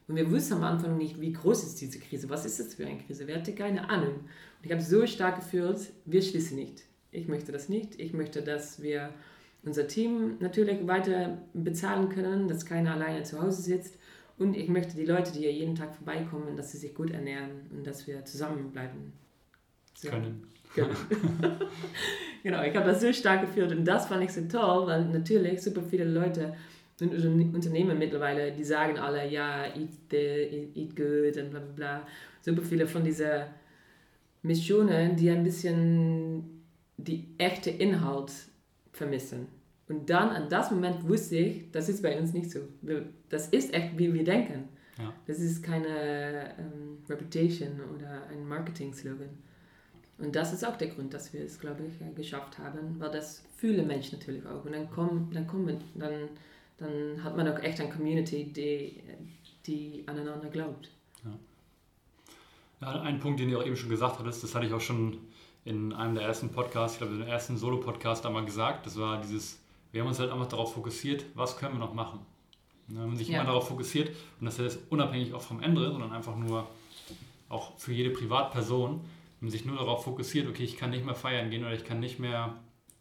Und 0.09 0.17
wir 0.17 0.31
wussten 0.31 0.55
am 0.55 0.65
Anfang 0.65 0.99
nicht, 0.99 1.21
wie 1.21 1.33
groß 1.33 1.63
ist 1.65 1.81
diese 1.81 1.99
Krise, 1.99 2.29
was 2.29 2.45
ist 2.45 2.59
das 2.59 2.75
für 2.75 2.87
eine 2.87 2.99
Krise, 2.99 3.27
wir 3.27 3.37
hatten 3.37 3.55
keine 3.55 3.89
Ahnung. 3.89 4.15
Und 4.15 4.65
ich 4.65 4.73
habe 4.73 4.83
so 4.83 5.07
stark 5.07 5.37
gefühlt, 5.37 5.93
wir 6.07 6.23
schließen 6.23 6.57
nicht. 6.57 6.85
Ich 7.11 7.29
möchte 7.29 7.53
das 7.53 7.69
nicht. 7.69 8.01
Ich 8.01 8.15
möchte, 8.15 8.43
dass 8.43 8.83
wir 8.83 9.11
unser 9.65 9.87
Team 9.87 10.37
natürlich 10.41 10.87
weiter 10.87 11.39
bezahlen 11.53 12.09
können, 12.09 12.49
dass 12.49 12.67
keiner 12.67 12.95
alleine 12.95 13.23
zu 13.23 13.41
Hause 13.41 13.63
sitzt 13.63 13.99
und 14.43 14.57
ich 14.57 14.69
möchte 14.69 14.97
die 14.97 15.05
Leute, 15.05 15.33
die 15.33 15.41
hier 15.41 15.53
jeden 15.53 15.75
Tag 15.75 15.95
vorbeikommen, 15.95 16.57
dass 16.57 16.73
sie 16.73 16.79
sich 16.79 16.95
gut 16.95 17.11
ernähren 17.11 17.71
und 17.71 17.87
dass 17.87 18.07
wir 18.07 18.25
zusammenbleiben. 18.25 19.13
So. 19.95 20.11
Können. 20.11 20.47
Können. 20.75 20.97
genau, 22.43 22.63
ich 22.63 22.75
habe 22.75 22.87
das 22.87 23.01
so 23.01 23.13
stark 23.13 23.43
geführt 23.43 23.73
und 23.73 23.85
das 23.85 24.07
fand 24.07 24.25
ich 24.25 24.33
so 24.33 24.41
toll, 24.49 24.87
weil 24.87 25.05
natürlich 25.07 25.63
super 25.63 25.83
viele 25.83 26.05
Leute 26.05 26.55
und 27.01 27.55
Unternehmen 27.55 27.99
mittlerweile, 27.99 28.53
die 28.53 28.65
sagen 28.65 28.99
alle, 28.99 29.29
ja, 29.29 29.67
eat, 29.67 29.91
the, 30.11 30.71
eat 30.75 30.97
good 30.97 31.37
und 31.37 31.51
bla 31.51 31.61
bla 31.61 31.73
bla. 31.75 32.07
Super 32.41 32.63
viele 32.63 32.87
von 32.87 33.05
diesen 33.05 33.43
Missionen, 34.43 35.17
die 35.17 35.31
ein 35.31 35.43
bisschen 35.43 36.63
die 36.97 37.29
echte 37.39 37.71
Inhalt 37.71 38.33
vermissen. 38.93 39.49
Und 39.93 40.09
dann 40.09 40.31
an 40.31 40.49
das 40.49 40.71
Moment 40.71 41.07
wusste 41.07 41.37
ich, 41.37 41.71
das 41.71 41.91
ist 41.91 42.03
bei 42.03 42.19
uns 42.19 42.33
nicht 42.33 42.51
so. 42.51 42.61
Das 43.29 43.49
ist 43.49 43.75
echt, 43.75 43.99
wie 43.99 44.15
wir 44.15 44.25
denken. 44.25 44.71
Ja. 44.99 45.13
Das 45.27 45.39
ist 45.39 45.63
keine 45.63 46.57
ähm, 46.59 46.99
Reputation 47.07 47.79
oder 47.95 48.27
ein 48.29 48.49
Marketing-Slogan. 48.49 49.29
Und 50.17 50.35
das 50.35 50.55
ist 50.55 50.67
auch 50.67 50.77
der 50.77 50.89
Grund, 50.89 51.13
dass 51.13 51.35
wir 51.35 51.45
es, 51.45 51.61
glaube 51.61 51.83
ich, 51.85 52.01
äh, 52.01 52.11
geschafft 52.15 52.59
haben, 52.59 52.99
weil 52.99 53.11
das 53.11 53.45
fühlen 53.57 53.87
Menschen 53.87 54.19
natürlich 54.19 54.47
auch. 54.47 54.65
Und 54.65 54.73
dann 54.73 54.89
kommen, 54.89 55.31
dann 55.31 55.47
kommen, 55.47 55.79
dann, 55.95 56.31
dann 56.79 57.23
hat 57.23 57.37
man 57.37 57.47
auch 57.49 57.59
echt 57.59 57.79
eine 57.79 57.91
Community, 57.91 58.51
die, 58.51 59.03
die 59.67 60.05
aneinander 60.07 60.49
glaubt. 60.49 60.91
Ja. 61.23 61.39
ja 62.81 63.03
ein 63.03 63.21
Punkt, 63.21 63.41
den 63.41 63.51
ihr 63.51 63.59
auch 63.59 63.67
eben 63.67 63.77
schon 63.77 63.91
gesagt 63.91 64.19
hattest, 64.19 64.43
das 64.43 64.55
hatte 64.55 64.65
ich 64.65 64.73
auch 64.73 64.81
schon 64.81 65.19
in 65.67 65.93
einem 65.93 66.15
der 66.15 66.25
ersten 66.25 66.49
Podcasts, 66.51 66.97
ich 66.97 66.99
glaube, 67.03 67.19
den 67.19 67.29
ersten 67.29 67.59
Solo-Podcast 67.59 68.25
einmal 68.25 68.47
gesagt, 68.47 68.87
das 68.87 68.97
war 68.99 69.21
dieses 69.21 69.62
wir 69.93 70.01
haben 70.01 70.09
uns 70.09 70.19
halt 70.19 70.31
einfach 70.31 70.49
darauf 70.49 70.73
fokussiert, 70.75 71.25
was 71.35 71.57
können 71.57 71.75
wir 71.75 71.79
noch 71.79 71.95
machen. 71.95 72.21
Ne, 72.89 73.01
wenn 73.01 73.09
man 73.09 73.17
sich 73.17 73.29
ja. 73.29 73.37
immer 73.37 73.47
darauf 73.47 73.69
fokussiert, 73.69 74.09
und 74.41 74.47
das 74.47 74.59
ist 74.59 74.81
unabhängig 74.91 75.35
auch 75.35 75.43
vom 75.43 75.63
Ende, 75.63 75.91
sondern 75.91 76.13
einfach 76.13 76.35
nur 76.35 76.67
auch 77.49 77.79
für 77.79 77.93
jede 77.93 78.11
Privatperson, 78.11 79.01
wenn 79.01 79.01
man 79.41 79.51
sich 79.51 79.65
nur 79.65 79.77
darauf 79.77 80.05
fokussiert, 80.05 80.49
okay, 80.49 80.65
ich 80.65 80.77
kann 80.77 80.91
nicht 80.91 81.05
mehr 81.05 81.15
feiern 81.15 81.51
gehen 81.51 81.63
oder 81.63 81.75
ich 81.75 81.85
kann 81.85 82.01
nicht 82.01 82.19
mehr 82.19 82.55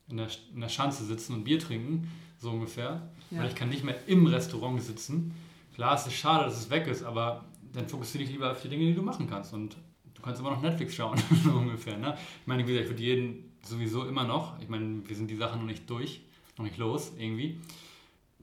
in 0.09 0.17
der, 0.17 0.27
in 0.53 0.61
der 0.61 0.69
Schanze 0.69 1.05
sitzen 1.05 1.33
und 1.33 1.45
Bier 1.45 1.59
trinken, 1.59 2.11
so 2.37 2.51
ungefähr, 2.51 3.09
ja. 3.31 3.39
oder 3.39 3.47
ich 3.47 3.55
kann 3.55 3.69
nicht 3.69 3.85
mehr 3.85 3.95
im 4.07 4.27
Restaurant 4.27 4.81
sitzen. 4.81 5.33
Klar, 5.73 5.95
es 5.95 6.05
ist 6.05 6.13
schade, 6.13 6.45
dass 6.45 6.57
es 6.57 6.69
weg 6.69 6.87
ist, 6.87 7.03
aber 7.03 7.45
dann 7.71 7.87
fokussiere 7.87 8.25
dich 8.25 8.33
lieber 8.33 8.51
auf 8.51 8.61
die 8.61 8.67
Dinge, 8.67 8.85
die 8.85 8.95
du 8.95 9.01
machen 9.01 9.29
kannst. 9.29 9.53
Und 9.53 9.77
du 10.13 10.21
kannst 10.21 10.41
immer 10.41 10.51
noch 10.51 10.61
Netflix 10.61 10.95
schauen, 10.95 11.17
so 11.43 11.51
ungefähr. 11.51 11.97
Ne? 11.97 12.17
Ich 12.41 12.47
meine, 12.47 12.67
wie 12.67 12.73
gesagt, 12.73 12.89
für 12.89 13.01
jeden 13.01 13.53
sowieso 13.63 14.05
immer 14.05 14.25
noch. 14.25 14.59
Ich 14.59 14.67
meine, 14.67 15.07
wir 15.07 15.15
sind 15.15 15.31
die 15.31 15.37
Sachen 15.37 15.61
noch 15.61 15.67
nicht 15.67 15.89
durch 15.89 16.21
noch 16.57 16.65
nicht 16.65 16.77
los 16.77 17.13
irgendwie, 17.17 17.59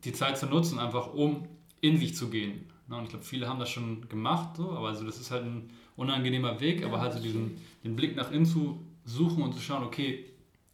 die 0.05 0.13
Zeit 0.13 0.39
zu 0.39 0.47
nutzen, 0.47 0.79
einfach 0.79 1.13
um 1.13 1.47
in 1.81 1.99
sich 1.99 2.15
zu 2.17 2.31
gehen. 2.31 2.67
Und 2.89 3.05
ich 3.05 3.11
glaube, 3.11 3.25
viele 3.25 3.49
haben 3.49 3.59
das 3.59 3.71
schon 3.71 4.09
gemacht, 4.09 4.57
so, 4.57 4.73
aber 4.73 4.89
also 4.89 5.05
das 5.05 5.19
ist 5.19 5.31
halt 5.31 5.45
ein 5.45 5.71
unangenehmer 5.97 6.61
Weg, 6.61 6.85
aber 6.85 7.01
halt 7.01 7.13
so 7.13 7.21
diesen 7.21 7.61
den 7.85 7.97
Blick 7.97 8.17
nach 8.17 8.31
innen 8.31 8.47
zu 8.47 8.83
suchen 9.05 9.43
und 9.43 9.53
zu 9.53 9.61
schauen, 9.61 9.85
okay, 9.85 10.25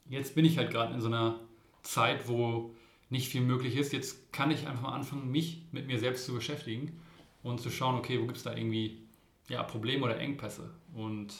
jetzt 0.08 0.34
bin 0.34 0.44
ich 0.44 0.58
halt 0.58 0.70
gerade 0.70 0.94
in 0.94 1.00
so 1.00 1.08
einer 1.08 1.40
Zeit, 1.82 2.28
wo 2.28 2.74
nicht 3.10 3.28
viel 3.28 3.40
möglich 3.40 3.76
ist. 3.76 3.92
Jetzt 3.92 4.32
kann 4.32 4.50
ich 4.50 4.66
einfach 4.66 4.82
mal 4.82 4.92
anfangen, 4.92 5.30
mich 5.30 5.62
mit 5.72 5.86
mir 5.86 5.98
selbst 5.98 6.26
zu 6.26 6.34
beschäftigen 6.34 7.00
und 7.42 7.60
zu 7.60 7.70
schauen, 7.70 7.96
okay, 7.96 8.20
wo 8.20 8.26
gibt 8.26 8.36
es 8.36 8.42
da 8.42 8.54
irgendwie 8.54 9.02
ja, 9.48 9.62
Probleme 9.62 10.04
oder 10.04 10.18
Engpässe 10.18 10.70
und 10.94 11.34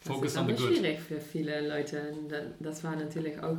Focus 0.00 0.36
on 0.36 0.46
the 0.46 0.52
good. 0.52 0.60
Das 0.60 0.70
ist 0.70 0.78
schwierig 0.78 1.00
für 1.00 1.20
viele 1.20 1.68
Leute. 1.68 2.14
Das 2.60 2.82
war 2.82 2.96
natürlich 2.96 3.40
auch 3.40 3.58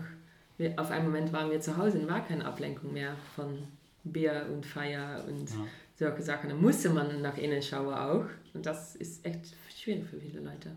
wir, 0.58 0.74
auf 0.78 0.92
einen 0.92 1.06
Moment 1.06 1.34
waren 1.34 1.50
wir 1.52 1.60
zu 1.60 1.78
Hause 1.78 2.00
und 2.00 2.08
war 2.08 2.26
keine 2.26 2.46
Ablenkung 2.46 2.94
mehr 2.94 3.16
von 3.36 3.68
Bier 4.04 4.48
und 4.52 4.66
Feier 4.66 5.24
und 5.28 5.50
ja. 5.50 5.56
solche 5.96 6.22
Sachen. 6.22 6.50
Da 6.50 6.56
musste 6.56 6.90
man 6.90 7.22
nach 7.22 7.38
innen 7.38 7.62
schauen 7.62 7.94
auch. 7.94 8.26
Und 8.54 8.66
das 8.66 8.96
ist 8.96 9.26
echt 9.26 9.56
schwierig 9.76 10.06
für 10.06 10.20
viele 10.20 10.42
Leute. 10.42 10.72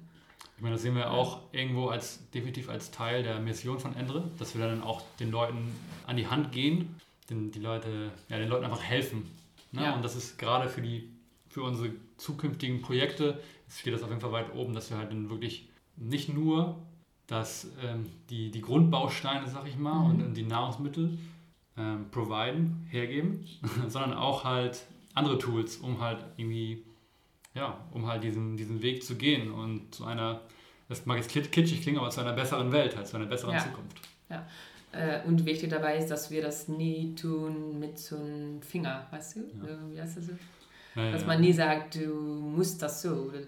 Ich 0.56 0.62
meine, 0.62 0.74
das 0.74 0.82
sehen 0.82 0.94
wir 0.94 1.10
auch 1.10 1.42
irgendwo 1.52 1.88
als 1.88 2.30
definitiv 2.30 2.70
als 2.70 2.90
Teil 2.90 3.22
der 3.22 3.38
Mission 3.40 3.78
von 3.78 3.94
Endre, 3.94 4.30
dass 4.38 4.56
wir 4.56 4.66
dann 4.66 4.82
auch 4.82 5.02
den 5.20 5.30
Leuten 5.30 5.74
an 6.06 6.16
die 6.16 6.26
Hand 6.26 6.52
gehen, 6.52 6.98
den, 7.28 7.50
die 7.50 7.58
Leute, 7.58 8.10
ja, 8.30 8.38
den 8.38 8.48
Leuten 8.48 8.64
einfach 8.64 8.82
helfen. 8.82 9.30
Ne? 9.72 9.82
Ja. 9.82 9.94
Und 9.94 10.02
das 10.02 10.16
ist 10.16 10.38
gerade 10.38 10.68
für 10.68 10.80
die 10.80 11.10
für 11.50 11.62
unsere 11.62 11.90
zukünftigen 12.18 12.82
Projekte 12.82 13.40
steht 13.70 13.94
das 13.94 14.02
auf 14.02 14.10
jeden 14.10 14.20
Fall 14.20 14.32
weit 14.32 14.54
oben, 14.54 14.74
dass 14.74 14.90
wir 14.90 14.98
halt 14.98 15.10
dann 15.10 15.30
wirklich 15.30 15.68
nicht 15.96 16.28
nur 16.28 16.76
dass 17.26 17.68
ähm, 17.82 18.06
die, 18.30 18.50
die 18.50 18.60
Grundbausteine, 18.60 19.46
sag 19.48 19.66
ich 19.66 19.76
mal, 19.76 20.08
mhm. 20.08 20.24
und, 20.26 20.34
die 20.34 20.44
Nahrungsmittel 20.44 21.18
ähm, 21.76 22.06
providen, 22.10 22.86
hergeben, 22.90 23.46
sondern 23.88 24.14
auch 24.14 24.44
halt 24.44 24.84
andere 25.14 25.38
Tools, 25.38 25.76
um 25.78 26.00
halt 26.00 26.24
irgendwie, 26.36 26.84
ja, 27.54 27.78
um 27.92 28.06
halt 28.06 28.22
diesen, 28.22 28.56
diesen 28.56 28.82
Weg 28.82 29.02
zu 29.02 29.16
gehen 29.16 29.50
und 29.50 29.94
zu 29.94 30.04
einer, 30.04 30.40
das 30.88 31.06
mag 31.06 31.16
jetzt 31.16 31.30
kitschig 31.30 31.82
klingen, 31.82 31.98
aber 31.98 32.10
zu 32.10 32.20
einer 32.20 32.32
besseren 32.32 32.70
Welt, 32.70 32.96
halt 32.96 33.06
zu 33.06 33.16
einer 33.16 33.26
besseren 33.26 33.54
ja. 33.54 33.60
Zukunft. 33.60 34.00
Ja. 34.28 34.46
Äh, 34.92 35.26
und 35.26 35.44
wichtig 35.44 35.70
dabei 35.70 35.98
ist, 35.98 36.10
dass 36.10 36.30
wir 36.30 36.42
das 36.42 36.68
nie 36.68 37.14
tun 37.14 37.78
mit 37.78 37.98
so 37.98 38.16
einem 38.16 38.62
Finger, 38.62 39.06
weißt 39.10 39.36
du? 39.36 39.40
Ja. 39.40 39.78
Wie 39.92 40.00
heißt 40.00 40.18
das 40.18 40.26
so? 40.26 40.32
Dass 40.94 41.26
man 41.26 41.42
nie 41.42 41.52
sagt, 41.52 41.96
du 41.96 42.08
musst 42.08 42.80
das 42.80 43.02
so 43.02 43.10
oder 43.10 43.40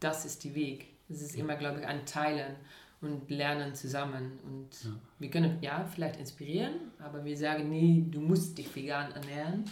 das 0.00 0.26
ist 0.26 0.44
der 0.44 0.54
Weg. 0.54 0.88
Es 1.08 1.22
ist 1.22 1.34
immer, 1.34 1.56
glaube 1.56 1.80
ich, 1.80 1.86
ein 1.86 2.04
Teilen 2.04 2.56
und 3.04 3.30
lernen 3.30 3.74
zusammen. 3.74 4.38
Und 4.44 4.84
ja. 4.84 4.90
wir 5.18 5.30
können 5.30 5.58
ja 5.60 5.84
vielleicht 5.84 6.16
inspirieren, 6.16 6.74
aber 6.98 7.24
wir 7.24 7.36
sagen 7.36 7.68
nie, 7.68 8.06
du 8.10 8.20
musst 8.20 8.56
dich 8.58 8.74
vegan 8.74 9.12
ernähren. 9.12 9.64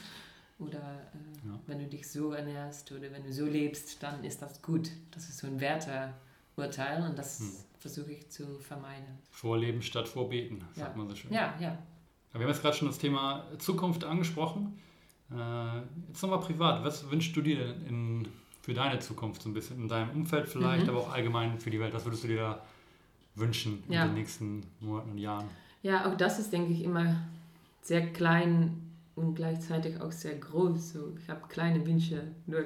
Oder 0.59 0.79
äh, 0.79 1.49
ja. 1.49 1.59
wenn 1.67 1.79
du 1.79 1.87
dich 1.87 2.09
so 2.09 2.33
ernährst 2.33 2.93
oder 2.93 3.11
wenn 3.11 3.25
du 3.25 3.33
so 3.33 3.47
lebst, 3.47 4.03
dann 4.03 4.23
ist 4.25 4.43
das 4.43 4.63
gut. 4.63 4.91
Das 5.11 5.29
ist 5.29 5.39
so 5.39 5.47
ein 5.47 5.61
Werteurteil 5.61 7.03
und 7.09 7.19
das 7.19 7.41
hm. 7.41 7.51
versuche 7.79 8.13
ich 8.13 8.31
zu 8.31 8.59
vermeiden. 8.59 9.19
Vorleben 9.31 9.83
statt 9.83 10.09
vorbeten, 10.09 10.65
sagt 10.75 10.93
ja. 10.93 10.97
man 10.97 11.09
so 11.09 11.17
schön. 11.17 11.33
Ja, 11.33 11.55
ja. 11.61 11.79
Wir 12.33 12.41
haben 12.41 12.49
jetzt 12.49 12.63
gerade 12.63 12.77
schon 12.77 12.89
das 12.89 12.99
Thema 12.99 13.47
Zukunft 13.59 14.05
angesprochen. 14.05 14.79
Äh, 15.31 15.79
jetzt 16.09 16.23
nochmal 16.23 16.41
privat. 16.41 16.85
Was 16.85 17.11
wünschst 17.11 17.37
du 17.37 17.43
dir 17.43 17.59
denn 17.59 17.87
in, 17.87 18.29
für 18.63 18.73
deine 18.73 19.01
Zukunft 19.01 19.43
so 19.43 19.51
ein 19.51 19.55
bisschen? 19.55 19.83
In 19.83 19.89
deinem 19.89 20.11
Umfeld 20.11 20.49
vielleicht, 20.49 20.85
mhm. 20.85 20.91
aber 20.91 21.01
auch 21.01 21.13
allgemein 21.13 21.59
für 21.59 21.71
die 21.71 21.81
Welt? 21.81 21.93
Was 21.93 22.05
würdest 22.05 22.25
du 22.25 22.29
dir 22.29 22.37
da 22.37 22.63
wünschen 23.35 23.83
ja. 23.89 24.03
in 24.03 24.11
den 24.11 24.15
nächsten 24.15 24.63
Monaten 24.81 25.13
und 25.13 25.19
Jahren? 25.19 25.49
Ja, 25.83 26.07
auch 26.07 26.17
das 26.17 26.39
ist, 26.39 26.53
denke 26.53 26.73
ich, 26.73 26.85
immer 26.85 27.17
sehr 27.81 28.13
klein 28.13 28.93
und 29.15 29.35
gleichzeitig 29.35 30.01
auch 30.01 30.13
sehr 30.13 30.37
groß. 30.37 30.93
So, 30.93 31.13
ich 31.21 31.29
habe 31.29 31.47
kleine 31.49 31.85
Wünsche, 31.87 32.23
nur 32.47 32.65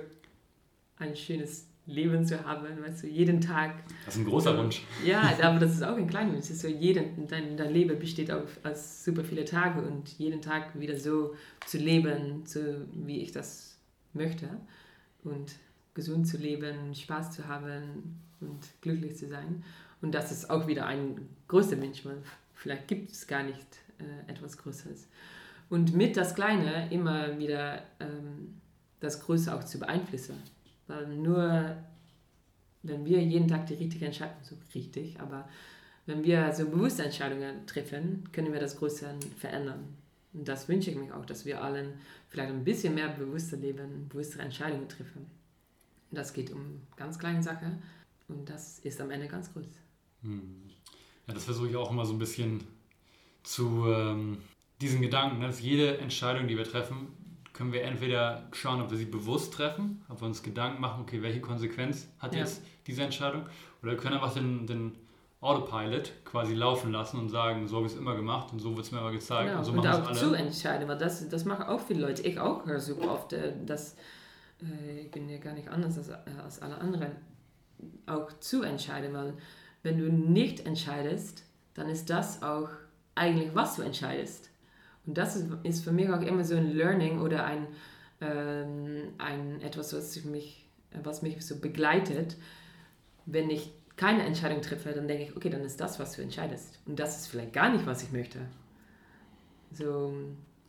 ein 0.98 1.16
schönes 1.16 1.66
Leben 1.86 2.24
zu 2.26 2.44
haben, 2.44 2.82
weißt 2.82 3.04
du, 3.04 3.06
jeden 3.06 3.40
Tag. 3.40 3.74
Das 4.04 4.16
ist 4.16 4.20
ein 4.20 4.26
großer 4.26 4.58
Wunsch. 4.58 4.82
Ja, 5.04 5.22
aber 5.42 5.60
das 5.60 5.72
ist 5.72 5.82
auch 5.82 5.96
ein 5.96 6.08
kleiner 6.08 6.32
Wunsch. 6.32 6.46
So 6.46 6.68
jeden, 6.68 7.26
dein, 7.28 7.56
dein 7.56 7.72
Leben 7.72 7.98
besteht 7.98 8.30
auf, 8.30 8.58
aus 8.64 9.04
super 9.04 9.24
viele 9.24 9.44
Tage 9.44 9.80
und 9.80 10.08
jeden 10.18 10.42
Tag 10.42 10.78
wieder 10.78 10.98
so 10.98 11.34
zu 11.64 11.78
leben, 11.78 12.42
so 12.44 12.60
wie 12.92 13.22
ich 13.22 13.32
das 13.32 13.78
möchte 14.12 14.48
und 15.22 15.54
gesund 15.94 16.26
zu 16.26 16.36
leben, 16.36 16.94
Spaß 16.94 17.30
zu 17.30 17.46
haben 17.46 18.20
und 18.40 18.60
glücklich 18.80 19.16
zu 19.16 19.28
sein. 19.28 19.62
Und 20.02 20.12
das 20.12 20.30
ist 20.30 20.50
auch 20.50 20.66
wieder 20.66 20.86
ein 20.86 21.28
großer 21.48 21.76
Mensch, 21.76 22.02
vielleicht 22.54 22.88
gibt 22.88 23.12
es 23.12 23.26
gar 23.26 23.42
nicht 23.42 23.66
äh, 23.98 24.30
etwas 24.30 24.58
Größeres. 24.58 25.08
Und 25.68 25.94
mit 25.94 26.16
das 26.16 26.34
Kleine 26.34 26.90
immer 26.92 27.38
wieder 27.38 27.82
ähm, 28.00 28.60
das 29.00 29.20
Größe 29.20 29.54
auch 29.54 29.64
zu 29.64 29.78
beeinflussen. 29.78 30.42
Weil 30.86 31.08
nur 31.08 31.76
wenn 32.82 33.04
wir 33.04 33.22
jeden 33.22 33.48
Tag 33.48 33.66
die 33.66 33.74
richtige 33.74 34.06
Entscheidung, 34.06 34.36
so 34.42 34.56
richtig, 34.74 35.18
aber 35.20 35.48
wenn 36.06 36.22
wir 36.22 36.52
so 36.52 36.68
bewusste 36.68 37.02
Entscheidungen 37.02 37.66
treffen, 37.66 38.28
können 38.32 38.52
wir 38.52 38.60
das 38.60 38.76
Größe 38.76 39.06
verändern. 39.36 39.96
Und 40.32 40.46
das 40.46 40.68
wünsche 40.68 40.90
ich 40.90 40.96
mir 40.96 41.16
auch, 41.16 41.26
dass 41.26 41.44
wir 41.44 41.62
allen 41.62 41.94
vielleicht 42.28 42.50
ein 42.50 42.62
bisschen 42.62 42.94
mehr 42.94 43.08
bewusster 43.08 43.56
leben, 43.56 44.08
bewusstere 44.08 44.42
Entscheidungen 44.42 44.88
treffen. 44.88 45.26
Und 46.10 46.18
das 46.18 46.32
geht 46.32 46.52
um 46.52 46.82
ganz 46.96 47.18
kleine 47.18 47.42
Sachen 47.42 47.82
und 48.28 48.48
das 48.48 48.78
ist 48.80 49.00
am 49.00 49.10
Ende 49.10 49.26
ganz 49.26 49.52
groß. 49.52 49.66
Ja, 51.26 51.34
das 51.34 51.44
versuche 51.44 51.68
ich 51.68 51.76
auch 51.76 51.90
immer 51.90 52.04
so 52.04 52.12
ein 52.12 52.18
bisschen 52.18 52.64
zu 53.42 53.86
ähm, 53.88 54.38
diesen 54.80 55.00
Gedanken, 55.00 55.40
dass 55.40 55.60
jede 55.60 55.98
Entscheidung, 55.98 56.48
die 56.48 56.56
wir 56.56 56.64
treffen, 56.64 57.08
können 57.52 57.72
wir 57.72 57.82
entweder 57.82 58.46
schauen, 58.52 58.82
ob 58.82 58.90
wir 58.90 58.98
sie 58.98 59.06
bewusst 59.06 59.54
treffen, 59.54 60.04
ob 60.08 60.20
wir 60.20 60.26
uns 60.26 60.42
Gedanken 60.42 60.80
machen, 60.80 61.02
okay, 61.02 61.22
welche 61.22 61.40
Konsequenz 61.40 62.08
hat 62.18 62.34
ja. 62.34 62.40
jetzt 62.40 62.62
diese 62.86 63.02
Entscheidung, 63.02 63.46
oder 63.82 63.92
wir 63.92 63.98
können 63.98 64.14
einfach 64.14 64.34
den, 64.34 64.66
den 64.66 64.92
Autopilot 65.40 66.12
quasi 66.24 66.54
laufen 66.54 66.92
lassen 66.92 67.18
und 67.18 67.28
sagen, 67.30 67.66
so 67.68 67.76
habe 67.76 67.86
ich 67.86 67.92
es 67.92 67.98
immer 67.98 68.14
gemacht 68.14 68.52
und 68.52 68.60
so 68.60 68.74
wird 68.76 68.86
es 68.86 68.92
mir 68.92 68.98
immer 68.98 69.12
gezeigt 69.12 69.48
genau. 69.48 69.58
und 69.58 69.64
so 69.64 69.72
und 69.72 69.86
auch 69.86 70.12
zu 70.12 70.34
entscheiden, 70.34 70.88
weil 70.88 70.98
das, 70.98 71.28
das 71.28 71.44
machen 71.44 71.66
auch 71.66 71.80
viele 71.80 72.00
Leute, 72.00 72.22
ich 72.22 72.38
auch 72.38 72.66
höre 72.66 72.80
super 72.80 73.12
oft, 73.12 73.32
äh, 73.32 73.52
dass 73.64 73.96
äh, 74.62 75.00
ich 75.00 75.10
bin 75.10 75.28
ja 75.28 75.38
gar 75.38 75.54
nicht 75.54 75.68
anders 75.68 75.96
als, 75.98 76.08
äh, 76.08 76.16
als 76.42 76.60
alle 76.60 76.78
anderen, 76.78 77.12
auch 78.06 78.32
zu 78.40 78.62
entscheiden, 78.62 79.12
weil 79.14 79.34
wenn 79.86 79.98
du 79.98 80.10
nicht 80.12 80.66
entscheidest, 80.66 81.44
dann 81.74 81.88
ist 81.88 82.10
das 82.10 82.42
auch 82.42 82.70
eigentlich, 83.14 83.54
was 83.54 83.76
du 83.76 83.82
entscheidest. 83.82 84.50
Und 85.06 85.16
das 85.16 85.36
ist, 85.36 85.46
ist 85.62 85.84
für 85.84 85.92
mich 85.92 86.10
auch 86.10 86.20
immer 86.22 86.44
so 86.44 86.56
ein 86.56 86.72
Learning 86.72 87.20
oder 87.20 87.44
ein, 87.44 87.68
ähm, 88.20 89.12
ein 89.18 89.62
etwas, 89.62 89.94
was 89.94 90.24
mich, 90.24 90.68
was 91.04 91.22
mich 91.22 91.40
so 91.46 91.60
begleitet. 91.60 92.36
Wenn 93.26 93.48
ich 93.48 93.70
keine 93.96 94.24
Entscheidung 94.24 94.60
treffe, 94.60 94.90
dann 94.92 95.06
denke 95.06 95.22
ich, 95.22 95.36
okay, 95.36 95.50
dann 95.50 95.62
ist 95.62 95.80
das, 95.80 96.00
was 96.00 96.16
du 96.16 96.22
entscheidest. 96.22 96.80
Und 96.84 96.98
das 96.98 97.20
ist 97.20 97.28
vielleicht 97.28 97.52
gar 97.52 97.70
nicht, 97.70 97.86
was 97.86 98.02
ich 98.02 98.10
möchte. 98.10 98.40
So. 99.70 100.12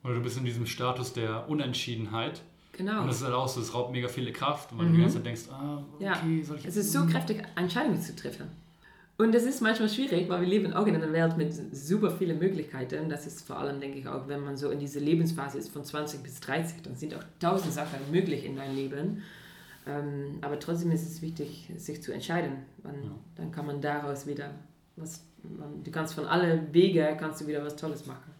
Oder 0.03 0.13
du 0.13 0.21
bist 0.21 0.37
in 0.37 0.45
diesem 0.45 0.67
Status 0.67 1.13
der 1.13 1.49
Unentschiedenheit. 1.49 2.43
Genau. 2.73 3.01
Und 3.01 3.07
das 3.07 3.17
ist 3.17 3.23
halt 3.23 3.33
auch 3.33 3.47
so, 3.47 3.61
es 3.61 3.73
raubt 3.73 3.91
mega 3.91 4.09
viele 4.09 4.31
Kraft, 4.31 4.77
weil 4.77 4.85
mhm. 4.85 4.89
du 4.89 4.95
die 4.97 5.01
ganze 5.01 5.15
Zeit 5.15 5.25
denkst, 5.25 5.41
ah, 5.49 5.83
okay, 5.95 6.03
ja. 6.03 6.43
soll 6.43 6.57
ich. 6.57 6.65
Es 6.65 6.77
ist 6.77 6.91
so 6.91 7.07
kräftig, 7.07 7.41
Entscheidungen 7.55 7.99
zu 7.99 8.15
treffen. 8.15 8.66
Und 9.19 9.33
das 9.33 9.43
ist 9.43 9.61
manchmal 9.61 9.89
schwierig, 9.89 10.29
weil 10.29 10.41
wir 10.41 10.47
leben 10.47 10.73
auch 10.73 10.85
in 10.85 10.95
einer 10.95 11.11
Welt 11.11 11.37
mit 11.37 11.51
super 11.75 12.11
vielen 12.11 12.37
Möglichkeiten. 12.37 13.09
Das 13.09 13.25
ist 13.25 13.47
vor 13.47 13.57
allem, 13.57 13.79
denke 13.81 13.97
ich, 13.97 14.07
auch, 14.07 14.27
wenn 14.27 14.41
man 14.41 14.55
so 14.57 14.69
in 14.69 14.79
diese 14.79 14.99
Lebensphase 14.99 15.57
ist 15.57 15.69
von 15.69 15.83
20 15.83 16.21
bis 16.21 16.39
30, 16.39 16.83
dann 16.83 16.95
sind 16.95 17.15
auch 17.15 17.23
tausend 17.39 17.73
Sachen 17.73 17.99
möglich 18.11 18.45
in 18.45 18.55
deinem 18.55 18.75
Leben. 18.75 19.23
Ähm, 19.87 20.37
aber 20.41 20.59
trotzdem 20.59 20.91
ist 20.91 21.07
es 21.07 21.23
wichtig, 21.23 21.71
sich 21.77 22.03
zu 22.03 22.13
entscheiden. 22.13 22.57
Man, 22.83 22.95
ja. 22.95 23.11
Dann 23.35 23.51
kann 23.51 23.65
man 23.65 23.81
daraus 23.81 24.27
wieder 24.27 24.51
was, 24.97 25.25
du 25.83 25.91
kannst 25.91 26.13
von 26.13 26.25
allen 26.25 26.73
Wegen 26.73 27.17
kannst 27.17 27.41
du 27.41 27.47
wieder 27.47 27.63
was 27.63 27.75
Tolles 27.75 28.05
machen. 28.05 28.31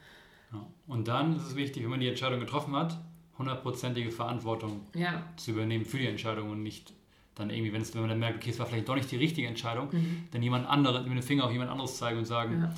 Ja. 0.51 0.65
Und 0.87 1.07
dann 1.07 1.35
ist 1.37 1.47
es 1.47 1.55
wichtig, 1.55 1.83
wenn 1.83 1.89
man 1.89 1.99
die 1.99 2.07
Entscheidung 2.07 2.39
getroffen 2.39 2.75
hat, 2.75 2.99
hundertprozentige 3.37 4.11
Verantwortung 4.11 4.81
ja. 4.93 5.23
zu 5.37 5.51
übernehmen 5.51 5.85
für 5.85 5.97
die 5.97 6.07
Entscheidung 6.07 6.51
und 6.51 6.63
nicht 6.63 6.93
dann 7.39 7.49
irgendwie, 7.49 7.73
wenn, 7.73 7.81
es, 7.81 7.93
wenn 7.93 8.01
man 8.01 8.09
dann 8.09 8.19
merkt, 8.19 8.37
okay, 8.37 8.49
es 8.49 8.59
war 8.59 8.65
vielleicht 8.65 8.89
doch 8.89 8.95
nicht 8.95 9.11
die 9.11 9.17
richtige 9.17 9.47
Entscheidung, 9.47 9.89
mhm. 9.91 10.27
dann 10.31 10.41
jemand 10.41 10.67
anderes, 10.67 11.05
mit 11.05 11.15
dem 11.15 11.21
Finger 11.21 11.45
auf 11.45 11.51
jemand 11.51 11.69
anderes 11.69 11.97
zeigen 11.97 12.19
und 12.19 12.25
sagen, 12.25 12.61
ja. 12.61 12.73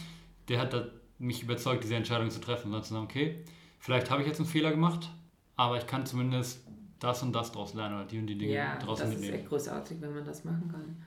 der 0.47 0.60
hat 0.60 0.74
da 0.74 0.88
mich 1.18 1.43
überzeugt, 1.43 1.84
diese 1.84 1.95
Entscheidung 1.95 2.30
zu 2.30 2.39
treffen. 2.39 2.68
Und 2.68 2.74
dann 2.74 2.84
zu 2.84 2.93
sagen, 2.93 3.05
okay, 3.05 3.43
vielleicht 3.80 4.10
habe 4.10 4.22
ich 4.22 4.28
jetzt 4.28 4.39
einen 4.39 4.49
Fehler 4.49 4.72
gemacht, 4.72 5.10
aber 5.55 5.78
ich 5.78 5.88
kann 5.88 6.05
zumindest 6.05 6.66
das 6.99 7.24
und 7.24 7.34
das 7.34 7.51
daraus 7.51 7.74
lernen 7.74 7.95
oder 7.95 8.05
die 8.05 8.20
und 8.20 8.28
die 8.28 8.38
Dinge 8.38 8.53
ja, 8.53 8.78
daraus 8.78 8.99
mitnehmen. 8.99 9.24
Ja, 9.24 9.28
das 9.28 9.36
ist 9.36 9.41
echt 9.41 9.49
großartig, 9.49 10.01
wenn 10.01 10.14
man 10.14 10.26
das 10.26 10.43
machen 10.43 10.70
kann. 10.72 10.97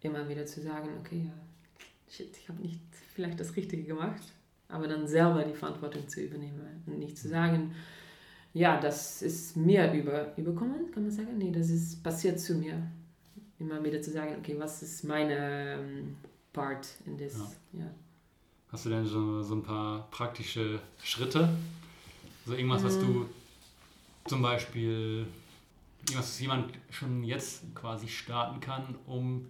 Immer 0.00 0.28
wieder 0.28 0.46
zu 0.46 0.60
sagen, 0.60 0.88
okay, 1.00 1.24
ja, 1.26 1.32
shit, 2.08 2.36
ich 2.36 2.48
habe 2.48 2.62
nicht 2.62 2.80
vielleicht 3.14 3.38
das 3.40 3.56
Richtige 3.56 3.82
gemacht, 3.82 4.22
aber 4.68 4.86
dann 4.86 5.06
selber 5.06 5.44
die 5.44 5.54
Verantwortung 5.54 6.08
zu 6.08 6.20
übernehmen 6.20 6.82
und 6.86 6.98
nicht 6.98 7.18
zu 7.18 7.28
sagen, 7.28 7.74
ja, 8.58 8.80
das 8.80 9.22
ist 9.22 9.56
mir 9.56 9.92
über, 9.92 10.36
überkommen, 10.36 10.90
kann 10.92 11.04
man 11.04 11.12
sagen? 11.12 11.38
Nee, 11.38 11.52
das 11.52 11.70
ist 11.70 12.02
passiert 12.02 12.40
zu 12.40 12.54
mir. 12.54 12.90
Immer 13.60 13.82
wieder 13.84 14.02
zu 14.02 14.10
sagen, 14.10 14.34
okay, 14.38 14.56
was 14.58 14.82
ist 14.82 15.04
meine 15.04 15.78
um, 15.78 16.16
Part 16.52 16.88
in 17.06 17.16
this? 17.16 17.36
Ja. 17.72 17.80
ja. 17.80 17.90
Hast 18.72 18.84
du 18.84 18.90
denn 18.90 19.06
so, 19.06 19.42
so 19.42 19.54
ein 19.54 19.62
paar 19.62 20.08
praktische 20.10 20.80
Schritte? 21.02 21.48
So 22.46 22.54
irgendwas, 22.54 22.82
was 22.82 22.98
du 22.98 23.06
mhm. 23.06 23.26
zum 24.26 24.42
Beispiel, 24.42 25.26
irgendwas, 26.08 26.30
was 26.30 26.40
jemand 26.40 26.72
schon 26.90 27.22
jetzt 27.22 27.62
quasi 27.76 28.08
starten 28.08 28.58
kann, 28.58 28.96
um 29.06 29.46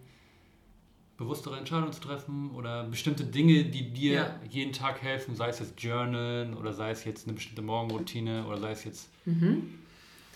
bewusstere 1.19 1.57
Entscheidungen 1.59 1.93
zu 1.93 2.01
treffen 2.01 2.53
oder 2.53 2.85
bestimmte 2.85 3.25
Dinge, 3.25 3.65
die 3.65 3.93
dir 3.93 4.13
ja. 4.13 4.41
jeden 4.49 4.73
Tag 4.73 5.03
helfen, 5.03 5.35
sei 5.35 5.49
es 5.49 5.59
jetzt 5.59 5.83
Journalen 5.83 6.57
oder 6.57 6.73
sei 6.73 6.93
es 6.93 7.05
jetzt 7.05 7.27
eine 7.27 7.35
bestimmte 7.35 7.61
Morgenroutine 7.61 8.47
oder 8.47 8.59
sei 8.59 8.71
es 8.71 8.85
jetzt 8.85 9.11
mhm. 9.27 9.75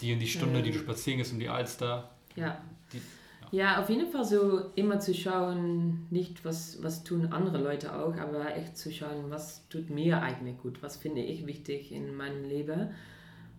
die 0.00 0.12
und 0.12 0.18
die 0.18 0.26
Stunde, 0.26 0.58
ähm. 0.58 0.64
die 0.64 0.72
du 0.72 0.78
ähm. 0.78 0.82
spazieren 0.82 1.18
gehst 1.18 1.32
um 1.32 1.38
die 1.38 1.48
Alster. 1.48 2.10
Ja. 2.34 2.60
Die, 2.92 3.00
ja. 3.56 3.74
ja. 3.76 3.80
auf 3.80 3.88
jeden 3.88 4.10
Fall 4.10 4.24
so 4.24 4.72
immer 4.74 4.98
zu 4.98 5.14
schauen, 5.14 6.08
nicht 6.10 6.44
was, 6.44 6.82
was 6.82 7.04
tun 7.04 7.26
andere 7.26 7.58
Leute 7.58 7.94
auch, 7.94 8.16
aber 8.16 8.56
echt 8.56 8.76
zu 8.76 8.90
schauen, 8.92 9.30
was 9.30 9.68
tut 9.68 9.88
mir 9.88 10.20
eigentlich 10.20 10.58
gut, 10.58 10.82
was 10.82 10.96
finde 10.96 11.22
ich 11.22 11.46
wichtig 11.46 11.92
in 11.92 12.16
meinem 12.16 12.44
Leben 12.44 12.90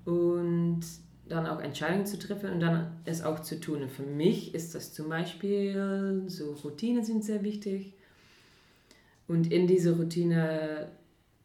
und 0.03 0.82
dann 1.28 1.47
auch 1.47 1.59
Entscheidungen 1.61 2.05
zu 2.05 2.19
treffen 2.19 2.51
und 2.51 2.59
dann 2.59 2.97
es 3.05 3.21
auch 3.21 3.39
zu 3.39 3.59
tun. 3.59 3.84
Und 3.84 3.91
für 3.91 4.03
mich 4.03 4.53
ist 4.53 4.76
das 4.76 4.93
zum 4.93 5.09
Beispiel, 5.09 6.24
so 6.28 6.53
Routinen 6.63 7.03
sind 7.03 7.24
sehr 7.24 7.43
wichtig. 7.43 7.93
Und 9.28 9.51
in 9.51 9.67
dieser 9.67 9.93
Routine 9.93 10.89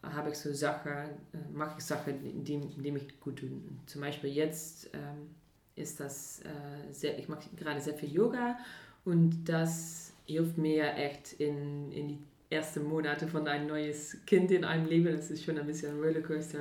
habe 0.03 0.29
ich 0.29 0.35
so 0.35 0.53
Sachen, 0.53 0.91
äh, 0.91 1.37
mache 1.53 1.75
ich 1.77 1.83
Sachen, 1.83 2.43
die, 2.43 2.57
die 2.59 2.91
mich 2.91 3.19
gut 3.19 3.37
tun. 3.37 3.79
Zum 3.85 4.01
Beispiel 4.01 4.31
jetzt 4.31 4.89
ähm, 4.93 5.29
ist 5.75 5.99
das 5.99 6.41
äh, 6.41 6.93
sehr, 6.93 7.17
ich 7.19 7.27
mache 7.27 7.49
gerade 7.57 7.81
sehr 7.81 7.93
viel 7.93 8.11
Yoga 8.11 8.57
und 9.05 9.45
das 9.45 10.13
hilft 10.25 10.57
mir 10.57 10.93
echt 10.95 11.33
in, 11.33 11.91
in 11.91 12.07
die 12.09 12.19
ersten 12.49 12.83
Monate 12.83 13.27
von 13.27 13.47
ein 13.47 13.67
neues 13.67 14.17
Kind 14.25 14.51
in 14.51 14.63
einem 14.63 14.85
Leben. 14.85 15.15
Das 15.15 15.31
ist 15.31 15.43
schon 15.43 15.57
ein 15.57 15.65
bisschen 15.65 15.95
ein 15.95 15.99
Rollercoaster. 15.99 16.59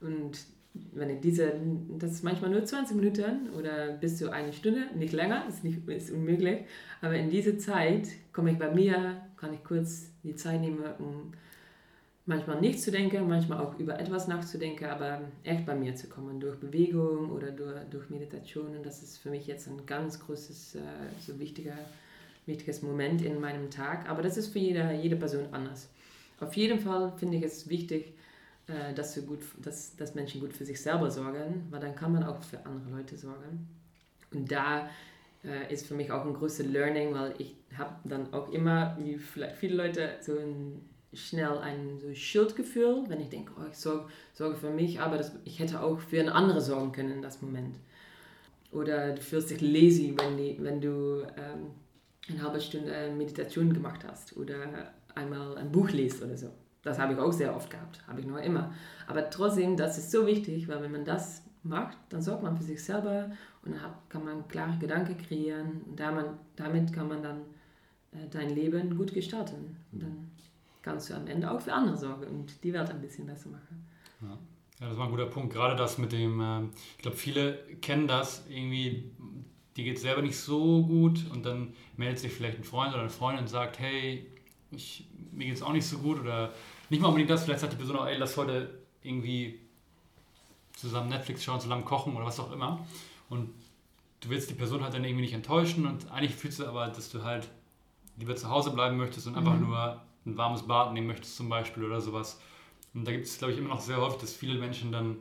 Und 0.00 0.38
wenn 0.92 1.10
ich 1.10 1.20
diese, 1.20 1.52
das 1.98 2.12
ist 2.12 2.24
manchmal 2.24 2.50
nur 2.50 2.64
20 2.64 2.96
Minuten 2.96 3.50
oder 3.56 3.92
bis 3.92 4.18
zu 4.18 4.32
eine 4.32 4.52
Stunde, 4.52 4.86
nicht 4.96 5.12
länger, 5.12 5.44
ist, 5.48 5.64
nicht, 5.64 5.86
ist 5.88 6.10
unmöglich. 6.10 6.60
Aber 7.00 7.14
in 7.14 7.30
diese 7.30 7.58
Zeit 7.58 8.08
komme 8.32 8.52
ich 8.52 8.58
bei 8.58 8.72
mir, 8.72 9.20
kann 9.36 9.54
ich 9.54 9.62
kurz 9.64 10.10
die 10.22 10.34
Zeit 10.34 10.60
nehmen, 10.60 10.82
um 10.98 11.32
manchmal 12.26 12.60
nicht 12.60 12.80
zu 12.80 12.90
denken, 12.90 13.26
manchmal 13.26 13.58
auch 13.58 13.78
über 13.78 13.98
etwas 13.98 14.28
nachzudenken, 14.28 14.84
aber 14.84 15.22
echt 15.44 15.64
bei 15.64 15.74
mir 15.74 15.94
zu 15.94 16.08
kommen, 16.08 16.38
durch 16.40 16.56
Bewegung 16.58 17.30
oder 17.30 17.50
durch, 17.50 17.80
durch 17.90 18.10
Meditation. 18.10 18.76
Und 18.76 18.84
das 18.84 19.02
ist 19.02 19.18
für 19.18 19.30
mich 19.30 19.46
jetzt 19.46 19.66
ein 19.66 19.86
ganz 19.86 20.20
großes, 20.20 20.74
äh, 20.74 20.80
so 21.20 21.38
wichtiger, 21.40 21.78
wichtiges 22.44 22.82
Moment 22.82 23.22
in 23.22 23.40
meinem 23.40 23.70
Tag. 23.70 24.08
Aber 24.10 24.22
das 24.22 24.36
ist 24.36 24.48
für 24.48 24.58
jede, 24.58 24.92
jede 24.92 25.16
Person 25.16 25.46
anders. 25.52 25.88
Auf 26.40 26.54
jeden 26.54 26.78
Fall 26.78 27.12
finde 27.16 27.38
ich 27.38 27.44
es 27.44 27.68
wichtig, 27.68 28.12
äh, 28.68 28.94
dass, 28.94 29.16
wir 29.16 29.22
gut, 29.24 29.40
dass, 29.62 29.96
dass 29.96 30.14
Menschen 30.14 30.40
gut 30.40 30.52
für 30.52 30.64
sich 30.64 30.80
selber 30.80 31.10
sorgen, 31.10 31.66
weil 31.70 31.80
dann 31.80 31.94
kann 31.94 32.12
man 32.12 32.22
auch 32.22 32.42
für 32.42 32.64
andere 32.64 32.90
Leute 32.96 33.16
sorgen. 33.16 33.68
Und 34.32 34.52
da 34.52 34.88
äh, 35.44 35.72
ist 35.72 35.86
für 35.86 35.94
mich 35.94 36.12
auch 36.12 36.24
ein 36.26 36.34
großes 36.34 36.66
Learning, 36.66 37.14
weil 37.14 37.34
ich 37.38 37.56
habe 37.76 37.94
dann 38.04 38.32
auch 38.32 38.52
immer, 38.52 38.96
wie 39.00 39.16
vielleicht 39.18 39.56
viele 39.56 39.76
Leute, 39.76 40.16
so 40.20 40.38
ein 40.38 40.82
schnell 41.14 41.56
ein 41.58 41.98
so 41.98 42.14
Schuldgefühl, 42.14 43.04
wenn 43.08 43.20
ich 43.20 43.30
denke, 43.30 43.52
oh, 43.58 43.64
ich 43.70 43.78
sorge, 43.78 44.08
sorge 44.34 44.56
für 44.56 44.70
mich, 44.70 45.00
aber 45.00 45.16
das, 45.16 45.32
ich 45.44 45.58
hätte 45.58 45.80
auch 45.80 45.98
für 45.98 46.20
einen 46.20 46.28
anderen 46.28 46.60
sorgen 46.60 46.92
können 46.92 47.12
in 47.12 47.22
das 47.22 47.40
Moment. 47.40 47.76
Oder 48.70 49.14
du 49.14 49.22
fühlst 49.22 49.48
dich 49.50 49.62
lazy, 49.62 50.14
wenn, 50.18 50.36
die, 50.36 50.58
wenn 50.60 50.80
du 50.80 51.26
ähm, 51.38 51.70
eine 52.28 52.42
halbe 52.42 52.60
Stunde 52.60 53.10
Meditation 53.16 53.72
gemacht 53.72 54.04
hast 54.06 54.36
oder 54.36 54.92
einmal 55.14 55.56
ein 55.56 55.72
Buch 55.72 55.88
liest 55.90 56.22
oder 56.22 56.36
so. 56.36 56.50
Das 56.88 56.98
habe 56.98 57.12
ich 57.12 57.18
auch 57.18 57.32
sehr 57.32 57.54
oft 57.54 57.70
gehabt, 57.70 58.00
habe 58.06 58.20
ich 58.20 58.26
noch 58.26 58.38
immer. 58.38 58.72
Aber 59.06 59.28
trotzdem, 59.30 59.76
das 59.76 59.98
ist 59.98 60.10
so 60.10 60.26
wichtig, 60.26 60.68
weil 60.68 60.82
wenn 60.82 60.92
man 60.92 61.04
das 61.04 61.42
macht, 61.62 61.98
dann 62.08 62.22
sorgt 62.22 62.42
man 62.42 62.56
für 62.56 62.62
sich 62.62 62.82
selber 62.82 63.30
und 63.64 63.72
dann 63.72 63.80
kann 64.08 64.24
man 64.24 64.48
klare 64.48 64.78
Gedanken 64.78 65.16
kreieren 65.18 65.82
und 65.86 66.00
damit 66.00 66.92
kann 66.92 67.08
man 67.08 67.22
dann 67.22 67.40
äh, 68.12 68.28
dein 68.30 68.50
Leben 68.50 68.96
gut 68.96 69.12
gestalten. 69.12 69.76
Und 69.92 70.02
dann 70.02 70.30
kannst 70.82 71.10
du 71.10 71.14
am 71.14 71.26
Ende 71.26 71.50
auch 71.50 71.60
für 71.60 71.72
andere 71.72 71.96
sorgen 71.96 72.26
und 72.26 72.64
die 72.64 72.72
Welt 72.72 72.88
ein 72.90 73.00
bisschen 73.00 73.26
besser 73.26 73.50
machen. 73.50 73.86
Ja. 74.22 74.38
Ja, 74.80 74.88
das 74.88 74.96
war 74.96 75.06
ein 75.06 75.10
guter 75.10 75.26
Punkt. 75.26 75.52
Gerade 75.52 75.74
das 75.74 75.98
mit 75.98 76.12
dem, 76.12 76.40
äh, 76.40 76.62
ich 76.96 77.02
glaube, 77.02 77.16
viele 77.16 77.54
kennen 77.80 78.06
das 78.06 78.44
irgendwie, 78.48 79.10
die 79.76 79.84
geht 79.84 79.96
es 79.96 80.02
selber 80.02 80.22
nicht 80.22 80.38
so 80.38 80.86
gut 80.86 81.26
und 81.32 81.44
dann 81.44 81.74
meldet 81.96 82.20
sich 82.20 82.32
vielleicht 82.32 82.58
ein 82.58 82.64
Freund 82.64 82.92
oder 82.92 83.00
eine 83.00 83.10
Freundin 83.10 83.44
und 83.44 83.48
sagt, 83.48 83.78
hey, 83.78 84.26
ich, 84.70 85.08
mir 85.32 85.46
geht 85.46 85.56
es 85.56 85.62
auch 85.62 85.72
nicht 85.72 85.86
so 85.86 85.98
gut 85.98 86.20
oder 86.20 86.52
nicht 86.90 87.00
mal 87.00 87.08
unbedingt 87.08 87.30
das, 87.30 87.44
vielleicht 87.44 87.60
sagt 87.60 87.72
die 87.72 87.76
Person 87.76 87.96
auch, 87.96 88.06
ey, 88.06 88.16
lass 88.16 88.36
heute 88.36 88.82
irgendwie 89.02 89.60
zusammen 90.74 91.08
Netflix 91.08 91.44
schauen, 91.44 91.60
zusammen 91.60 91.84
kochen 91.84 92.14
oder 92.16 92.26
was 92.26 92.40
auch 92.40 92.52
immer. 92.52 92.86
Und 93.28 93.50
du 94.20 94.30
willst 94.30 94.50
die 94.50 94.54
Person 94.54 94.82
halt 94.82 94.94
dann 94.94 95.04
irgendwie 95.04 95.22
nicht 95.22 95.34
enttäuschen 95.34 95.86
und 95.86 96.10
eigentlich 96.10 96.34
fühlst 96.34 96.60
du 96.60 96.66
aber, 96.66 96.88
dass 96.88 97.10
du 97.10 97.22
halt 97.22 97.48
lieber 98.16 98.36
zu 98.36 98.48
Hause 98.48 98.70
bleiben 98.70 98.96
möchtest 98.96 99.26
und 99.26 99.36
einfach 99.36 99.54
mhm. 99.54 99.68
nur 99.68 100.02
ein 100.26 100.36
warmes 100.36 100.62
Bad 100.62 100.92
nehmen 100.92 101.06
möchtest 101.06 101.36
zum 101.36 101.48
Beispiel 101.48 101.84
oder 101.84 102.00
sowas. 102.00 102.40
Und 102.94 103.06
da 103.06 103.12
gibt 103.12 103.26
es, 103.26 103.38
glaube 103.38 103.52
ich, 103.52 103.58
immer 103.58 103.68
noch 103.68 103.80
sehr 103.80 103.98
häufig, 103.98 104.20
dass 104.20 104.34
viele 104.34 104.58
Menschen 104.58 104.92
dann 104.92 105.16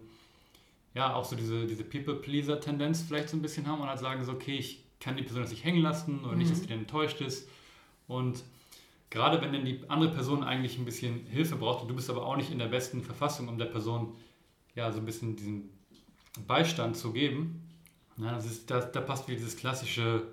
ja 0.94 1.14
auch 1.14 1.26
so 1.26 1.36
diese, 1.36 1.68
diese 1.68 1.84
People-Pleaser-Tendenz 1.84 3.04
vielleicht 3.04 3.30
so 3.30 3.38
ein 3.38 3.42
bisschen 3.42 3.68
haben 3.68 3.82
und 3.82 3.88
halt 3.88 4.00
sagen 4.00 4.24
so, 4.24 4.32
okay, 4.32 4.58
ich 4.58 4.84
kann 5.00 5.16
die 5.16 5.24
Person 5.24 5.42
jetzt 5.42 5.52
nicht 5.52 5.64
hängen 5.64 5.82
lassen 5.82 6.22
oder 6.24 6.34
mhm. 6.34 6.40
nicht, 6.40 6.52
dass 6.52 6.62
die 6.62 6.68
dann 6.68 6.80
enttäuscht 6.80 7.22
ist. 7.22 7.48
Und 8.08 8.44
gerade 9.10 9.42
wenn 9.42 9.54
dann 9.54 9.66
die 9.66 9.82
andere 9.88 10.12
Person 10.12 10.44
eigentlich 10.44 10.78
ein 10.78 10.86
bisschen 10.86 11.26
Hilfe 11.28 11.56
braucht 11.56 11.82
und 11.82 11.88
du 11.88 11.96
bist 11.96 12.10
aber 12.10 12.26
auch 12.26 12.36
nicht 12.36 12.52
in 12.52 12.60
der 12.60 12.68
besten 12.68 13.02
Verfassung, 13.02 13.48
um 13.48 13.58
der 13.58 13.66
Person 13.66 14.16
ja 14.76 14.92
so 14.92 15.00
ein 15.00 15.06
bisschen 15.06 15.36
diesen 15.36 15.70
Beistand 16.46 16.98
zu 16.98 17.14
geben, 17.14 17.64
na, 18.16 18.34
das 18.34 18.46
ist, 18.46 18.70
da, 18.70 18.80
da 18.80 19.02
passt 19.02 19.28
wieder 19.28 19.38
dieses 19.38 19.58
klassische 19.58 20.24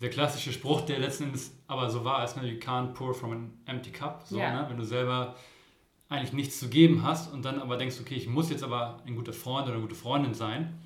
der 0.00 0.10
klassische 0.10 0.52
Spruch, 0.52 0.82
der 0.82 0.98
letzten 0.98 1.24
Endes 1.24 1.56
aber 1.66 1.88
so 1.88 2.04
war, 2.04 2.24
ist, 2.24 2.36
ne, 2.36 2.46
you 2.46 2.58
can't 2.58 2.92
pour 2.92 3.14
from 3.14 3.32
an 3.32 3.52
empty 3.66 3.90
cup. 3.90 4.22
So, 4.26 4.36
yeah. 4.36 4.62
ne? 4.62 4.68
Wenn 4.68 4.76
du 4.76 4.84
selber 4.84 5.34
eigentlich 6.08 6.32
nichts 6.32 6.58
zu 6.58 6.68
geben 6.68 7.02
hast 7.02 7.32
und 7.32 7.44
dann 7.44 7.58
aber 7.58 7.76
denkst, 7.76 7.96
okay, 8.00 8.14
ich 8.14 8.28
muss 8.28 8.50
jetzt 8.50 8.62
aber 8.62 9.02
ein 9.06 9.16
guter 9.16 9.32
Freund 9.32 9.66
oder 9.66 9.74
eine 9.74 9.82
gute 9.82 9.94
Freundin 9.94 10.34
sein, 10.34 10.78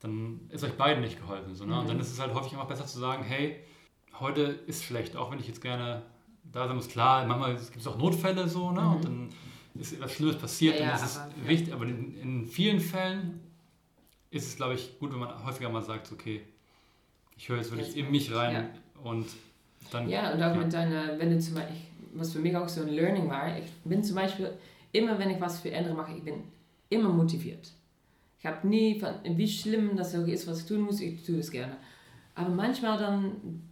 dann 0.00 0.40
ist 0.48 0.64
euch 0.64 0.72
beiden 0.72 1.02
nicht 1.02 1.20
geholfen. 1.20 1.54
So, 1.54 1.64
ne? 1.64 1.74
Mhm. 1.74 1.78
Und 1.80 1.88
dann 1.88 1.96
mhm. 1.96 2.02
ist 2.02 2.10
es 2.10 2.18
halt 2.18 2.34
häufig 2.34 2.52
einfach 2.52 2.66
besser 2.66 2.86
zu 2.86 2.98
sagen, 2.98 3.22
hey, 3.22 3.60
heute 4.18 4.42
ist 4.42 4.84
schlecht, 4.84 5.16
auch 5.16 5.30
wenn 5.30 5.38
ich 5.38 5.46
jetzt 5.46 5.62
gerne 5.62 6.02
da 6.52 6.66
sein 6.66 6.76
muss. 6.76 6.88
Klar, 6.88 7.26
manchmal 7.26 7.54
gibt 7.54 7.76
es 7.76 7.86
auch 7.86 7.98
Notfälle 7.98 8.48
so, 8.48 8.70
ne? 8.70 8.80
Mhm. 8.80 8.92
und 8.94 9.04
dann 9.04 9.28
ist 9.74 9.92
etwas 9.92 10.12
Schlimmes 10.12 10.36
passiert 10.36 10.78
ja, 10.78 10.86
und 10.86 10.92
das 10.92 11.00
ja, 11.00 11.06
ist 11.06 11.18
aber, 11.18 11.48
wichtig, 11.48 11.72
aber 11.72 11.84
in, 11.86 12.16
in 12.20 12.46
vielen 12.46 12.80
Fällen 12.80 13.40
ist 14.30 14.46
es, 14.46 14.56
glaube 14.56 14.74
ich, 14.74 14.98
gut, 14.98 15.12
wenn 15.12 15.20
man 15.20 15.44
häufiger 15.44 15.68
mal 15.68 15.82
sagt, 15.82 16.10
okay, 16.12 16.42
ich 17.36 17.48
höre 17.48 17.58
jetzt 17.58 17.70
wirklich 17.70 17.96
in 17.96 18.10
mich 18.10 18.34
rein 18.34 18.54
ja. 18.54 18.68
und 19.02 19.26
dann. 19.90 20.08
Ja, 20.08 20.32
und 20.32 20.42
auch 20.42 20.54
mit 20.54 20.72
deiner, 20.72 21.18
wenn 21.18 21.30
du 21.30 21.38
zum 21.38 21.54
Beispiel, 21.54 21.76
was 22.14 22.32
für 22.32 22.38
mich 22.38 22.54
auch 22.56 22.68
so 22.68 22.82
ein 22.82 22.88
Learning 22.88 23.28
war, 23.28 23.56
ich 23.58 23.70
bin 23.84 24.02
zum 24.02 24.16
Beispiel, 24.16 24.52
immer 24.92 25.18
wenn 25.18 25.30
ich 25.30 25.40
was 25.40 25.60
für 25.60 25.76
andere 25.76 25.94
mache, 25.94 26.14
ich 26.16 26.22
bin 26.22 26.42
immer 26.88 27.08
motiviert. 27.08 27.72
Ich 28.38 28.46
habe 28.46 28.66
nie, 28.66 28.98
von, 28.98 29.14
wie 29.24 29.48
schlimm 29.48 29.96
das 29.96 30.14
auch 30.14 30.26
ist, 30.26 30.46
was 30.46 30.60
ich 30.60 30.66
tun 30.66 30.80
muss, 30.80 31.00
ich 31.00 31.24
tue 31.24 31.38
es 31.38 31.50
gerne. 31.50 31.76
Aber 32.34 32.48
manchmal 32.50 32.98
dann, 32.98 33.62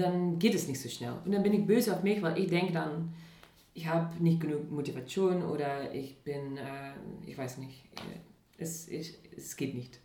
dann 0.00 0.38
geht 0.38 0.54
es 0.54 0.68
nicht 0.68 0.80
so 0.80 0.88
schnell. 0.88 1.14
Und 1.24 1.32
dann 1.32 1.42
bin 1.42 1.52
ich 1.52 1.66
böse 1.66 1.94
auf 1.94 2.02
mich, 2.02 2.22
weil 2.22 2.38
ich 2.38 2.48
denke 2.48 2.72
dann, 2.72 3.12
ich 3.74 3.86
habe 3.86 4.22
nicht 4.22 4.40
genug 4.40 4.70
Motivation 4.70 5.42
oder 5.42 5.92
ich 5.94 6.16
bin, 6.18 6.56
äh, 6.56 6.92
ich 7.26 7.36
weiß 7.36 7.58
nicht, 7.58 7.84
äh, 7.96 8.62
es, 8.62 8.88
ich, 8.88 9.18
es 9.36 9.56
geht 9.56 9.74
nicht. 9.74 10.00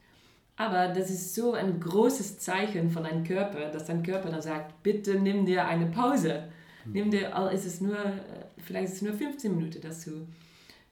Aber 0.57 0.89
das 0.89 1.09
ist 1.09 1.33
so 1.33 1.53
ein 1.53 1.79
großes 1.79 2.39
Zeichen 2.39 2.91
von 2.91 3.03
deinem 3.03 3.23
Körper, 3.23 3.69
dass 3.69 3.85
dein 3.85 4.03
Körper 4.03 4.29
dann 4.29 4.41
sagt, 4.41 4.83
bitte 4.83 5.15
nimm 5.15 5.45
dir 5.45 5.65
eine 5.65 5.87
Pause. 5.87 6.49
Mhm. 6.85 6.91
Nimm 6.91 7.11
dir, 7.11 7.51
ist 7.53 7.65
es 7.65 7.81
nur, 7.81 7.97
äh, 7.97 8.45
vielleicht 8.57 8.89
ist 8.89 8.95
es 8.97 9.01
nur 9.01 9.13
15 9.13 9.55
Minuten, 9.55 9.81
dass 9.81 10.03
du 10.05 10.27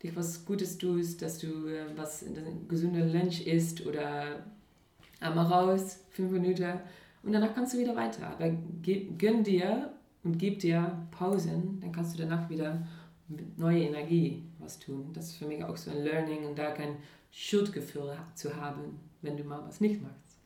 dich 0.01 0.15
was 0.15 0.45
Gutes 0.45 0.77
tust, 0.77 1.21
dass 1.21 1.37
du 1.37 1.67
äh, 1.67 1.85
was 1.95 2.25
gesunder 2.67 3.05
Lunch 3.05 3.45
isst 3.45 3.85
oder 3.85 4.45
einmal 5.19 5.47
raus, 5.47 5.99
5 6.11 6.31
Minuten 6.31 6.79
und 7.23 7.33
danach 7.33 7.53
kannst 7.53 7.73
du 7.73 7.79
wieder 7.79 7.95
weiter. 7.95 8.27
Aber 8.27 8.49
gönn 9.17 9.43
dir 9.43 9.91
und 10.23 10.37
gib 10.37 10.59
dir 10.59 11.07
Pausen, 11.11 11.79
dann 11.81 11.91
kannst 11.91 12.17
du 12.17 12.21
danach 12.23 12.49
wieder 12.49 12.85
mit 13.27 13.57
neuer 13.57 13.87
Energie 13.87 14.43
was 14.59 14.79
tun. 14.79 15.11
Das 15.13 15.27
ist 15.27 15.37
für 15.37 15.45
mich 15.45 15.63
auch 15.63 15.77
so 15.77 15.91
ein 15.91 16.03
Learning 16.03 16.45
und 16.45 16.57
da 16.57 16.71
kein 16.71 16.97
Schuldgefühl 17.31 18.17
zu 18.35 18.55
haben 18.55 18.99
wenn 19.21 19.37
du 19.37 19.43
mal 19.43 19.61
was 19.65 19.81
nicht 19.81 20.01
machst. 20.01 20.37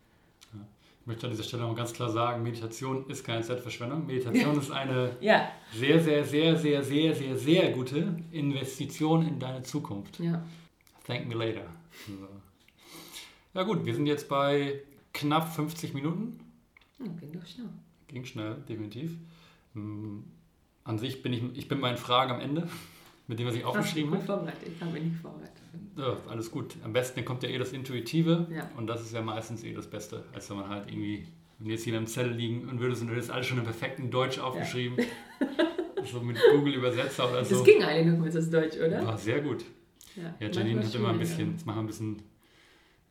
Ja. 0.54 0.60
Ich 1.02 1.08
möchte 1.08 1.28
an 1.28 1.32
dieser 1.32 1.44
Stelle 1.44 1.64
noch 1.64 1.76
ganz 1.76 1.94
klar 1.94 2.10
sagen, 2.10 2.44
Meditation 2.44 3.08
ist 3.10 3.24
keine 3.24 3.44
Zeitverschwendung. 3.44 4.06
Meditation 4.06 4.58
ist 4.60 4.72
eine 4.72 5.16
ja. 5.20 5.50
sehr, 5.74 6.00
sehr, 6.00 6.24
sehr, 6.24 6.58
sehr, 6.58 6.84
sehr, 6.84 7.16
sehr, 7.16 7.38
sehr 7.38 7.72
gute 7.72 8.18
Investition 8.32 9.28
in 9.28 9.40
deine 9.40 9.64
Zukunft. 9.64 10.20
Ja. 10.20 10.44
Thank 11.06 11.28
me 11.28 11.36
later. 11.36 11.66
Ja 13.54 13.64
gut, 13.64 13.86
wir 13.86 13.94
sind 13.94 14.08
jetzt 14.08 14.28
bei 14.30 14.82
knapp 15.14 15.54
50 15.54 15.94
Minuten. 15.94 16.40
Ja, 17.00 17.06
ging 17.20 17.32
doch 17.32 17.46
schnell. 17.46 17.70
Ging 18.08 18.26
schnell, 18.26 18.56
definitiv. 18.68 19.18
Hm, 19.74 20.24
an 20.84 20.98
sich 21.00 21.22
bin 21.22 21.34
ich, 21.34 21.44
ich 21.56 21.68
bin 21.68 21.80
meinen 21.80 21.98
Fragen 21.98 22.32
am 22.32 22.40
Ende, 22.40 22.68
mit 23.28 23.40
dem, 23.40 23.48
was 23.48 23.56
ich 23.56 23.66
aufgeschrieben 23.66 24.12
habe. 24.12 24.22
Ich 24.22 24.28
vorbereitet, 24.28 24.68
ich 24.76 24.82
habe 24.82 24.92
mich 24.92 25.04
nicht 25.04 25.18
vorbereitet. 25.18 25.54
Ja, 25.98 26.18
alles 26.28 26.52
gut. 26.52 26.76
Am 26.84 26.94
besten 26.94 27.24
kommt 27.26 27.44
ja 27.44 27.50
eh 27.50 27.58
das 27.58 27.72
Intuitive 27.72 28.48
ja. 28.52 28.70
und 28.78 28.88
das 28.88 29.02
ist 29.02 29.14
ja 29.14 29.22
meistens 29.22 29.64
eh 29.64 29.74
das 29.74 29.88
Beste, 29.88 30.24
als 30.34 30.50
wenn 30.50 30.58
man 30.58 30.70
halt 30.70 30.90
irgendwie, 30.90 31.28
wenn 31.60 31.70
jetzt 31.70 31.84
hier 31.84 31.98
im 31.98 32.08
Zettel 32.08 32.34
liegen 32.34 32.68
und 32.68 32.80
würdest 32.80 33.02
und 33.02 33.08
du 33.08 33.14
hättest 33.14 33.32
alles 33.32 33.48
schon 33.48 33.58
im 33.58 33.64
perfekten 33.64 34.12
Deutsch 34.12 34.40
aufgeschrieben, 34.40 34.98
ja. 34.98 36.06
so 36.06 36.20
mit 36.20 36.38
Google 36.52 36.76
Übersetzer 36.76 37.30
oder 37.30 37.44
so. 37.44 37.56
Das 37.56 37.64
ging 37.64 37.84
eigentlich 37.84 38.14
noch 38.14 38.24
mit 38.24 38.36
das 38.36 38.50
Deutsch, 38.50 38.78
oder? 38.78 39.06
War 39.06 39.18
sehr 39.18 39.42
gut. 39.42 39.64
Ja, 40.16 40.36
ja 40.40 40.50
Janine 40.50 40.84
hat 40.84 40.94
immer 40.94 41.10
ein 41.10 41.20
bisschen, 41.20 41.52
jetzt 41.52 41.66
machen 41.66 41.78
wir 41.78 41.84
ein 41.84 41.88
bisschen 41.88 42.22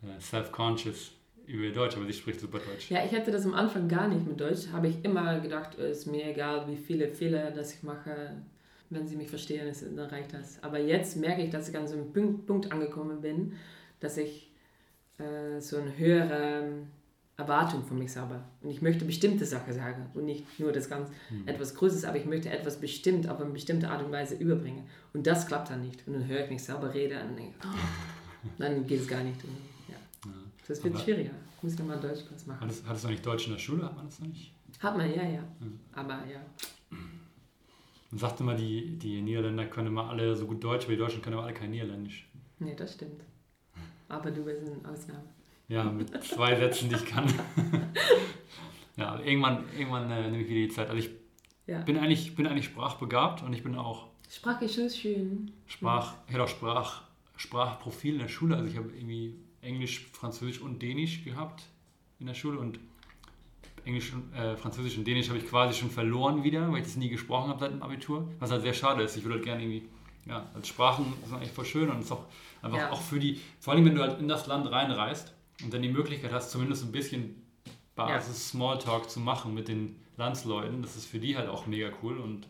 äh, 0.03 0.21
self-conscious 0.21 1.13
über 1.53 1.69
Deutsch, 1.69 1.97
aber 1.97 2.07
sie 2.07 2.13
spricht 2.13 2.41
super 2.41 2.59
Deutsch. 2.59 2.91
Ja, 2.91 3.05
ich 3.05 3.13
hatte 3.13 3.31
das 3.31 3.45
am 3.45 3.55
Anfang 3.55 3.89
gar 3.89 4.09
nicht 4.09 4.27
mit 4.27 4.41
Deutsch. 4.41 4.69
Habe 4.73 4.89
ich 4.89 5.05
immer 5.05 5.41
gedacht, 5.41 5.79
es 5.79 5.99
ist 5.99 6.07
mir 6.07 6.31
egal, 6.31 6.67
wie 6.69 6.77
viele 6.77 7.09
Fehler 7.09 7.51
das 7.51 7.75
ich 7.75 7.83
mache 7.83 8.43
wenn 8.93 9.07
sie 9.07 9.17
mich 9.17 9.29
verstehen, 9.29 9.67
ist, 9.67 9.83
dann 9.83 10.07
reicht 10.07 10.33
das. 10.33 10.63
Aber 10.63 10.79
jetzt 10.79 11.17
merke 11.17 11.43
ich, 11.43 11.51
dass 11.51 11.69
ich 11.69 11.77
an 11.77 11.89
so 11.89 11.95
einem 11.95 12.13
Punkt, 12.13 12.47
Punkt 12.47 12.73
angekommen 12.73 13.21
bin, 13.21 13.55
dass 14.01 14.17
ich 14.17 14.51
äh, 15.19 15.61
so 15.61 15.79
eine 15.79 15.97
höhere 15.97 16.87
Erwartung 17.37 17.83
von 17.85 17.99
mich 17.99 18.17
habe. 18.17 18.43
Und 18.61 18.71
ich 18.71 18.83
möchte 18.83 19.05
bestimmte 19.05 19.45
Sachen 19.45 19.73
sagen 19.73 20.11
und 20.15 20.25
nicht 20.25 20.61
nur 20.61 20.73
das 20.73 20.89
ganz 20.89 21.09
mhm. 21.31 21.49
etwas 21.49 21.75
Größeres, 21.75 22.05
aber 22.05 22.19
ich 22.19 22.27
möchte 22.27 22.51
etwas 22.51 22.79
bestimmt 22.79 23.29
auf 23.29 23.41
eine 23.41 23.51
bestimmte 23.51 23.89
Art 23.89 24.05
und 24.05 24.13
Weise 24.13 24.35
überbringen. 24.35 24.85
Und 25.13 25.27
das 25.27 25.47
klappt 25.47 25.71
dann 25.71 25.83
nicht. 25.83 26.07
Und 26.07 26.15
dann 26.15 26.27
höre 26.27 26.45
ich 26.45 26.51
mich 26.51 26.63
selber 26.63 26.93
reden 26.93 27.31
und 27.31 27.39
denke, 27.39 27.55
oh, 27.65 28.49
dann 28.59 28.87
geht 28.87 29.01
es 29.01 29.09
gar 29.09 29.23
nicht. 29.23 29.43
Und. 29.45 29.72
Das 30.67 30.83
wird 30.83 30.95
aber 30.95 31.03
schwieriger. 31.05 31.31
Ich 31.57 31.63
muss 31.63 31.79
nochmal 31.79 32.01
Deutschkurs 32.01 32.47
machen. 32.47 32.61
Hattest, 32.61 32.87
hattest 32.87 33.05
du 33.05 33.09
nicht 33.09 33.25
Deutsch 33.27 33.47
in 33.47 33.53
der 33.53 33.59
Schule? 33.59 33.85
Hat 33.85 33.97
man 33.97 34.07
das 34.07 34.21
noch 34.21 34.29
nicht? 34.29 34.53
Hat 34.81 34.97
man, 34.97 35.13
ja, 35.13 35.23
ja. 35.23 35.45
Aber 35.93 36.25
ja. 36.27 36.41
Man 38.11 38.19
sagt 38.19 38.41
immer, 38.41 38.55
die, 38.55 38.99
die 38.99 39.23
Niederländer 39.23 39.67
können 39.67 39.89
immer 39.89 40.09
alle 40.11 40.37
so 40.37 40.47
gut 40.47 40.63
Deutsch, 40.63 40.85
aber 40.85 40.93
die 40.93 40.99
Deutschen 40.99 41.23
können 41.23 41.37
aber 41.37 41.45
alle 41.47 41.55
kein 41.55 41.71
Niederländisch. 41.71 42.29
Nee, 42.59 42.75
das 42.77 42.95
stimmt. 42.95 43.23
Aber 44.09 44.31
du 44.31 44.45
bist 44.45 44.61
eine 44.61 44.77
Ausnahme. 44.93 45.25
Ja, 45.69 45.85
mit 45.85 46.11
zwei 46.25 46.55
Sätzen, 46.57 46.91
die 46.91 46.97
ich 46.97 47.07
kann. 47.07 47.27
ja, 48.97 49.19
irgendwann, 49.21 49.65
irgendwann 49.77 50.11
äh, 50.11 50.31
nehme 50.31 50.43
ich 50.43 50.49
wieder 50.49 50.61
die 50.67 50.69
Zeit. 50.69 50.89
Also 50.91 50.99
ich 51.01 51.11
Ja. 51.67 51.81
bin 51.81 51.97
eigentlich, 51.99 52.35
bin 52.37 52.47
eigentlich 52.47 52.67
sprachbegabt 52.67 53.43
und 53.43 53.53
ich 53.55 53.63
bin 53.63 53.77
auch 53.77 54.09
Sprache 54.29 54.65
ist 54.65 54.99
schön. 54.99 55.53
Sprach, 55.67 56.15
ich 56.27 56.33
hatte 56.35 56.45
auch 56.45 56.49
Sprach, 56.49 57.03
Sprachprofil 57.37 58.15
in 58.15 58.21
der 58.21 58.29
Schule. 58.29 58.57
Also 58.57 58.69
ich 58.69 58.77
habe 58.77 58.91
irgendwie 58.95 59.37
Englisch, 59.63 60.07
Französisch 60.13 60.61
und 60.61 60.81
Dänisch 60.83 61.25
gehabt 61.25 61.65
in 62.21 62.27
der 62.27 62.35
Schule 62.35 62.59
und 62.59 62.79
Englisch, 63.85 64.13
äh, 64.37 64.57
Französisch 64.57 64.97
und 64.99 65.05
Dänisch 65.07 65.29
habe 65.29 65.39
ich 65.39 65.47
quasi 65.47 65.79
schon 65.79 65.91
verloren 65.91 66.45
wieder, 66.45 66.71
weil 66.71 66.79
ich 66.79 66.85
das 66.85 66.97
nie 66.97 67.09
gesprochen 67.09 67.49
habe 67.49 67.59
seit 67.61 67.73
dem 67.73 67.83
Abitur. 67.83 68.29
Was 68.39 68.51
halt 68.51 68.63
sehr 68.63 68.75
schade 68.75 69.03
ist. 69.03 69.17
Ich 69.17 69.25
würde 69.25 69.37
halt 69.37 69.45
gerne 69.45 69.63
irgendwie, 69.63 69.89
ja, 70.27 70.47
als 70.55 70.69
Sprachen 70.69 71.13
sind 71.25 71.35
eigentlich 71.37 71.51
voll 71.51 71.65
schön 71.65 71.91
und 71.91 71.99
es 71.99 72.05
ist 72.07 72.13
auch 72.13 72.25
einfach 72.61 72.79
Ja. 72.79 72.91
auch 72.93 73.01
für 73.01 73.19
die, 73.19 73.41
vor 73.59 73.73
allem 73.75 73.85
wenn 73.85 73.95
du 73.95 74.03
halt 74.03 74.21
in 74.21 74.29
das 74.29 74.47
Land 74.47 74.71
reinreist 74.71 75.33
und 75.65 75.73
dann 75.75 75.83
die 75.83 75.89
Möglichkeit 75.89 76.33
hast, 76.33 76.51
zumindest 76.51 76.85
ein 76.85 76.93
bisschen 76.93 77.43
Basis 77.97 78.51
Smalltalk 78.51 79.11
zu 79.11 79.21
machen 79.21 79.53
mit 79.53 79.69
den 79.69 79.97
Landsleuten, 80.17 80.83
das 80.83 80.97
ist 80.97 81.07
für 81.07 81.19
die 81.19 81.37
halt 81.37 81.49
auch 81.49 81.67
mega 81.67 81.91
cool 82.03 82.19
und 82.19 82.47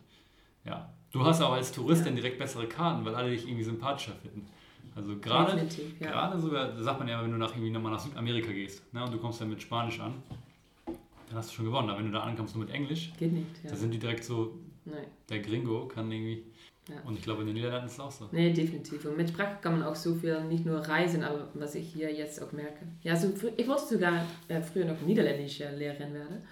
ja, 0.65 0.93
du 1.13 1.25
hast 1.25 1.41
auch 1.41 1.53
als 1.53 1.73
Tourist 1.73 2.05
dann 2.07 2.15
direkt 2.15 2.39
bessere 2.39 2.67
Karten, 2.69 3.05
weil 3.05 3.15
alle 3.15 3.31
dich 3.31 3.47
irgendwie 3.47 3.65
sympathischer 3.65 4.13
finden. 4.15 4.47
Also 4.95 5.17
gerade 5.19 5.67
ja. 6.01 6.11
gerade 6.11 6.39
sogar, 6.41 6.83
sagt 6.83 6.99
man 6.99 7.09
ja, 7.09 7.23
wenn 7.23 7.31
du 7.33 7.39
nach, 7.39 7.51
irgendwie 7.53 7.71
nochmal 7.71 7.93
nach 7.93 8.01
Südamerika 8.01 8.53
gehst 8.53 8.83
ne, 8.93 9.03
und 9.05 9.13
du 9.13 9.19
kommst 9.19 9.41
dann 9.41 9.49
mit 9.49 9.63
Spanisch 9.63 9.99
an, 10.01 10.15
dann 10.87 11.37
hast 11.39 11.51
du 11.51 11.55
schon 11.55 11.65
gewonnen. 11.65 11.89
Aber 11.89 11.99
wenn 11.99 12.07
du 12.07 12.13
da 12.13 12.21
ankommst 12.25 12.55
nur 12.57 12.65
mit 12.65 12.75
Englisch, 12.75 13.13
Geht 13.19 13.33
nicht, 13.33 13.47
ja. 13.65 13.71
da 13.71 13.77
sind 13.77 13.93
die 13.93 13.99
direkt 13.99 14.23
so, 14.25 14.59
Nein. 14.85 15.05
der 15.31 15.39
Gringo 15.41 15.87
kann 15.89 16.11
irgendwie, 16.13 16.45
Ja. 16.89 16.97
und 17.07 17.17
ich 17.17 17.23
glaube 17.23 17.41
in 17.41 17.47
den 17.47 17.57
Niederlanden 17.57 17.87
ist 17.87 17.95
es 17.95 18.01
auch 18.01 18.11
so. 18.11 18.29
Nee, 18.33 18.53
definitiv. 18.53 19.05
Und 19.07 19.17
mit 19.17 19.31
Sprache 19.31 19.57
kann 19.63 19.79
man 19.79 19.83
auch 19.89 19.95
so 19.95 20.15
viel, 20.15 20.43
nicht 20.45 20.67
nur 20.67 20.79
reisen, 20.81 21.23
aber 21.23 21.49
was 21.55 21.75
ich 21.75 21.89
hier 21.93 22.13
jetzt 22.13 22.43
auch 22.43 22.53
merke. 22.53 22.87
Ja, 23.03 23.17
so, 23.17 23.29
frü- 23.29 23.53
ich 23.57 23.67
wollte 23.67 23.87
sogar 23.95 24.27
äh, 24.49 24.61
früher 24.61 24.85
noch 24.85 25.01
Niederländische 25.01 25.71
Lehrerin 25.75 26.13
werden. 26.13 26.43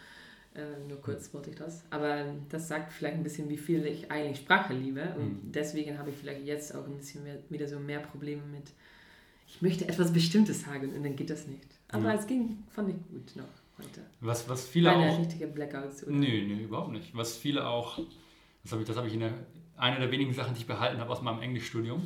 Äh, 0.55 0.89
nur 0.89 1.01
kurz 1.01 1.33
wollte 1.33 1.51
ich 1.51 1.57
das. 1.57 1.85
Aber 1.91 2.25
das 2.49 2.67
sagt 2.69 2.93
vielleicht 2.93 3.15
ein 3.17 3.23
bisschen, 3.23 3.49
wie 3.49 3.57
viel 3.57 3.87
ich 3.87 4.11
eigentlich 4.11 4.39
Sprache 4.39 4.75
liebe. 4.75 5.15
Und 5.17 5.45
Mhm. 5.47 5.53
deswegen 5.53 5.97
habe 5.99 6.11
ich 6.11 6.17
vielleicht 6.17 6.45
jetzt 6.45 6.75
auch 6.75 6.85
ein 6.87 6.97
bisschen 6.97 7.23
mehr, 7.23 7.39
wieder 7.49 7.69
so 7.69 7.79
mehr 7.79 8.01
Probleme 8.01 8.43
mit, 8.51 8.65
ich 9.47 9.63
möchte 9.63 9.87
etwas 9.89 10.13
Bestimmtes 10.13 10.63
sagen 10.63 10.93
und 10.95 11.05
dann 11.05 11.15
geht 11.17 11.31
das 11.31 11.47
nicht. 11.47 11.67
Aber 11.89 12.09
Ja. 12.09 12.15
es 12.15 12.27
ging, 12.27 12.65
fand 12.69 12.89
ich 12.91 12.97
gut 13.09 13.37
noch 13.37 13.45
heute. 13.79 14.01
Was, 14.21 14.49
was 14.49 14.67
viele 14.67 14.91
Keine 14.91 15.13
auch. 15.13 15.19
richtige 15.21 15.47
Blackouts. 15.47 16.03
Oder? 16.05 16.13
Nö, 16.13 16.27
nö, 16.47 16.55
überhaupt 16.65 16.93
nicht. 16.93 17.17
Was 17.17 17.37
viele 17.37 17.67
auch, 17.69 18.01
das 18.65 18.73
habe 18.73 18.83
ich, 18.83 18.89
das 18.89 18.97
habe 18.97 19.07
ich 19.07 19.15
in 19.15 19.21
der, 19.21 19.33
eine 19.77 19.99
der 20.01 20.11
wenigen 20.11 20.33
Sachen, 20.35 20.55
die 20.55 20.61
ich 20.61 20.67
behalten 20.67 20.99
habe 21.01 21.11
aus 21.11 21.23
meinem 21.23 21.43
Englischstudium. 21.43 22.03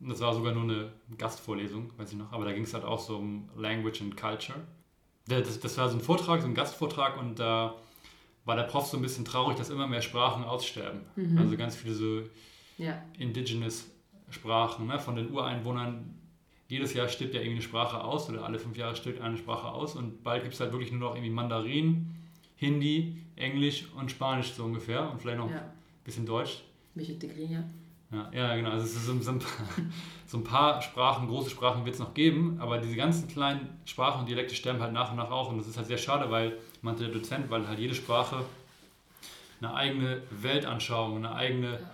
Und 0.00 0.08
das 0.08 0.20
war 0.20 0.32
sogar 0.34 0.52
nur 0.54 0.62
eine 0.62 0.92
Gastvorlesung, 1.18 1.90
weiß 1.98 2.12
ich 2.12 2.16
noch, 2.18 2.32
aber 2.32 2.44
da 2.46 2.52
ging 2.52 2.62
es 2.62 2.72
halt 2.72 2.84
auch 2.84 3.00
so 3.00 3.18
um 3.18 3.48
Language 3.56 4.00
and 4.00 4.16
Culture. 4.16 4.58
Das, 5.26 5.60
das 5.60 5.78
war 5.78 5.88
so 5.88 5.96
ein 5.96 6.00
Vortrag, 6.00 6.40
so 6.40 6.46
ein 6.46 6.54
Gastvortrag 6.54 7.18
und 7.18 7.38
da 7.38 7.76
war 8.44 8.56
der 8.56 8.64
Prof 8.64 8.86
so 8.86 8.96
ein 8.96 9.02
bisschen 9.02 9.24
traurig, 9.24 9.56
dass 9.56 9.70
immer 9.70 9.86
mehr 9.86 10.02
Sprachen 10.02 10.44
aussterben. 10.44 11.02
Mhm. 11.16 11.38
Also 11.38 11.56
ganz 11.56 11.76
viele 11.76 11.94
so 11.94 12.22
Ja, 12.78 13.02
indigenous 13.18 13.86
Sprachen 14.30 14.86
ne, 14.86 14.98
von 14.98 15.16
den 15.16 15.30
Ureinwohnern. 15.30 16.14
Jedes 16.68 16.94
Jahr 16.94 17.08
stirbt 17.08 17.34
ja 17.34 17.40
irgendwie 17.40 17.56
eine 17.56 17.62
Sprache 17.62 18.02
aus 18.02 18.28
oder 18.30 18.44
alle 18.44 18.58
fünf 18.58 18.76
Jahre 18.76 18.94
stirbt 18.94 19.20
eine 19.20 19.36
Sprache 19.36 19.68
aus 19.68 19.96
und 19.96 20.22
bald 20.22 20.42
gibt 20.42 20.54
es 20.54 20.60
halt 20.60 20.72
wirklich 20.72 20.92
nur 20.92 21.00
noch 21.00 21.14
irgendwie 21.14 21.30
Mandarin, 21.32 22.14
Hindi, 22.56 23.16
Englisch 23.36 23.86
und 23.96 24.10
Spanisch 24.10 24.52
so 24.52 24.64
ungefähr 24.64 25.10
und 25.10 25.20
vielleicht 25.20 25.38
noch 25.38 25.50
ja. 25.50 25.58
ein 25.58 25.72
bisschen 26.04 26.26
Deutsch. 26.26 26.62
Bisschen 26.94 27.18
Degree, 27.18 27.46
ja. 27.46 27.64
Ja, 28.10 28.30
ja 28.32 28.56
genau. 28.56 28.70
Also 28.70 28.84
es 28.84 28.96
paar, 29.38 29.40
so 30.26 30.38
ein 30.38 30.44
paar 30.44 30.82
Sprachen, 30.82 31.28
große 31.28 31.50
Sprachen 31.50 31.84
wird 31.84 31.94
es 31.94 32.00
noch 32.00 32.14
geben, 32.14 32.56
aber 32.60 32.78
diese 32.78 32.96
ganzen 32.96 33.28
kleinen 33.28 33.80
Sprachen 33.84 34.20
und 34.20 34.28
Dialekte 34.28 34.54
sterben 34.54 34.80
halt 34.80 34.92
nach 34.92 35.10
und 35.10 35.16
nach 35.16 35.30
auch 35.30 35.50
und 35.50 35.58
das 35.58 35.68
ist 35.68 35.76
halt 35.76 35.86
sehr 35.86 35.98
schade, 35.98 36.30
weil, 36.30 36.58
meinte 36.82 37.04
der 37.04 37.12
Dozent, 37.12 37.50
weil 37.50 37.66
halt 37.68 37.78
jede 37.78 37.94
Sprache 37.94 38.44
eine 39.60 39.74
eigene 39.74 40.22
Weltanschauung, 40.30 41.16
eine 41.16 41.34
eigene 41.34 41.72
Ja. 41.72 41.90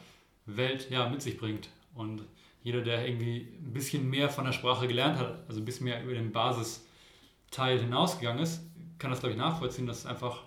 Welt 0.46 0.90
ja, 0.90 1.08
mit 1.08 1.22
sich 1.22 1.36
bringt. 1.38 1.68
Und 1.94 2.22
jeder, 2.62 2.80
der 2.80 3.06
irgendwie 3.06 3.48
ein 3.60 3.72
bisschen 3.72 4.08
mehr 4.08 4.28
von 4.28 4.44
der 4.44 4.52
Sprache 4.52 4.86
gelernt 4.86 5.18
hat, 5.18 5.38
also 5.48 5.60
ein 5.60 5.64
bisschen 5.64 5.84
mehr 5.84 6.02
über 6.02 6.14
den 6.14 6.32
Basisteil 6.32 7.78
hinausgegangen 7.80 8.42
ist, 8.42 8.62
kann 8.98 9.10
das, 9.10 9.20
glaube 9.20 9.32
ich, 9.32 9.38
nachvollziehen, 9.38 9.86
dass 9.86 9.98
es 9.98 10.06
einfach, 10.06 10.42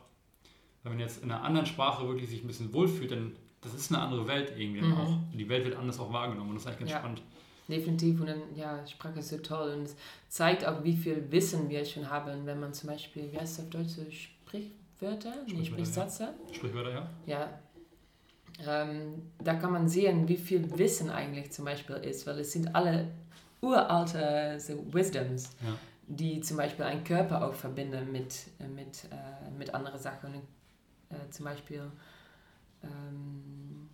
wenn 0.84 0.94
man 0.94 1.00
jetzt 1.00 1.24
in 1.24 1.32
einer 1.32 1.44
anderen 1.44 1.66
Sprache 1.66 2.08
wirklich 2.08 2.30
sich 2.30 2.42
ein 2.44 2.48
bisschen 2.48 2.74
wohlfühlt, 2.74 3.12
dann 3.12 3.36
das 3.62 3.74
ist 3.74 3.92
eine 3.94 4.02
andere 4.02 4.28
Welt 4.28 4.54
irgendwie 4.58 4.82
Mhm. 4.82 4.94
auch. 4.94 5.18
Die 5.34 5.48
Welt 5.50 5.66
wird 5.66 5.76
anders 5.76 6.00
auch 6.00 6.12
wahrgenommen 6.14 6.50
und 6.50 6.56
das 6.56 6.64
ist 6.64 6.68
eigentlich 6.68 6.80
ganz 6.80 6.92
Ja. 6.92 7.00
spannend. 7.00 7.22
Definitiv 7.68 8.20
und 8.22 8.28
dann, 8.28 8.42
ja, 8.56 8.86
Sprache 8.88 9.20
ist 9.20 9.30
so 9.30 9.38
toll 9.38 9.74
und 9.78 9.84
es 9.84 9.96
zeigt 10.28 10.66
auch, 10.66 10.84
wie 10.84 10.96
viel 10.96 11.32
Wissen 11.32 11.70
wir 11.70 11.86
schon 11.86 12.10
haben, 12.10 12.46
wenn 12.48 12.60
man 12.60 12.74
zum 12.74 12.90
Beispiel, 12.90 13.32
wie 13.32 13.38
heißt 13.38 13.60
es 13.60 13.66
auf 13.66 13.70
Deutsch, 13.70 13.90
so 13.90 14.02
Sprichwörter, 14.10 15.34
nee, 15.46 15.64
Sprichwörter, 15.66 15.66
Sprichsätze, 15.86 16.34
Sprichwörter, 16.52 16.92
ja? 16.92 17.10
ja. 17.28 17.50
Ähm, 18.66 19.22
da 19.38 19.54
kann 19.56 19.72
man 19.72 19.88
sehen, 19.88 20.28
wie 20.28 20.36
viel 20.36 20.78
Wissen 20.78 21.10
eigentlich 21.10 21.52
zum 21.52 21.66
Beispiel 21.66 21.96
ist, 21.98 22.28
weil 22.28 22.40
es 22.40 22.52
sind 22.52 22.74
alle 22.76 23.08
uralte 23.62 24.58
so 24.60 24.74
Wisdoms, 24.94 25.56
Ja. 25.64 25.76
die 26.08 26.42
zum 26.42 26.58
Beispiel 26.58 26.86
einen 26.86 27.04
Körper 27.04 27.46
auch 27.48 27.54
verbinden 27.54 28.12
mit, 28.12 28.36
mit, 28.76 29.06
äh, 29.12 29.50
mit 29.58 29.74
anderen 29.74 30.00
Sachen. 30.00 30.34
Äh, 31.10 31.30
zum 31.30 31.46
Beispiel, 31.46 31.84
ähm, 32.84 33.90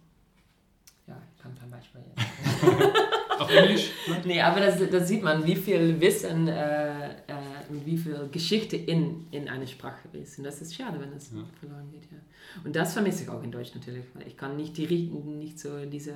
ja, 1.07 1.21
ich 1.35 1.41
kann 1.41 1.55
kein 1.57 1.69
Beispiel 1.71 2.01
jetzt. 2.15 2.63
Auf 3.39 3.49
Englisch? 3.53 3.91
Nee, 4.25 4.39
aber 4.41 4.59
das, 4.61 4.79
das 4.89 5.07
sieht 5.07 5.21
man, 5.23 5.45
wie 5.45 5.55
viel 5.55 5.99
Wissen 5.99 6.47
äh, 6.47 7.09
äh, 7.09 7.33
und 7.69 7.85
wie 7.85 7.97
viel 7.97 8.29
Geschichte 8.31 8.77
in, 8.77 9.27
in 9.31 9.49
einer 9.49 9.67
Sprache 9.67 10.07
ist. 10.13 10.37
Und 10.37 10.45
das 10.45 10.61
ist 10.61 10.73
schade, 10.73 10.99
wenn 10.99 11.11
das 11.11 11.31
Ja. 11.31 11.43
verloren 11.59 11.89
geht. 11.91 12.03
Ja. 12.11 12.17
Und 12.63 12.75
das 12.75 12.93
vermisse 12.93 13.23
ich 13.23 13.29
auch 13.29 13.43
in 13.43 13.51
Deutsch 13.51 13.73
natürlich. 13.75 14.05
Weil 14.13 14.27
ich 14.27 14.37
kann 14.37 14.55
nicht, 14.55 14.77
die, 14.77 14.87
nicht 14.87 15.59
so 15.59 15.85
diese 15.85 16.13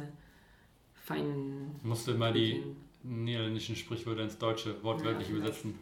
feinen... 0.94 1.76
Ich 1.80 1.84
musste 1.84 2.14
mal 2.14 2.32
die 2.32 2.64
niederländischen 3.04 3.76
Sprichwörter 3.76 4.24
ins 4.24 4.38
Deutsche 4.38 4.82
wortwörtlich 4.84 5.28
Ja, 5.30 5.36
übersetzen. 5.36 5.76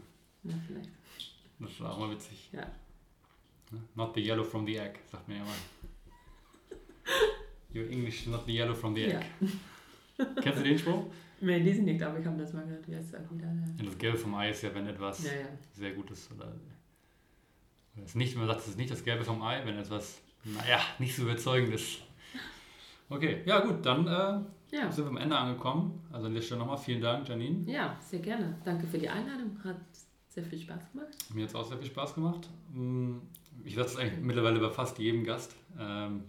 Na, 0.43 0.53
vielleicht. 0.65 0.89
Das 1.59 1.79
war 1.81 1.93
auch 1.93 1.99
mal 1.99 2.11
witzig. 2.11 2.49
Ja. 2.51 2.65
Not 3.95 4.15
the 4.15 4.21
yellow 4.21 4.43
from 4.43 4.65
the 4.65 4.77
egg, 4.77 4.99
sagt 5.11 5.27
mir 5.27 5.35
ja 5.37 5.43
mal. 5.43 5.53
Your 7.77 7.89
English 7.89 8.21
is 8.21 8.27
not 8.27 8.45
the 8.45 8.53
yellow 8.53 8.73
from 8.75 8.95
the 8.95 9.05
egg. 9.05 9.25
Ja. 10.19 10.25
Kennst 10.41 10.59
du 10.59 10.63
den 10.63 10.77
Spruch? 10.79 11.05
Nee, 11.41 11.59
die 11.61 11.71
sind 11.73 11.85
nicht, 11.85 12.01
aber 12.01 12.19
ich 12.19 12.25
habe 12.25 12.37
das 12.37 12.51
mal 12.53 12.63
gehört. 12.65 12.87
Jetzt 12.87 13.15
auch 13.15 13.31
wieder. 13.31 13.45
Ja, 13.45 13.85
Das 13.85 13.97
Gelbe 13.97 14.17
vom 14.17 14.33
Ei 14.35 14.49
ist 14.49 14.63
ja, 14.63 14.73
wenn 14.73 14.87
etwas 14.87 15.23
Ja, 15.23 15.31
ja. 15.33 15.45
sehr 15.73 15.91
gut 15.91 16.09
ist. 16.11 16.31
Oder, 16.31 16.45
oder 16.47 18.03
es 18.05 18.15
nicht, 18.15 18.35
man 18.35 18.47
sagt, 18.47 18.61
es 18.61 18.67
ist 18.69 18.77
nicht 18.77 18.89
das 18.91 19.03
Gelbe 19.03 19.23
vom 19.23 19.41
Ei, 19.43 19.61
wenn 19.65 19.77
etwas, 19.77 20.19
naja, 20.43 20.79
nicht 20.99 21.15
so 21.15 21.23
überzeugend 21.23 21.73
ist. 21.75 21.99
Okay, 23.09 23.41
ja 23.45 23.59
gut, 23.59 23.85
dann 23.85 24.05
äh, 24.07 24.75
Ja. 24.75 24.91
sind 24.91 25.05
wir 25.05 25.09
am 25.11 25.17
Ende 25.17 25.37
angekommen. 25.37 26.03
Also 26.11 26.27
an 26.27 26.33
der 26.33 26.41
Stelle 26.41 26.59
nochmal 26.59 26.77
vielen 26.77 27.01
Dank, 27.01 27.27
Janine. 27.27 27.71
ja, 27.71 27.95
sehr 28.01 28.19
gerne. 28.19 28.57
Danke 28.65 28.85
für 28.87 28.97
die 28.97 29.07
Einladung. 29.09 29.57
Hat 29.63 29.77
sehr 30.29 30.43
viel 30.43 30.59
Spaß 30.59 30.91
gemacht. 30.91 31.09
Mir 31.33 31.43
hat 31.43 31.49
es 31.49 31.55
auch 31.55 31.65
sehr 31.67 31.77
viel 31.77 31.87
Spaß 31.87 32.15
gemacht. 32.15 32.49
Mm, 32.73 33.17
Ich 33.63 33.75
sage 33.75 33.87
es 33.87 33.95
eigentlich 33.97 34.19
mittlerweile 34.23 34.59
bei 34.59 34.69
fast 34.69 34.97
jedem 34.99 35.23
Gast. 35.23 35.55
Ähm, 35.79 36.23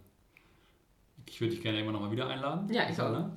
Ich 1.31 1.41
würde 1.41 1.53
dich 1.55 1.63
gerne 1.63 1.79
irgendwann 1.79 1.95
nochmal 1.95 2.11
wieder 2.13 2.29
einladen. 2.29 2.73
Ja, 2.73 2.89
ich 2.91 3.01
auch. 3.01 3.11
ne? 3.11 3.31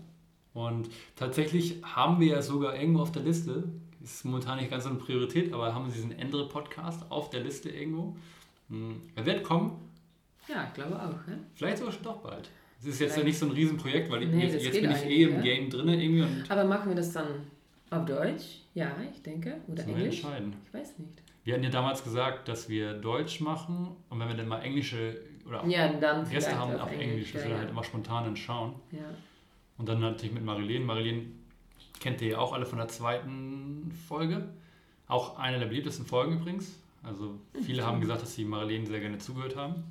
Und 0.54 0.90
tatsächlich 1.16 1.78
haben 1.84 2.20
wir 2.20 2.28
ja 2.28 2.42
sogar 2.42 2.76
irgendwo 2.76 3.02
auf 3.02 3.12
der 3.12 3.22
Liste, 3.24 3.64
ist 4.04 4.26
momentan 4.26 4.58
nicht 4.60 4.70
ganz 4.70 4.84
so 4.84 4.90
eine 4.90 5.00
Priorität, 5.00 5.54
aber 5.54 5.74
haben 5.74 5.86
wir 5.86 5.94
diesen 5.94 6.18
andere 6.20 6.48
Podcast 6.50 7.06
auf 7.10 7.30
der 7.30 7.42
Liste 7.42 7.70
irgendwo. 7.70 8.16
Mm, 8.70 8.94
Er 9.16 9.26
wird 9.26 9.44
kommen, 9.44 9.74
Ja, 10.48 10.66
ich 10.68 10.74
glaube 10.74 10.96
auch. 10.96 11.12
Ja? 11.30 11.38
vielleicht 11.56 11.78
sogar 11.78 11.94
schon 11.94 12.04
doch 12.04 12.18
bald. 12.18 12.50
Es 12.80 12.88
ist 12.88 13.00
jetzt 13.00 13.16
ja 13.16 13.24
nicht 13.24 13.38
so 13.38 13.46
ein 13.46 13.52
Riesenprojekt, 13.52 14.10
weil 14.12 14.26
Nee, 14.26 14.48
jetzt, 14.48 14.64
jetzt 14.66 14.82
bin 14.82 14.90
ich 14.92 15.06
eh 15.06 15.24
im 15.24 15.36
ja. 15.36 15.42
Game 15.42 15.70
drin 15.70 15.88
irgendwie 15.88 16.26
Aber 16.50 16.64
machen 16.64 16.90
wir 16.90 16.96
das 16.96 17.14
dann 17.14 17.28
auf 17.92 18.06
Deutsch? 18.06 18.62
Ja, 18.74 18.92
ich 19.14 19.22
denke. 19.22 19.58
Oder 19.68 19.76
müssen 19.84 19.88
wir 19.90 19.96
Englisch? 19.98 20.24
entscheiden. 20.24 20.54
Ich 20.66 20.74
weiß 20.74 20.98
nicht. 21.00 21.22
Wir 21.44 21.54
hatten 21.54 21.64
ja 21.64 21.70
damals 21.70 22.04
gesagt, 22.04 22.48
dass 22.48 22.68
wir 22.70 22.94
Deutsch 22.94 23.40
machen 23.40 23.90
und 24.10 24.20
wenn 24.20 24.28
wir 24.28 24.36
dann 24.36 24.48
mal 24.48 24.62
englische 24.62 25.20
oder 25.48 25.66
Ja, 25.66 25.92
dann 25.94 26.30
Gäste 26.30 26.58
haben 26.58 26.76
auf 26.80 26.92
Englisch, 26.92 27.34
dass 27.34 27.44
wir 27.44 27.52
ja. 27.52 27.58
halt 27.58 27.70
immer 27.70 27.84
spontan 27.84 28.24
dann 28.26 28.36
schauen. 28.36 28.74
ja. 28.92 29.00
Und 29.78 29.90
dann 29.90 30.00
natürlich 30.00 30.32
mit 30.34 30.44
Marilene. 30.46 30.86
Marilene 30.86 31.26
kennt 32.00 32.22
ihr 32.22 32.28
ja 32.30 32.38
auch 32.38 32.54
alle 32.54 32.66
von 32.68 32.78
der 32.78 32.88
zweiten 32.88 33.92
Folge. 34.08 34.48
Auch 35.08 35.40
eine 35.40 35.58
der 35.58 35.66
beliebtesten 35.66 36.06
Folgen 36.06 36.34
übrigens. 36.40 36.76
Also 37.04 37.40
viele 37.66 37.84
haben 37.84 38.00
gesagt, 38.00 38.22
dass 38.22 38.36
sie 38.36 38.46
Marilene 38.46 38.86
sehr 38.86 39.00
gerne 39.00 39.18
zugehört 39.18 39.56
haben. 39.56 39.84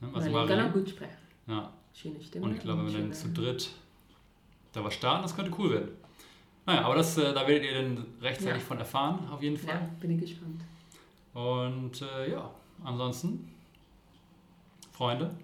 Also 0.00 0.12
man 0.12 0.22
kann 0.22 0.30
auch 0.32 0.32
Marilene. 0.48 0.70
gut 0.72 0.88
sprechen. 0.90 1.16
Ja, 1.46 1.72
Schöne 1.94 2.20
Stimme. 2.20 2.44
und 2.46 2.54
ich 2.56 2.60
glaube, 2.60 2.84
wenn 2.86 2.92
wir 2.92 3.00
dann 3.02 3.12
zu 3.12 3.28
dritt 3.28 3.70
da 4.72 4.82
was 4.82 4.94
starten, 4.94 5.22
das 5.22 5.36
könnte 5.36 5.52
cool 5.58 5.70
werden. 5.70 5.88
Naja, 6.66 6.82
aber 6.84 6.96
das, 6.96 7.16
äh, 7.18 7.32
da 7.34 7.46
werdet 7.46 7.64
ihr 7.64 7.74
dann 7.82 8.04
rechtzeitig 8.20 8.62
Ja. 8.62 8.66
von 8.66 8.78
erfahren, 8.78 9.28
auf 9.30 9.42
jeden 9.42 9.56
Fall. 9.58 9.74
Ja, 9.74 9.88
bin 10.00 10.10
ich 10.12 10.20
gespannt. 10.22 10.60
Und 11.34 12.02
äh, 12.02 12.32
ja, 12.32 12.50
ansonsten 12.84 13.48
Freunde, 15.02 15.34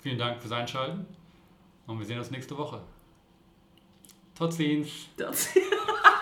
vielen 0.00 0.16
Dank 0.16 0.40
fürs 0.40 0.52
Einschalten 0.52 1.04
und 1.86 1.98
wir 1.98 2.06
sehen 2.06 2.18
uns 2.18 2.30
nächste 2.30 2.56
Woche. 2.56 2.80
Tot 4.34 4.54
ziens. 4.54 5.10